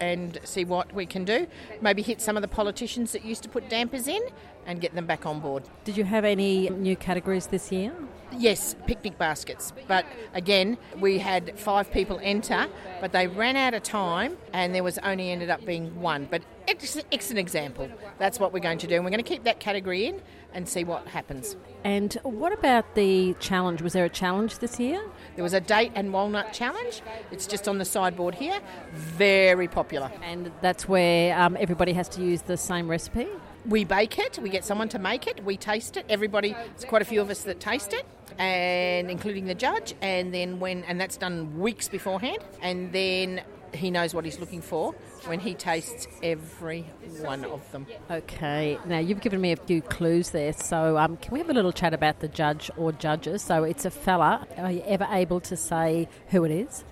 and 0.00 0.38
see 0.44 0.64
what 0.64 0.92
we 0.94 1.06
can 1.06 1.24
do. 1.24 1.46
Maybe 1.80 2.02
hit 2.02 2.20
some 2.20 2.36
of 2.36 2.42
the 2.42 2.48
politicians 2.48 3.12
that 3.12 3.24
used 3.24 3.42
to 3.44 3.48
put 3.48 3.68
dampers 3.68 4.08
in 4.08 4.22
and 4.66 4.80
get 4.80 4.94
them 4.94 5.06
back 5.06 5.26
on 5.26 5.40
board. 5.40 5.64
Did 5.84 5.96
you 5.96 6.04
have 6.04 6.24
any 6.24 6.68
new 6.70 6.96
categories 6.96 7.46
this 7.46 7.70
year? 7.70 7.92
Yes, 8.32 8.74
picnic 8.86 9.16
baskets. 9.18 9.72
But 9.86 10.04
again, 10.34 10.78
we 10.98 11.18
had 11.18 11.58
five 11.58 11.90
people 11.92 12.18
enter, 12.22 12.66
but 13.00 13.12
they 13.12 13.28
ran 13.28 13.56
out 13.56 13.74
of 13.74 13.82
time 13.82 14.36
and 14.52 14.74
there 14.74 14.82
was 14.82 14.98
only 14.98 15.30
ended 15.30 15.48
up 15.48 15.64
being 15.64 16.00
one. 16.00 16.26
But 16.30 16.42
it's, 16.66 16.98
it's 17.10 17.30
an 17.30 17.38
example. 17.38 17.88
That's 18.18 18.38
what 18.38 18.52
we're 18.52 18.60
going 18.60 18.78
to 18.78 18.86
do. 18.86 18.96
And 18.96 19.04
we're 19.04 19.10
going 19.10 19.22
to 19.22 19.28
keep 19.28 19.44
that 19.44 19.60
category 19.60 20.06
in 20.06 20.20
and 20.52 20.68
see 20.68 20.84
what 20.84 21.06
happens. 21.06 21.56
And 21.84 22.14
what 22.22 22.52
about 22.52 22.94
the 22.94 23.34
challenge? 23.40 23.82
Was 23.82 23.92
there 23.92 24.04
a 24.04 24.10
challenge 24.10 24.58
this 24.58 24.80
year? 24.80 25.02
There 25.34 25.42
was 25.42 25.52
a 25.52 25.60
date 25.60 25.92
and 25.94 26.12
walnut 26.12 26.52
challenge. 26.52 27.02
It's 27.30 27.46
just 27.46 27.68
on 27.68 27.78
the 27.78 27.84
sideboard 27.84 28.34
here. 28.34 28.58
Very 28.92 29.68
popular. 29.68 30.10
And 30.22 30.50
that's 30.62 30.88
where 30.88 31.38
um, 31.38 31.56
everybody 31.60 31.92
has 31.92 32.08
to 32.10 32.22
use 32.22 32.42
the 32.42 32.56
same 32.56 32.88
recipe? 32.88 33.28
We 33.66 33.84
bake 33.84 34.18
it, 34.18 34.38
we 34.40 34.48
get 34.48 34.64
someone 34.64 34.88
to 34.90 34.98
make 34.98 35.26
it, 35.26 35.44
we 35.44 35.56
taste 35.56 35.96
it. 35.96 36.06
Everybody, 36.08 36.52
there's 36.52 36.84
quite 36.84 37.02
a 37.02 37.04
few 37.04 37.20
of 37.20 37.30
us 37.30 37.42
that 37.42 37.58
taste 37.58 37.92
it, 37.92 38.06
and 38.38 39.10
including 39.10 39.46
the 39.46 39.56
judge. 39.56 39.94
And 40.00 40.32
then 40.32 40.60
when, 40.60 40.84
and 40.84 41.00
that's 41.00 41.16
done 41.16 41.58
weeks 41.58 41.88
beforehand. 41.88 42.38
And 42.62 42.92
then 42.92 43.42
he 43.76 43.90
knows 43.90 44.14
what 44.14 44.24
he's 44.24 44.38
looking 44.38 44.60
for 44.60 44.92
when 45.26 45.40
he 45.40 45.54
tastes 45.54 46.06
every 46.22 46.82
one 47.20 47.44
of 47.44 47.70
them. 47.72 47.86
Okay, 48.10 48.78
now 48.86 48.98
you've 48.98 49.20
given 49.20 49.40
me 49.40 49.52
a 49.52 49.56
few 49.56 49.82
clues 49.82 50.30
there, 50.30 50.52
so 50.52 50.98
um, 50.98 51.16
can 51.18 51.32
we 51.32 51.38
have 51.38 51.50
a 51.50 51.54
little 51.54 51.72
chat 51.72 51.94
about 51.94 52.20
the 52.20 52.28
judge 52.28 52.70
or 52.76 52.92
judges? 52.92 53.42
So 53.42 53.64
it's 53.64 53.84
a 53.84 53.90
fella. 53.90 54.46
Are 54.56 54.72
you 54.72 54.82
ever 54.86 55.06
able 55.10 55.40
to 55.40 55.56
say 55.56 56.08
who 56.28 56.44
it 56.44 56.50
is? 56.50 56.84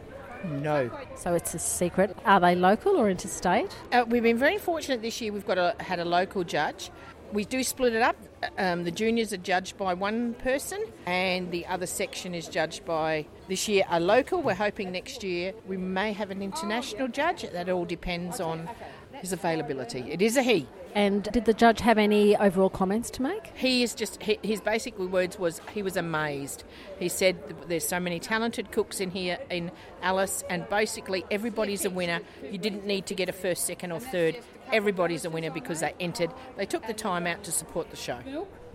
No. 0.45 0.91
So 1.17 1.35
it's 1.35 1.55
a 1.55 1.59
secret. 1.59 2.17
Are 2.25 2.41
they 2.41 2.55
local 2.55 2.97
or 2.97 3.09
interstate? 3.09 3.75
Uh, 3.93 4.05
we've 4.07 4.23
been 4.23 4.39
very 4.39 4.59
fortunate 4.59 5.01
this 5.01 5.21
year. 5.21 5.33
We've 5.33 5.47
got 5.47 5.59
a, 5.59 5.75
had 5.81 6.01
a 6.01 6.05
local 6.05 6.45
judge. 6.45 6.91
We 7.35 7.45
do 7.45 7.65
split 7.65 7.95
it 7.95 8.01
up. 8.01 8.15
Um, 8.59 8.85
the 8.85 8.93
juniors 8.93 9.33
are 9.33 9.39
judged 9.39 9.77
by 9.77 9.93
one 9.93 10.35
person, 10.35 10.81
and 11.05 11.51
the 11.51 11.67
other 11.67 11.87
section 11.87 12.33
is 12.33 12.47
judged 12.47 12.85
by 12.85 13.27
this 13.49 13.67
year 13.67 13.83
a 13.91 13.99
local. 13.99 14.41
We're 14.41 14.55
hoping 14.55 14.93
next 14.93 15.25
year 15.25 15.53
we 15.67 15.77
may 15.77 16.13
have 16.13 16.31
an 16.31 16.43
international 16.43 17.09
judge. 17.09 17.43
That 17.43 17.69
all 17.69 17.87
depends 17.87 18.39
on 18.39 18.69
his 19.15 19.33
availability. 19.33 20.13
It 20.13 20.23
is 20.23 20.37
a 20.37 20.45
he. 20.45 20.69
And 20.95 21.25
did 21.25 21.45
the 21.45 21.55
judge 21.55 21.81
have 21.81 21.99
any 21.99 22.37
overall 22.37 22.71
comments 22.71 23.11
to 23.11 23.23
make? 23.23 23.51
He 23.57 23.83
is 23.83 23.97
just 23.97 24.23
he, 24.23 24.39
his 24.45 24.61
basic 24.61 24.97
words 24.97 25.37
was 25.37 25.61
he 25.73 25.83
was 25.83 25.97
amazed. 25.97 26.63
He 27.01 27.09
said 27.09 27.37
there's 27.67 27.87
so 27.87 27.99
many 27.99 28.21
talented 28.21 28.71
cooks 28.71 29.01
in 29.01 29.11
here 29.11 29.39
in 29.51 29.73
Alice, 30.03 30.45
and 30.49 30.69
basically 30.69 31.25
everybody's 31.33 31.85
a 31.85 31.91
winner. 31.91 32.21
You 32.49 32.59
didn't 32.59 32.87
need 32.87 33.07
to 33.07 33.15
get 33.17 33.29
a 33.29 33.33
first, 33.33 33.65
second, 33.65 33.91
or 33.91 33.99
third. 33.99 34.37
Everybody's 34.73 35.25
a 35.25 35.31
winner 35.31 35.51
because 35.51 35.81
they 35.81 35.95
entered. 36.01 36.31
They 36.57 36.67
took 36.67 36.87
the 36.87 36.95
time 36.95 37.27
out 37.27 37.43
to 37.45 37.53
support 37.53 37.91
the 37.91 37.97
show. 37.97 38.19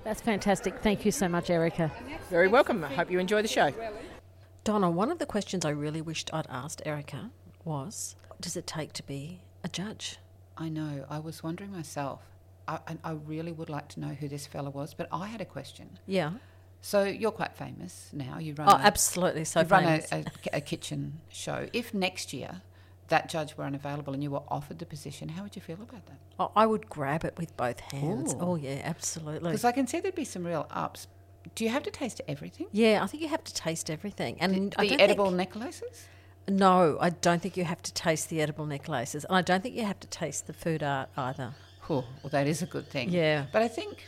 That's 0.04 0.22
fantastic. 0.22 0.80
Thank 0.82 1.06
you 1.06 1.12
so 1.12 1.28
much, 1.28 1.50
Erica. 1.50 1.92
Very 2.30 2.48
welcome. 2.48 2.84
I 2.84 2.94
hope 2.94 3.12
you 3.12 3.20
enjoy 3.20 3.42
the 3.42 3.48
show. 3.48 3.74
Donna, 4.64 4.90
one 4.90 5.12
of 5.12 5.20
the 5.20 5.26
questions 5.26 5.66
I 5.66 5.70
really 5.72 6.02
wished 6.02 6.30
I'd 6.34 6.48
asked 6.50 6.82
Erica 6.86 7.32
was 7.66 8.16
what 8.28 8.42
does 8.42 8.56
it 8.56 8.66
take 8.68 8.94
to 8.94 9.04
be 9.04 9.42
a 9.64 9.68
judge? 9.68 10.18
I 10.58 10.70
know. 10.70 11.06
I 11.10 11.20
was 11.20 11.44
wondering 11.44 11.72
myself. 11.72 12.22
I, 12.68 12.80
I- 12.88 12.98
I 13.04 13.12
really 13.12 13.52
would 13.52 13.70
like 13.70 13.88
to 13.90 14.00
know 14.00 14.10
who 14.10 14.28
this 14.28 14.46
fella 14.48 14.70
was, 14.70 14.94
but 14.94 15.08
I 15.12 15.28
had 15.28 15.42
a 15.42 15.46
question. 15.46 15.98
Yeah. 16.06 16.32
So 16.82 17.04
you're 17.04 17.32
quite 17.32 17.56
famous 17.56 18.10
now. 18.14 18.38
You 18.40 18.54
run. 18.54 18.70
Oh, 18.70 18.74
a- 18.74 18.80
absolutely. 18.80 19.44
So 19.44 19.62
you 19.62 19.68
run 19.68 19.84
a, 19.86 20.02
a, 20.14 20.24
a 20.54 20.62
kitchen 20.62 21.20
show. 21.30 21.68
If 21.74 21.94
next 21.94 22.32
year 22.32 22.62
that 23.10 23.30
judge 23.30 23.56
were 23.58 23.64
unavailable 23.66 24.14
and 24.14 24.24
you 24.24 24.32
were 24.32 24.42
offered 24.50 24.80
the 24.80 24.86
position, 24.86 25.30
how 25.30 25.44
would 25.44 25.56
you 25.56 25.62
feel 25.62 25.76
about 25.82 26.06
that? 26.08 26.18
Oh, 26.40 26.52
I 26.56 26.66
would 26.66 26.90
grab 26.90 27.24
it 27.26 27.36
with 27.38 27.56
both 27.58 27.80
hands. 27.80 28.34
Ooh. 28.34 28.40
Oh, 28.40 28.56
yeah, 28.56 28.82
absolutely. 28.84 29.52
Because 29.52 29.66
I 29.66 29.72
can 29.72 29.88
see 29.88 30.00
there'd 30.00 30.16
be 30.16 30.26
some 30.26 30.46
real 30.46 30.68
ups. 30.72 31.08
Do 31.56 31.64
you 31.64 31.70
have 31.70 31.84
to 31.84 31.92
taste 31.92 32.22
everything? 32.28 32.68
Yeah, 32.72 33.04
I 33.04 33.08
think 33.08 33.24
you 33.24 33.30
have 33.30 33.44
to 33.44 33.54
taste 33.54 33.90
everything. 33.90 34.38
And 34.40 34.74
I 34.78 34.88
the 34.88 35.00
edible 35.00 35.26
think- 35.28 35.38
necklaces? 35.38 36.08
no, 36.48 36.98
I 37.00 37.10
don't 37.12 37.42
think 37.42 37.56
you 37.58 37.64
have 37.64 37.82
to 37.84 37.94
taste 37.94 38.30
the 38.30 38.42
edible 38.42 38.66
necklaces. 38.66 39.24
And 39.26 39.36
I 39.36 39.42
don't 39.42 39.62
think 39.62 39.76
you 39.76 39.86
have 39.86 40.00
to 40.00 40.08
taste 40.08 40.48
the 40.48 40.54
food 40.54 40.82
art 40.84 41.10
either. 41.16 41.54
Oh, 41.90 42.06
well, 42.24 42.30
that 42.32 42.48
is 42.48 42.62
a 42.62 42.66
good 42.66 42.88
thing. 42.90 43.10
Yeah. 43.10 43.46
But 43.52 43.62
I 43.62 43.68
think 43.68 44.06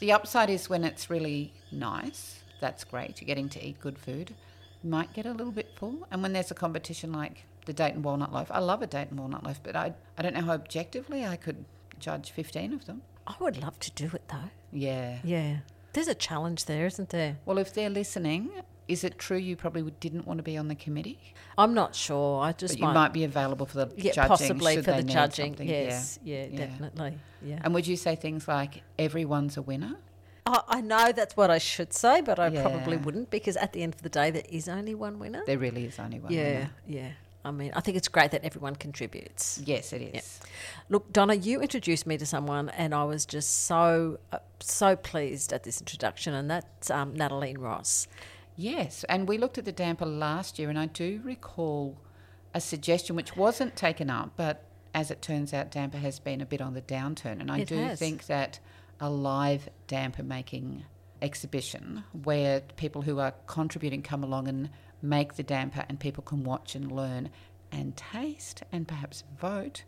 the 0.00 0.12
upside 0.12 0.50
is 0.50 0.68
when 0.70 0.84
it's 0.84 1.08
really 1.10 1.52
nice. 1.70 2.42
That's 2.60 2.84
great. 2.84 3.20
You're 3.20 3.26
getting 3.26 3.48
to 3.50 3.64
eat 3.64 3.80
good 3.80 3.98
food. 3.98 4.34
You 4.82 4.90
might 4.90 5.12
get 5.12 5.26
a 5.26 5.32
little 5.32 5.52
bit 5.52 5.70
full. 5.76 6.06
And 6.10 6.22
when 6.22 6.32
there's 6.32 6.50
a 6.50 6.54
competition 6.54 7.12
like 7.12 7.44
the 7.66 7.72
Date 7.72 7.94
and 7.94 8.04
Walnut 8.04 8.32
Loaf, 8.32 8.48
I 8.50 8.58
love 8.58 8.82
a 8.82 8.86
Date 8.86 9.08
and 9.10 9.18
Walnut 9.20 9.44
Loaf, 9.44 9.60
but 9.62 9.76
I, 9.76 9.94
I 10.18 10.22
don't 10.22 10.34
know 10.34 10.42
how 10.42 10.52
objectively 10.52 11.24
I 11.24 11.36
could 11.36 11.64
judge 11.98 12.30
15 12.30 12.72
of 12.72 12.86
them. 12.86 13.02
I 13.26 13.34
would 13.40 13.56
love 13.62 13.78
to 13.80 13.90
do 13.92 14.10
it 14.14 14.22
though. 14.28 14.50
Yeah. 14.72 15.18
Yeah. 15.22 15.58
There's 15.92 16.08
a 16.08 16.14
challenge 16.14 16.64
there, 16.64 16.86
isn't 16.86 17.10
there? 17.10 17.36
Well, 17.44 17.58
if 17.58 17.72
they're 17.74 17.90
listening, 17.90 18.50
is 18.88 19.04
it 19.04 19.18
true 19.18 19.36
you 19.36 19.54
probably 19.56 19.82
didn't 20.00 20.26
want 20.26 20.38
to 20.38 20.42
be 20.42 20.56
on 20.56 20.68
the 20.68 20.74
committee? 20.74 21.34
I'm 21.56 21.74
not 21.74 21.94
sure. 21.94 22.42
I 22.42 22.52
just 22.52 22.74
But 22.74 22.78
you 22.80 22.86
might, 22.86 22.94
might 22.94 23.12
be 23.12 23.24
available 23.24 23.66
for 23.66 23.84
the 23.84 23.92
yeah, 23.96 24.12
judging. 24.12 24.28
possibly 24.28 24.76
for 24.82 24.92
the 24.92 25.02
judging. 25.02 25.52
something. 25.52 25.68
Yes, 25.68 26.18
yeah, 26.24 26.46
Yeah. 26.50 26.56
definitely. 26.66 27.18
Yeah. 27.42 27.60
And 27.62 27.74
would 27.74 27.86
you 27.86 27.96
say 27.96 28.16
things 28.16 28.48
like 28.48 28.82
everyone's 28.98 29.56
a 29.56 29.62
winner? 29.62 29.96
I, 30.46 30.62
I 30.66 30.80
know 30.80 31.12
that's 31.12 31.36
what 31.36 31.50
I 31.50 31.58
should 31.58 31.92
say, 31.92 32.20
but 32.22 32.38
I 32.40 32.50
probably 32.50 32.96
wouldn't 32.96 33.30
because 33.30 33.56
at 33.56 33.72
the 33.72 33.82
end 33.82 33.94
of 33.94 34.02
the 34.02 34.08
day, 34.08 34.30
there 34.30 34.42
is 34.48 34.68
only 34.68 34.94
one 34.94 35.18
winner. 35.18 35.42
There 35.46 35.58
really 35.58 35.84
is 35.84 35.98
only 35.98 36.18
one 36.18 36.32
yeah, 36.32 36.42
winner. 36.44 36.70
yeah. 36.86 37.08
I 37.44 37.50
mean, 37.50 37.72
I 37.74 37.80
think 37.80 37.96
it's 37.96 38.08
great 38.08 38.30
that 38.30 38.44
everyone 38.44 38.76
contributes. 38.76 39.60
Yes, 39.64 39.92
it 39.92 40.02
is. 40.14 40.40
Look, 40.88 41.12
Donna, 41.12 41.34
you 41.34 41.60
introduced 41.60 42.06
me 42.06 42.16
to 42.18 42.24
someone, 42.26 42.68
and 42.70 42.94
I 42.94 43.04
was 43.04 43.26
just 43.26 43.64
so 43.64 44.18
uh, 44.32 44.38
so 44.60 44.94
pleased 44.94 45.52
at 45.52 45.64
this 45.64 45.80
introduction, 45.80 46.34
and 46.34 46.48
that's 46.50 46.90
um, 46.90 47.14
Natalie 47.14 47.56
Ross. 47.56 48.06
Yes, 48.56 49.04
and 49.08 49.26
we 49.26 49.38
looked 49.38 49.58
at 49.58 49.64
the 49.64 49.72
damper 49.72 50.06
last 50.06 50.58
year, 50.58 50.68
and 50.68 50.78
I 50.78 50.86
do 50.86 51.20
recall 51.24 51.98
a 52.54 52.60
suggestion 52.60 53.16
which 53.16 53.34
wasn't 53.36 53.74
taken 53.76 54.08
up, 54.10 54.32
but 54.36 54.64
as 54.94 55.10
it 55.10 55.22
turns 55.22 55.52
out, 55.54 55.70
damper 55.70 55.98
has 55.98 56.20
been 56.20 56.40
a 56.40 56.46
bit 56.46 56.60
on 56.60 56.74
the 56.74 56.82
downturn, 56.82 57.40
and 57.40 57.50
I 57.50 57.60
It 57.60 57.68
do 57.68 57.76
has. 57.76 57.98
think 57.98 58.26
that 58.26 58.60
a 59.00 59.08
live 59.10 59.68
damper 59.88 60.22
making 60.22 60.84
exhibition 61.22 62.04
where 62.24 62.60
people 62.76 63.02
who 63.02 63.18
are 63.18 63.32
contributing 63.46 64.02
come 64.02 64.22
along 64.24 64.48
and 64.48 64.68
make 65.00 65.34
the 65.34 65.42
damper, 65.42 65.84
and 65.88 65.98
people 65.98 66.22
can 66.22 66.44
watch 66.44 66.74
and 66.74 66.90
learn 66.92 67.30
and 67.70 67.96
taste 67.96 68.62
and 68.70 68.86
perhaps 68.86 69.24
vote. 69.40 69.84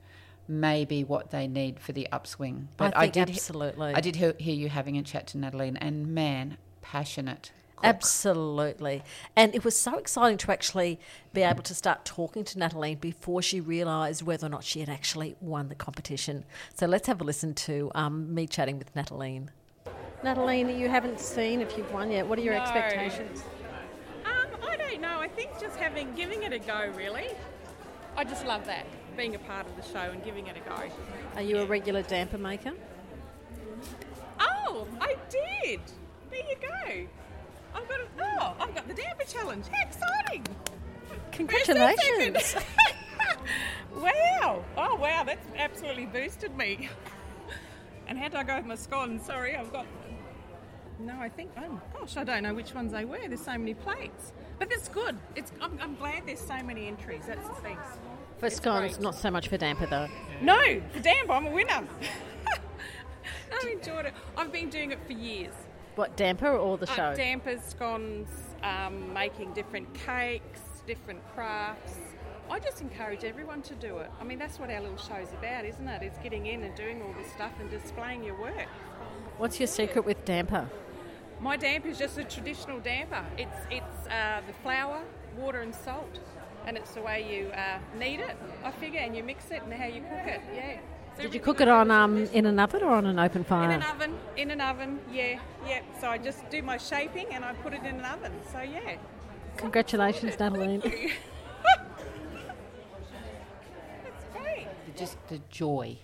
May 0.47 0.85
be 0.85 1.05
what 1.05 1.31
they 1.31 1.47
need 1.47 1.81
for 1.81 1.92
the 1.92 2.07
upswing. 2.12 2.68
But 2.77 2.94
I 2.97 3.03
think 3.03 3.14
did 3.14 3.29
he- 3.31 3.35
absolutely. 3.35 3.94
I 3.94 4.01
did 4.01 4.16
hear, 4.16 4.35
hear 4.38 4.55
you 4.55 4.68
having 4.68 4.99
a 4.99 5.03
chat 5.03 5.27
to 5.29 5.38
Natalie, 5.38 5.73
and 5.77 6.09
man, 6.09 6.59
passionate. 6.83 7.51
cook. 7.77 7.85
Absolutely. 7.85 9.03
And 9.37 9.55
it 9.55 9.64
was 9.64 9.75
so 9.79 9.97
exciting 9.97 10.38
to 10.38 10.53
actually 10.53 11.01
be 11.33 11.42
able 11.42 11.62
to 11.62 11.75
start 11.75 12.05
talking 12.05 12.44
to 12.44 12.59
Natalie 12.59 12.94
before 12.94 13.40
she 13.40 13.61
realised 13.61 14.23
whether 14.23 14.47
or 14.47 14.51
not 14.51 14.64
she 14.64 14.81
had 14.81 14.88
actually 14.88 15.35
won 15.40 15.68
the 15.68 15.75
competition. 15.75 16.44
So 16.75 16.87
let's 16.87 17.07
have 17.07 17.20
a 17.20 17.25
listen 17.25 17.55
to 17.55 17.90
um, 17.94 18.35
me 18.35 18.47
chatting 18.47 18.79
with 18.79 18.94
Natalie. 18.94 19.42
Natalie, 20.25 20.63
you 20.75 20.89
haven't 20.89 21.21
seen 21.21 21.61
if 21.61 21.77
you've 21.77 21.93
won 21.93 22.11
yet. 22.11 22.27
What 22.27 22.39
are 22.39 22.43
your 22.43 22.55
No. 22.55 22.63
expectations? 22.63 23.45
Um, 24.25 24.47
I 24.67 24.75
don't 24.79 25.03
know. 25.03 25.21
I 25.21 25.29
think 25.29 25.51
just 25.61 25.77
having 25.77 26.15
giving 26.15 26.43
it 26.45 26.53
a 26.55 26.59
go 26.59 26.91
really. 26.97 27.29
I 28.17 28.25
just 28.25 28.47
love 28.47 28.65
that 28.65 28.87
being 29.19 29.35
a 29.35 29.39
part 29.39 29.67
of 29.67 29.77
the 29.77 29.83
show 29.83 30.11
and 30.11 30.25
giving 30.25 30.47
it 30.47 30.57
a 30.57 30.61
go. 30.61 30.77
Are 31.37 31.43
you 31.43 31.59
a 31.59 31.67
regular 31.67 32.01
damper 32.01 32.39
maker? 32.39 32.73
Oh, 34.41 34.87
I 34.99 35.17
did. 35.29 35.81
There 36.31 36.41
you 36.41 36.57
go. 36.59 37.07
I've 37.75 37.87
got 37.87 38.01
a, 38.01 38.07
oh, 38.23 38.55
I've 38.59 38.75
got 38.75 38.89
the 38.89 38.95
damper 38.95 39.25
challenge. 39.25 39.67
How 39.71 39.87
exciting! 39.87 40.47
Congratulations. 41.33 42.57
wow. 43.95 44.65
Oh 44.79 44.95
wow, 44.97 45.23
that's 45.25 45.47
absolutely 45.59 46.07
boosted 46.07 46.57
me. 46.57 46.89
And 48.07 48.19
how 48.19 48.29
do 48.29 48.37
I 48.37 48.43
go 48.43 48.57
with 48.57 48.67
my 48.67 48.75
scones? 48.75 49.25
Sorry, 49.25 49.57
I've 49.57 49.73
got. 49.73 49.87
No, 51.00 51.14
I 51.18 51.28
think. 51.28 51.50
Oh 51.59 51.80
gosh, 51.98 52.16
I 52.16 52.24
don't 52.24 52.42
know 52.42 52.54
which 52.54 52.74
ones 52.74 52.92
they 52.92 53.04
were. 53.04 53.18
There's 53.26 53.40
so 53.44 53.59
many 53.59 53.74
plates, 53.74 54.33
but 54.59 54.70
that's 54.70 54.88
good. 54.88 55.16
It's. 55.35 55.52
I'm, 55.61 55.78
I'm 55.80 55.96
glad 55.96 56.22
there's 56.26 56.40
so 56.40 56.57
many 56.62 56.87
entries. 56.87 57.24
That's 57.26 57.46
the 57.48 57.54
thing. 57.57 57.78
For 58.38 58.48
scones, 58.50 58.92
great. 58.94 59.02
not 59.02 59.14
so 59.14 59.30
much 59.30 59.48
for 59.48 59.57
damper 59.57 59.87
though. 59.87 60.09
No, 60.40 60.59
for 60.92 61.00
damn, 61.00 61.30
I'm 61.30 61.46
a 61.46 61.50
winner. 61.50 61.83
I've 63.52 63.68
enjoyed 63.70 64.07
it. 64.07 64.14
I've 64.37 64.52
been 64.52 64.68
doing 64.70 64.90
it 64.92 64.98
for 65.07 65.12
years. 65.12 65.52
What 65.94 66.16
damper 66.16 66.48
or 66.57 66.76
the 66.76 66.90
Uh, 66.90 66.94
show? 66.94 67.14
dampers, 67.14 67.62
scones, 67.62 68.28
um, 68.62 69.12
making 69.12 69.52
different 69.52 69.92
cakes, 69.94 70.61
different 70.87 71.20
crafts. 71.35 71.98
I 72.50 72.59
just 72.59 72.80
encourage 72.83 73.24
everyone 73.24 73.62
to 73.62 73.74
do 73.76 73.98
it. 73.98 74.11
I 74.20 74.24
mean, 74.24 74.38
that's 74.38 74.59
what 74.59 74.70
our 74.70 74.80
little 74.80 74.96
show's 74.98 75.33
about, 75.33 75.64
isn't 75.64 75.88
it? 75.88 76.02
It's 76.02 76.18
getting 76.18 76.46
in 76.46 76.62
and 76.64 76.74
doing 76.74 77.00
all 77.00 77.12
this 77.14 77.33
stuff 77.33 77.52
and 77.61 77.70
displaying 77.70 78.22
your 78.24 78.38
work. 78.38 78.66
What's 79.38 79.59
your 79.59 79.66
secret 79.68 80.04
with 80.04 80.24
damper? 80.24 80.68
My 81.44 81.59
damper 81.59 81.88
is 81.88 81.98
just 81.98 82.16
a 82.16 82.24
traditional 82.24 82.80
damper. 82.80 83.22
It's 83.37 83.59
it's 83.70 84.07
uh, 84.09 84.40
the 84.46 84.54
flour, 84.62 85.02
water, 85.37 85.61
and 85.61 85.74
salt, 85.74 86.18
and 86.66 86.74
it's 86.74 86.92
the 86.92 87.02
way 87.02 87.18
you 87.30 87.48
uh, 87.48 87.80
knead 87.98 88.20
it. 88.20 88.35
I 88.64 88.70
figure, 88.70 89.00
and 89.00 89.14
you 89.14 89.22
mix 89.22 89.50
it 89.50 89.62
and 89.62 89.70
how 89.70 89.85
you 89.85 90.00
cook 90.00 90.26
it. 90.26 90.40
Yeah. 90.57 90.78
So 91.18 91.22
Did 91.24 91.35
you 91.35 91.40
cook 91.40 91.61
it 91.61 91.68
on 91.68 91.90
um, 91.90 92.24
in 92.33 92.46
an 92.46 92.59
oven 92.59 92.83
or 92.83 92.94
on 92.94 93.04
an 93.04 93.18
open 93.18 93.44
fire? 93.44 93.70
In 93.70 93.83
an 93.83 93.83
oven, 93.83 94.14
in 94.38 94.50
an 94.52 94.62
oven, 94.62 94.98
yeah, 95.12 95.38
yeah. 95.68 95.83
So 96.00 96.09
I 96.09 96.16
just 96.16 96.48
do 96.48 96.62
my 96.62 96.78
shaping 96.78 97.26
and 97.30 97.44
I 97.44 97.52
put 97.52 97.74
it 97.74 97.80
in 97.80 97.96
an 97.96 98.04
oven. 98.07 98.33
So 98.50 98.62
yeah. 98.62 98.96
Congratulations, 99.59 100.40
Natalie. 100.40 100.78
That's 104.02 104.24
great. 104.33 104.66
Just 104.96 105.18
the 105.28 105.42
joy. 105.50 105.98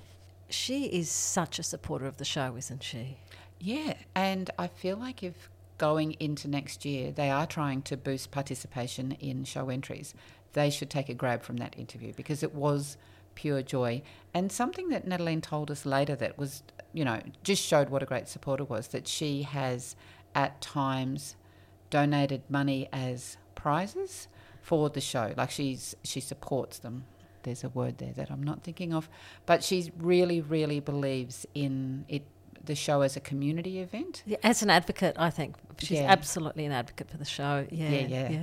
She 0.50 0.84
is 0.84 1.08
such 1.08 1.58
a 1.58 1.62
supporter 1.62 2.04
of 2.04 2.18
the 2.18 2.26
show, 2.26 2.56
isn't 2.56 2.82
she? 2.82 3.16
Yeah, 3.60 3.94
and 4.14 4.50
I 4.58 4.68
feel 4.68 4.96
like 4.96 5.22
if 5.22 5.50
going 5.78 6.12
into 6.20 6.48
next 6.48 6.84
year 6.84 7.10
they 7.10 7.30
are 7.30 7.46
trying 7.46 7.82
to 7.82 7.96
boost 7.96 8.30
participation 8.30 9.12
in 9.12 9.44
show 9.44 9.68
entries, 9.68 10.14
they 10.52 10.70
should 10.70 10.90
take 10.90 11.08
a 11.08 11.14
grab 11.14 11.42
from 11.42 11.58
that 11.58 11.78
interview 11.78 12.12
because 12.14 12.42
it 12.42 12.54
was 12.54 12.96
pure 13.34 13.62
joy. 13.62 14.02
And 14.34 14.50
something 14.50 14.88
that 14.88 15.06
Natalie 15.06 15.40
told 15.40 15.70
us 15.70 15.86
later 15.86 16.16
that 16.16 16.38
was, 16.38 16.62
you 16.92 17.04
know, 17.04 17.20
just 17.42 17.62
showed 17.62 17.90
what 17.90 18.02
a 18.02 18.06
great 18.06 18.28
supporter 18.28 18.64
was 18.64 18.88
that 18.88 19.06
she 19.06 19.42
has 19.42 19.94
at 20.34 20.60
times 20.60 21.36
donated 21.90 22.42
money 22.48 22.88
as 22.92 23.36
prizes 23.54 24.28
for 24.62 24.88
the 24.90 25.00
show. 25.00 25.34
Like 25.36 25.50
she's 25.50 25.94
she 26.02 26.20
supports 26.20 26.78
them. 26.78 27.04
There's 27.42 27.64
a 27.64 27.68
word 27.70 27.98
there 27.98 28.12
that 28.16 28.30
I'm 28.30 28.42
not 28.42 28.62
thinking 28.62 28.92
of, 28.92 29.08
but 29.46 29.64
she 29.64 29.90
really, 29.98 30.40
really 30.40 30.80
believes 30.80 31.46
in 31.54 32.04
it. 32.08 32.22
The 32.64 32.74
show 32.74 33.00
as 33.02 33.16
a 33.16 33.20
community 33.20 33.80
event. 33.80 34.22
Yeah, 34.26 34.36
as 34.42 34.62
an 34.62 34.70
advocate, 34.70 35.16
I 35.18 35.30
think 35.30 35.56
she's 35.78 35.98
Yeah. 35.98 36.10
absolutely 36.10 36.64
an 36.66 36.72
advocate 36.72 37.08
for 37.10 37.16
the 37.16 37.24
show. 37.24 37.66
Yeah, 37.70 37.88
Yeah, 37.90 38.28
yeah. 38.30 38.42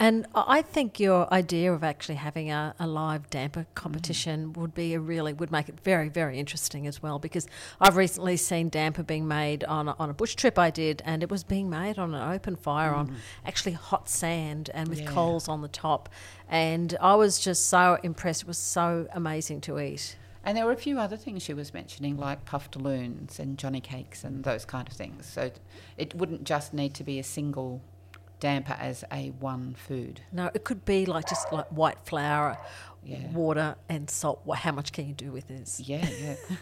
And 0.00 0.26
I 0.34 0.60
think 0.62 0.98
your 0.98 1.32
idea 1.32 1.72
of 1.72 1.84
actually 1.84 2.16
having 2.16 2.50
a, 2.50 2.74
a 2.80 2.86
live 2.88 3.30
damper 3.30 3.64
competition 3.76 4.48
Mm-hmm. 4.48 4.60
would 4.60 4.74
be 4.74 4.92
a 4.94 4.98
really 4.98 5.32
would 5.32 5.52
make 5.52 5.68
it 5.68 5.78
very 5.84 6.08
very 6.08 6.36
interesting 6.40 6.88
as 6.88 7.00
well 7.00 7.20
because 7.20 7.46
I've 7.80 7.96
recently 7.96 8.36
seen 8.36 8.70
damper 8.70 9.04
being 9.04 9.28
made 9.28 9.62
on 9.62 9.86
a, 9.86 9.94
on 10.00 10.10
a 10.10 10.12
bush 10.12 10.34
trip 10.34 10.58
I 10.58 10.70
did 10.70 11.00
and 11.04 11.22
it 11.22 11.30
was 11.30 11.44
being 11.44 11.70
made 11.70 11.96
on 11.96 12.12
an 12.12 12.32
open 12.34 12.56
fire 12.56 12.92
on 12.92 13.14
actually 13.46 13.74
hot 13.74 14.08
sand 14.08 14.68
and 14.74 14.88
with 14.88 14.98
Mm-hmm. 14.98 15.14
Coals 15.14 15.48
on 15.48 15.62
the 15.62 15.68
top 15.68 16.08
and 16.48 16.96
I 17.00 17.14
was 17.14 17.38
just 17.38 17.68
so 17.68 17.96
impressed. 18.02 18.42
It 18.42 18.48
was 18.48 18.58
so 18.58 19.06
amazing 19.12 19.60
to 19.62 19.78
eat. 19.78 20.16
And 20.44 20.56
there 20.56 20.66
were 20.66 20.72
a 20.72 20.76
few 20.76 20.98
other 20.98 21.16
things 21.16 21.42
she 21.42 21.54
was 21.54 21.72
mentioning, 21.72 22.16
like 22.16 22.44
puftaloons 22.44 23.38
and 23.38 23.56
Johnny 23.58 23.80
cakes 23.80 24.24
and 24.24 24.44
those 24.44 24.64
kind 24.64 24.86
of 24.86 24.94
things. 24.94 25.26
So 25.26 25.50
it 25.96 26.14
wouldn't 26.14 26.44
just 26.44 26.74
need 26.74 26.94
to 26.94 27.04
be 27.04 27.18
a 27.18 27.22
single 27.24 27.80
damper 28.40 28.76
as 28.78 29.04
a 29.10 29.30
one 29.30 29.74
food. 29.74 30.20
No, 30.32 30.50
it 30.52 30.64
could 30.64 30.84
be 30.84 31.06
like 31.06 31.26
just 31.26 31.50
like 31.50 31.66
white 31.68 31.98
flour, 32.04 32.58
Yeah. 33.02 33.26
water, 33.32 33.76
and 33.88 34.10
salt. 34.10 34.42
How 34.56 34.72
much 34.72 34.92
can 34.92 35.08
you 35.08 35.14
do 35.14 35.32
with 35.32 35.48
this? 35.48 35.80
Yeah, 35.80 36.06
yeah. 36.20 36.36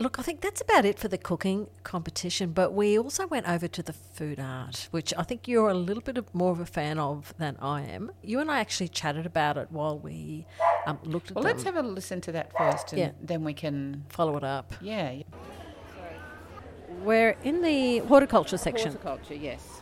Look, 0.00 0.18
I 0.20 0.22
think 0.22 0.40
that's 0.42 0.60
about 0.60 0.84
it 0.84 0.96
for 0.96 1.08
the 1.08 1.18
cooking 1.18 1.66
competition. 1.82 2.52
But 2.52 2.72
we 2.72 2.96
also 2.96 3.26
went 3.26 3.48
over 3.48 3.66
to 3.66 3.82
the 3.82 3.92
food 3.92 4.38
art, 4.38 4.86
which 4.92 5.12
I 5.18 5.24
think 5.24 5.48
you're 5.48 5.68
a 5.68 5.74
little 5.74 6.02
bit 6.02 6.16
of 6.16 6.32
more 6.32 6.52
of 6.52 6.60
a 6.60 6.66
fan 6.66 7.00
of 7.00 7.34
than 7.38 7.56
I 7.60 7.82
am. 7.82 8.12
You 8.22 8.38
and 8.38 8.48
I 8.48 8.60
actually 8.60 8.88
chatted 8.88 9.26
about 9.26 9.56
it 9.56 9.72
while 9.72 9.98
we 9.98 10.46
um, 10.86 10.98
looked 11.02 11.30
at 11.30 11.34
well, 11.34 11.42
them. 11.42 11.52
let's 11.52 11.64
have 11.64 11.76
a 11.76 11.82
listen 11.82 12.20
to 12.22 12.32
that 12.32 12.56
first, 12.56 12.92
and 12.92 13.00
Yeah. 13.00 13.10
then 13.20 13.42
we 13.42 13.54
can. 13.54 14.04
follow 14.08 14.36
it 14.36 14.44
up. 14.44 14.72
Yeah. 14.80 15.22
We're 17.02 17.36
in 17.42 17.62
the 17.62 17.98
horticulture 17.98 18.56
section. 18.56 18.92
Horticulture, 18.92 19.34
yes. 19.34 19.80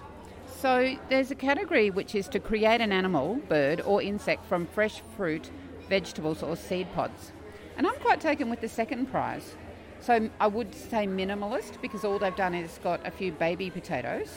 So 0.60 0.96
there's 1.10 1.30
a 1.30 1.34
category 1.34 1.90
which 1.90 2.14
is 2.14 2.28
to 2.28 2.40
create 2.40 2.80
an 2.80 2.90
animal, 2.90 3.36
bird, 3.48 3.82
or 3.82 4.00
insect 4.00 4.46
from 4.46 4.66
fresh 4.66 5.02
fruit, 5.16 5.50
vegetables, 5.88 6.42
or 6.42 6.56
seed 6.56 6.92
pods. 6.94 7.32
And 7.76 7.86
I'm 7.86 7.96
quite 7.96 8.20
taken 8.20 8.48
with 8.48 8.62
the 8.62 8.68
second 8.68 9.10
prize. 9.10 9.54
So 10.00 10.30
I 10.40 10.46
would 10.46 10.74
say 10.74 11.06
minimalist 11.06 11.80
because 11.80 12.04
all 12.04 12.18
they've 12.18 12.36
done 12.36 12.54
is 12.54 12.78
got 12.82 13.04
a 13.06 13.10
few 13.10 13.32
baby 13.32 13.70
potatoes. 13.70 14.32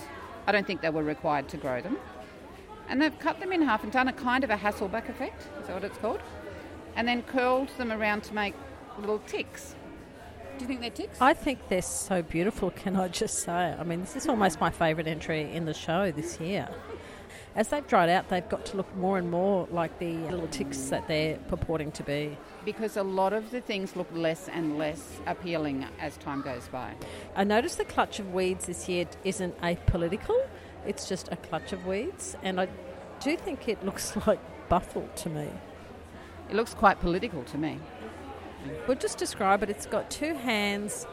I 0.48 0.52
don't 0.52 0.66
think 0.66 0.82
they 0.82 0.90
were 0.90 1.04
required 1.04 1.48
to 1.50 1.58
grow 1.58 1.82
them. 1.82 1.98
And 2.88 3.02
they've 3.02 3.18
cut 3.20 3.40
them 3.40 3.52
in 3.52 3.62
half 3.62 3.84
and 3.84 3.92
done 3.92 4.08
a 4.08 4.14
kind 4.14 4.44
of 4.44 4.50
a 4.50 4.56
Hasselback 4.58 5.10
effect, 5.10 5.44
is 5.62 5.68
that 5.68 5.76
what 5.76 5.84
it's 5.84 5.98
called? 6.00 6.22
And 6.96 7.08
then 7.08 7.22
curled 7.22 7.70
them 7.78 7.92
around 7.92 8.24
to 8.24 8.34
make 8.34 8.56
little 8.98 9.20
ticks. 9.20 9.76
Do 10.58 10.64
you 10.64 10.68
think 10.68 10.82
they're 10.82 10.90
ticks? 10.90 11.22
I 11.22 11.34
think 11.34 11.70
they're 11.70 11.82
so 11.82 12.22
beautiful, 12.22 12.72
can 12.72 12.96
I 12.96 13.08
just 13.08 13.44
say? 13.44 13.76
I 13.80 13.84
mean, 13.84 14.02
this 14.02 14.16
is 14.16 14.28
almost 14.28 14.60
my 14.60 14.72
favourite 14.72 15.08
entry 15.08 15.52
in 15.52 15.66
the 15.66 15.74
show 15.74 16.12
this 16.12 16.40
year. 16.40 16.68
As 17.56 17.70
they've 17.70 17.86
dried 17.88 18.10
out, 18.10 18.30
they've 18.30 18.48
got 18.50 18.66
to 18.68 18.78
look 18.78 18.94
more 18.96 19.18
and 19.18 19.30
more 19.32 19.68
like 19.72 19.98
the 20.00 20.14
little 20.30 20.48
ticks 20.48 20.78
that 20.90 21.08
they're 21.08 21.38
purporting 21.50 21.92
to 21.94 22.04
be. 22.04 22.38
because 22.66 22.98
a 22.98 23.04
lot 23.04 23.34
of 23.34 23.52
the 23.52 23.62
things 23.62 23.96
look 23.96 24.08
less 24.14 24.48
and 24.50 24.78
less 24.78 25.20
appealing 25.26 25.86
as 26.00 26.18
time 26.18 26.42
goes 26.42 26.68
by. 26.68 26.94
I 27.36 27.44
noticed 27.44 27.78
the 27.78 27.86
clutch 27.86 28.20
of 28.20 28.34
weeds 28.34 28.66
this 28.68 28.88
year 28.90 29.06
isn't 29.24 29.60
apolitical, 29.62 30.40
it's 30.86 31.08
just 31.08 31.30
a 31.32 31.36
clutch 31.38 31.74
of 31.74 31.86
weeds, 31.86 32.36
and 32.44 32.60
I 32.60 32.68
do 33.22 33.36
think 33.38 33.68
it 33.68 33.84
looks 33.84 34.16
like 34.28 34.40
buffel 34.70 35.08
to 35.18 35.30
me. 35.30 35.50
It 36.50 36.56
looks 36.56 36.74
quite 36.74 37.00
political 37.00 37.44
to 37.44 37.58
me. 37.58 37.80
We'll 38.88 38.98
just 38.98 39.18
describe 39.18 39.64
it. 39.64 39.70
It's 39.70 39.86
got 39.86 40.10
two 40.12 40.34
hands 40.34 41.08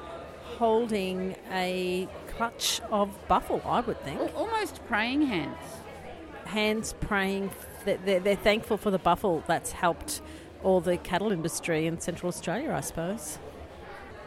holding 0.58 1.36
a 1.52 2.08
clutch 2.28 2.80
of 2.90 3.16
buffel, 3.28 3.60
I 3.64 3.80
would 3.80 4.00
think. 4.02 4.20
Al- 4.20 4.28
Almost 4.36 4.84
praying 4.86 5.22
hands. 5.22 5.58
Hands 6.46 6.94
praying, 7.00 7.50
they're, 7.84 8.20
they're, 8.20 8.36
thankful 8.36 8.76
for 8.76 8.90
the 8.90 8.98
buffel 8.98 9.42
that's 9.46 9.72
helped 9.72 10.22
all 10.62 10.80
the 10.80 10.96
cattle 10.96 11.32
industry 11.32 11.86
in 11.86 12.00
Central 12.00 12.28
Australia, 12.28 12.72
I 12.72 12.80
suppose. 12.80 13.38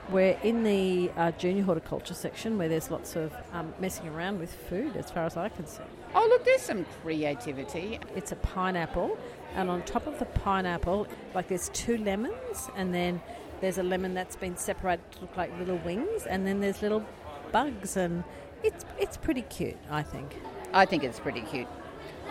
We're 0.09 0.37
in 0.43 0.63
the 0.63 1.11
uh, 1.15 1.31
junior 1.31 1.63
horticulture 1.63 2.13
section 2.13 2.57
where 2.57 2.67
there's 2.67 2.89
lots 2.89 3.15
of 3.15 3.31
um, 3.53 3.73
messing 3.79 4.07
around 4.09 4.39
with 4.39 4.51
food, 4.51 4.95
as 4.97 5.11
far 5.11 5.25
as 5.25 5.37
I 5.37 5.49
can 5.49 5.67
see. 5.67 5.83
Oh, 6.15 6.27
look, 6.29 6.43
there's 6.43 6.61
some 6.61 6.85
creativity. 7.01 7.99
It's 8.15 8.31
a 8.31 8.35
pineapple, 8.37 9.17
and 9.55 9.69
on 9.69 9.83
top 9.83 10.07
of 10.07 10.17
the 10.17 10.25
pineapple, 10.25 11.07
like 11.35 11.47
there's 11.47 11.69
two 11.69 11.97
lemons, 11.97 12.69
and 12.75 12.93
then 12.93 13.21
there's 13.61 13.77
a 13.77 13.83
lemon 13.83 14.13
that's 14.13 14.35
been 14.35 14.57
separated 14.57 15.11
to 15.11 15.21
look 15.21 15.37
like 15.37 15.57
little 15.59 15.77
wings, 15.77 16.25
and 16.25 16.45
then 16.45 16.59
there's 16.59 16.81
little 16.81 17.05
bugs, 17.51 17.95
and 17.95 18.23
it's 18.63 18.85
it's 18.97 19.17
pretty 19.17 19.43
cute, 19.43 19.77
I 19.89 20.01
think. 20.01 20.35
I 20.73 20.85
think 20.85 21.03
it's 21.03 21.19
pretty 21.19 21.41
cute. 21.41 21.67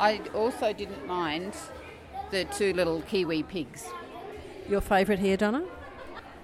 I 0.00 0.20
also 0.34 0.72
didn't 0.72 1.06
mind 1.06 1.54
the 2.30 2.44
two 2.44 2.72
little 2.72 3.02
kiwi 3.02 3.42
pigs. 3.42 3.86
Your 4.68 4.80
favourite 4.80 5.18
here, 5.18 5.36
Donna? 5.36 5.64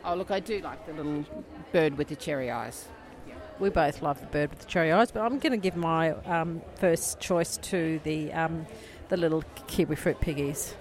Oh, 0.05 0.15
look, 0.15 0.31
I 0.31 0.41
do 0.41 0.61
like 0.61 0.85
the 0.87 0.93
little 0.93 1.25
bird 1.73 1.97
with 1.97 2.09
the 2.09 2.17
cherry 2.17 2.51
eyes. 2.51 2.89
We 3.61 3.71
both 3.71 4.03
love 4.03 4.21
the 4.21 4.27
bird 4.27 4.51
with 4.51 4.59
the 4.59 4.67
cherry 4.67 4.91
eyes, 4.91 5.13
but 5.13 5.21
I'm 5.21 5.39
going 5.39 5.53
to 5.53 5.59
give 5.59 5.77
my 5.77 6.11
um, 6.25 6.61
first 6.75 7.21
choice 7.21 7.57
to 7.59 8.01
the 8.03 8.33
um, 8.33 8.67
the 9.09 9.17
little 9.17 9.45
kiwi 9.69 9.95
fruit 9.95 10.21
piggies. 10.21 10.75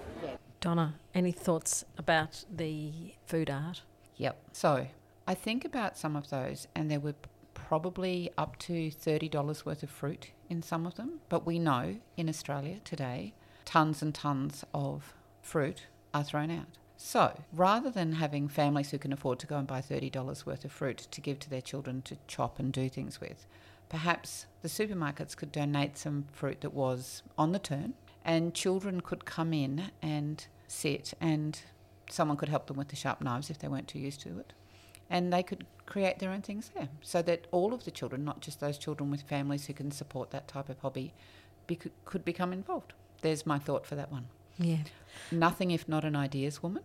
Donna, 0.59 0.95
any 1.13 1.31
thoughts 1.31 1.85
about 1.97 2.45
the 2.51 3.13
food 3.27 3.49
art? 3.49 3.83
Yep. 4.17 4.37
So 4.53 4.87
I 5.27 5.33
think 5.35 5.65
about 5.65 5.97
some 5.97 6.15
of 6.15 6.29
those, 6.29 6.67
and 6.73 6.89
there 6.89 6.99
were 6.99 7.15
probably 7.67 8.29
up 8.37 8.57
to 8.59 8.89
$30 8.89 9.65
worth 9.65 9.83
of 9.83 9.89
fruit 9.89 10.31
in 10.49 10.61
some 10.61 10.85
of 10.85 10.95
them. 10.95 11.19
But 11.29 11.45
we 11.45 11.59
know 11.59 11.97
in 12.17 12.29
Australia 12.29 12.77
today, 12.83 13.33
tons 13.65 14.01
and 14.01 14.13
tons 14.13 14.63
of 14.73 15.13
fruit 15.41 15.87
are 16.13 16.23
thrown 16.23 16.51
out. 16.51 16.77
So 16.97 17.41
rather 17.51 17.89
than 17.89 18.13
having 18.13 18.47
families 18.47 18.91
who 18.91 18.97
can 18.97 19.13
afford 19.13 19.39
to 19.39 19.47
go 19.47 19.57
and 19.57 19.67
buy 19.67 19.81
$30 19.81 20.45
worth 20.45 20.63
of 20.63 20.71
fruit 20.71 21.07
to 21.09 21.21
give 21.21 21.39
to 21.39 21.49
their 21.49 21.61
children 21.61 22.01
to 22.03 22.17
chop 22.27 22.59
and 22.59 22.71
do 22.71 22.87
things 22.89 23.19
with, 23.19 23.45
perhaps 23.89 24.45
the 24.61 24.69
supermarkets 24.69 25.35
could 25.35 25.51
donate 25.51 25.97
some 25.97 26.25
fruit 26.31 26.61
that 26.61 26.73
was 26.73 27.23
on 27.37 27.51
the 27.51 27.59
turn 27.59 27.93
and 28.23 28.53
children 28.53 29.01
could 29.01 29.25
come 29.25 29.53
in 29.53 29.91
and 30.01 30.47
sit 30.67 31.13
and 31.19 31.61
someone 32.09 32.37
could 32.37 32.49
help 32.49 32.67
them 32.67 32.77
with 32.77 32.89
the 32.89 32.95
sharp 32.95 33.21
knives 33.21 33.49
if 33.49 33.59
they 33.59 33.67
weren't 33.67 33.87
too 33.87 33.99
used 33.99 34.21
to 34.21 34.39
it 34.39 34.53
and 35.09 35.31
they 35.31 35.43
could 35.43 35.65
create 35.85 36.19
their 36.19 36.31
own 36.31 36.41
things 36.41 36.71
there, 36.75 36.89
so 37.01 37.21
that 37.21 37.47
all 37.51 37.73
of 37.73 37.83
the 37.85 37.91
children, 37.91 38.23
not 38.23 38.39
just 38.41 38.59
those 38.59 38.77
children 38.77 39.11
with 39.11 39.21
families 39.21 39.65
who 39.65 39.73
can 39.73 39.91
support 39.91 40.31
that 40.31 40.47
type 40.47 40.69
of 40.69 40.79
hobby, 40.79 41.13
be, 41.67 41.79
could 42.05 42.25
become 42.25 42.53
involved. 42.53 42.93
There's 43.21 43.45
my 43.45 43.59
thought 43.59 43.85
for 43.85 43.95
that 43.95 44.11
one. 44.11 44.27
Yeah. 44.57 44.83
Nothing 45.31 45.71
if 45.71 45.87
not 45.87 46.05
an 46.05 46.15
ideas 46.15 46.61
woman. 46.61 46.83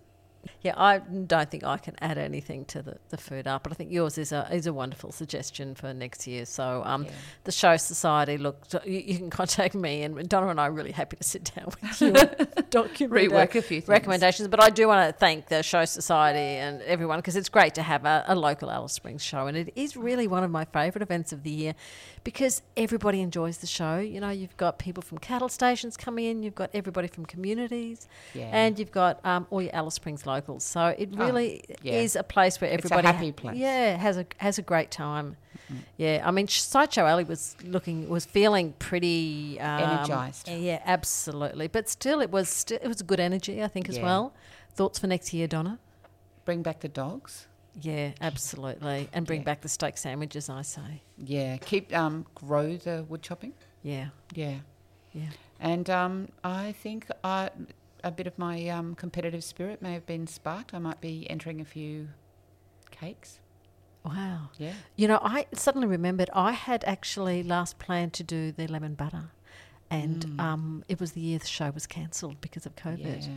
Yeah, 0.62 0.74
I 0.76 0.98
don't 0.98 1.50
think 1.50 1.64
I 1.64 1.76
can 1.78 1.94
add 2.00 2.18
anything 2.18 2.64
to 2.66 2.82
the, 2.82 2.96
the 3.10 3.16
food 3.16 3.46
art, 3.46 3.62
but 3.62 3.70
I 3.72 3.74
think 3.74 3.92
yours 3.92 4.18
is 4.18 4.32
a 4.32 4.48
is 4.52 4.66
a 4.66 4.72
wonderful 4.72 5.12
suggestion 5.12 5.74
for 5.74 5.92
next 5.92 6.26
year. 6.26 6.46
So, 6.46 6.82
um, 6.84 7.04
Yeah. 7.04 7.10
the 7.44 7.52
Show 7.52 7.76
Society, 7.76 8.38
look, 8.38 8.64
you, 8.84 8.98
you 9.06 9.18
can 9.18 9.30
contact 9.30 9.74
me, 9.74 10.02
and 10.02 10.28
Donna 10.28 10.48
and 10.48 10.60
I 10.60 10.66
are 10.68 10.72
really 10.72 10.92
happy 10.92 11.16
to 11.16 11.24
sit 11.24 11.52
down 11.54 11.66
with 11.66 12.00
you 12.00 12.08
and 12.14 12.70
document 12.70 13.30
Rework 13.32 13.54
a 13.56 13.62
few 13.62 13.80
things. 13.80 13.88
recommendations. 13.88 14.48
But 14.48 14.62
I 14.62 14.70
do 14.70 14.88
want 14.88 15.06
to 15.08 15.18
thank 15.18 15.48
the 15.48 15.62
Show 15.62 15.84
Society 15.84 16.38
and 16.38 16.82
everyone 16.82 17.18
because 17.18 17.36
it's 17.36 17.48
great 17.48 17.74
to 17.74 17.82
have 17.82 18.04
a, 18.04 18.24
a 18.28 18.34
local 18.34 18.70
Alice 18.70 18.92
Springs 18.94 19.22
show, 19.22 19.46
and 19.46 19.56
it 19.56 19.72
is 19.76 19.96
really 19.96 20.26
one 20.26 20.44
of 20.44 20.50
my 20.50 20.64
favourite 20.64 21.02
events 21.02 21.32
of 21.32 21.42
the 21.42 21.50
year 21.50 21.74
because 22.24 22.62
everybody 22.76 23.20
enjoys 23.20 23.58
the 23.58 23.66
show. 23.66 23.98
You 23.98 24.20
know, 24.20 24.30
you've 24.30 24.56
got 24.56 24.78
people 24.78 25.02
from 25.02 25.18
cattle 25.18 25.48
stations 25.48 25.96
coming 25.96 26.24
in, 26.26 26.42
you've 26.42 26.54
got 26.54 26.70
everybody 26.74 27.08
from 27.08 27.26
communities, 27.26 28.08
Yeah. 28.34 28.50
and 28.52 28.78
you've 28.78 28.92
got 28.92 29.24
um, 29.24 29.46
all 29.50 29.62
your 29.62 29.74
Alice 29.74 29.94
Springs 29.94 30.26
locals. 30.34 30.62
So 30.64 30.94
it 31.02 31.08
Oh, 31.14 31.24
really 31.24 31.64
yeah. 31.82 31.94
is 32.04 32.14
a 32.14 32.22
place 32.22 32.60
where 32.60 32.70
everybody 32.70 33.06
happy 33.08 33.32
place. 33.32 33.56
Yeah, 33.56 33.96
has 33.96 34.16
a 34.16 34.26
has 34.38 34.58
a 34.58 34.62
great 34.62 34.90
time. 34.90 35.36
Yeah, 35.96 36.22
I 36.24 36.30
mean, 36.30 36.46
Sideshow 36.48 37.04
Alley 37.04 37.24
was 37.24 37.56
looking 37.64 38.08
was 38.08 38.24
feeling 38.24 38.72
pretty 38.78 39.58
um, 39.60 39.82
Energised. 39.82 40.48
Yeah, 40.48 40.80
absolutely. 40.86 41.66
But 41.68 41.88
still, 41.88 42.20
it 42.20 42.30
was 42.30 42.48
still 42.48 42.78
it 42.82 42.88
was 42.88 43.00
a 43.00 43.04
good 43.04 43.20
energy, 43.20 43.62
I 43.62 43.68
think, 43.68 43.88
as 43.88 43.96
Yeah. 43.96 44.04
well. 44.04 44.32
Thoughts 44.74 44.98
for 45.00 45.06
next 45.08 45.34
year, 45.34 45.46
Donna? 45.48 45.78
Bring 46.44 46.62
back 46.62 46.80
the 46.80 46.88
dogs. 46.88 47.46
Yeah, 47.80 48.10
absolutely, 48.20 49.08
and 49.12 49.26
bring 49.26 49.40
Yeah. 49.40 49.44
back 49.50 49.60
the 49.60 49.68
steak 49.68 49.98
sandwiches. 49.98 50.48
I 50.48 50.62
say, 50.62 51.02
Yeah, 51.18 51.58
keep 51.58 51.94
um, 51.94 52.24
grow 52.34 52.76
the 52.76 53.04
wood 53.08 53.22
chopping. 53.22 53.52
yeah, 53.82 54.08
Yeah, 54.34 54.56
yeah. 55.12 55.30
and 55.60 55.88
um, 55.90 56.28
I 56.42 56.72
think 56.82 57.06
I, 57.22 57.50
a 58.04 58.10
bit 58.10 58.26
of 58.26 58.38
my 58.38 58.68
um, 58.68 58.94
competitive 58.94 59.42
spirit 59.44 59.82
may 59.82 59.92
have 59.92 60.06
been 60.06 60.26
sparked. 60.26 60.72
I 60.74 60.78
might 60.78 61.00
be 61.00 61.28
entering 61.30 61.60
a 61.60 61.64
few 61.64 62.08
cakes. 62.90 63.40
Wow. 64.04 64.50
Yeah, 64.58 64.72
You 64.96 65.08
know, 65.08 65.18
I 65.22 65.46
suddenly 65.52 65.86
remembered 65.86 66.30
I 66.32 66.52
had 66.52 66.84
actually 66.84 67.42
last 67.42 67.78
planned 67.78 68.12
to 68.14 68.22
do 68.22 68.52
the 68.52 68.66
lemon 68.66 68.94
butter, 68.94 69.30
and 69.90 70.40
um, 70.40 70.84
it 70.88 71.00
was 71.00 71.12
the 71.12 71.20
year 71.20 71.38
the 71.38 71.46
show 71.46 71.70
was 71.70 71.86
cancelled 71.86 72.40
because 72.40 72.64
of 72.64 72.74
COVID. 72.76 73.26
yeah, 73.26 73.32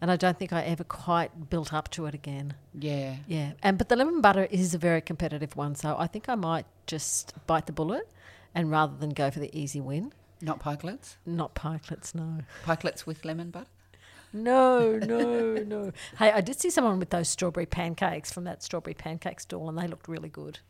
And 0.00 0.10
I 0.10 0.16
don't 0.16 0.38
think 0.38 0.52
I 0.52 0.62
ever 0.62 0.84
quite 0.84 1.48
built 1.50 1.72
up 1.72 1.90
to 1.90 2.06
it 2.06 2.14
again. 2.14 2.54
yeah. 2.74 3.16
Yeah, 3.28 3.52
and 3.62 3.78
but 3.78 3.88
the 3.88 3.96
lemon 3.96 4.20
butter 4.20 4.46
is 4.50 4.74
a 4.74 4.78
very 4.78 5.00
competitive 5.00 5.54
one, 5.54 5.74
so 5.74 5.96
I 5.98 6.06
think 6.06 6.28
I 6.28 6.34
might 6.34 6.66
just 6.86 7.34
bite 7.46 7.66
the 7.66 7.72
bullet, 7.72 8.08
and 8.54 8.70
rather 8.70 8.96
than 8.96 9.10
go 9.10 9.30
for 9.30 9.38
the 9.40 9.56
easy 9.56 9.80
win, 9.80 10.12
Not 10.40 10.58
pikelets. 10.60 11.16
not 11.24 11.54
pikelets, 11.54 12.14
no, 12.14 12.38
Pikelets 12.64 13.06
with 13.06 13.24
lemon 13.24 13.50
butter. 13.50 13.66
No, 14.32 14.98
no, 14.98 15.54
no. 15.56 15.92
Hey, 16.18 16.30
I 16.32 16.40
did 16.40 16.60
see 16.60 16.70
someone 16.70 16.98
with 16.98 17.10
those 17.10 17.28
strawberry 17.28 17.66
pancakes 17.66 18.32
from 18.32 18.44
that 18.44 18.62
strawberry 18.62 18.94
pancake 18.94 19.40
stall, 19.40 19.68
and 19.68 19.78
they 19.78 19.86
looked 19.86 20.08
really 20.08 20.28
good. 20.28 20.60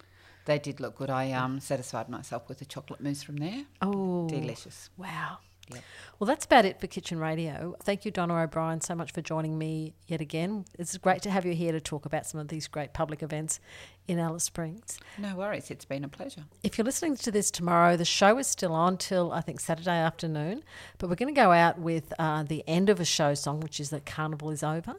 They 0.44 0.59
did 0.59 0.78
look 0.80 0.96
good. 0.96 1.11
I 1.11 1.32
um, 1.32 1.59
satisfied 1.59 2.09
myself 2.09 2.48
with 2.48 2.59
the 2.59 2.64
chocolate 2.64 3.00
mousse 3.00 3.22
from 3.22 3.36
there. 3.38 3.64
Oh, 3.82 4.28
Delicious. 4.28 4.90
Wow. 4.96 5.38
Yep. 5.72 5.82
Well, 6.18 6.26
that's 6.26 6.44
about 6.44 6.64
it 6.64 6.80
for 6.80 6.86
Kitchen 6.86 7.18
Radio. 7.18 7.74
Thank 7.82 8.04
you, 8.04 8.10
Donna 8.10 8.36
O'Brien, 8.36 8.80
so 8.80 8.94
much 8.94 9.12
for 9.12 9.20
joining 9.20 9.58
me 9.58 9.94
yet 10.06 10.20
again. 10.20 10.64
It's 10.78 10.96
great 10.96 11.22
to 11.22 11.30
have 11.30 11.44
you 11.44 11.54
here 11.54 11.72
to 11.72 11.80
talk 11.80 12.06
about 12.06 12.24
some 12.24 12.40
of 12.40 12.48
these 12.48 12.68
great 12.68 12.94
public 12.94 13.22
events 13.22 13.60
in 14.08 14.18
Alice 14.18 14.44
Springs. 14.44 14.98
No 15.18 15.36
worries. 15.36 15.70
It's 15.70 15.84
been 15.84 16.04
a 16.04 16.08
pleasure. 16.08 16.44
If 16.62 16.78
you're 16.78 16.84
listening 16.84 17.16
to 17.16 17.30
this 17.30 17.50
tomorrow, 17.50 17.96
the 17.96 18.04
show 18.04 18.38
is 18.38 18.46
still 18.46 18.72
on 18.72 18.96
till 18.96 19.32
I 19.32 19.40
think 19.40 19.60
Saturday 19.60 19.90
afternoon. 19.90 20.62
But 20.98 21.10
we're 21.10 21.16
going 21.16 21.34
to 21.34 21.38
go 21.38 21.52
out 21.52 21.78
with 21.78 22.12
uh, 22.18 22.44
the 22.44 22.64
end 22.66 22.88
of 22.88 23.00
a 23.00 23.04
show 23.04 23.34
song, 23.34 23.60
which 23.60 23.80
is 23.80 23.90
that 23.90 24.06
Carnival 24.06 24.50
is 24.50 24.62
Over 24.62 24.94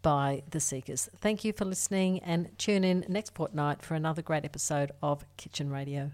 by 0.00 0.42
The 0.50 0.60
Seekers. 0.60 1.08
Thank 1.18 1.44
you 1.44 1.52
for 1.52 1.64
listening 1.64 2.20
and 2.20 2.56
tune 2.58 2.84
in 2.84 3.04
next 3.08 3.34
fortnight 3.34 3.82
for 3.82 3.94
another 3.94 4.22
great 4.22 4.44
episode 4.44 4.92
of 5.02 5.24
Kitchen 5.36 5.70
Radio. 5.70 6.12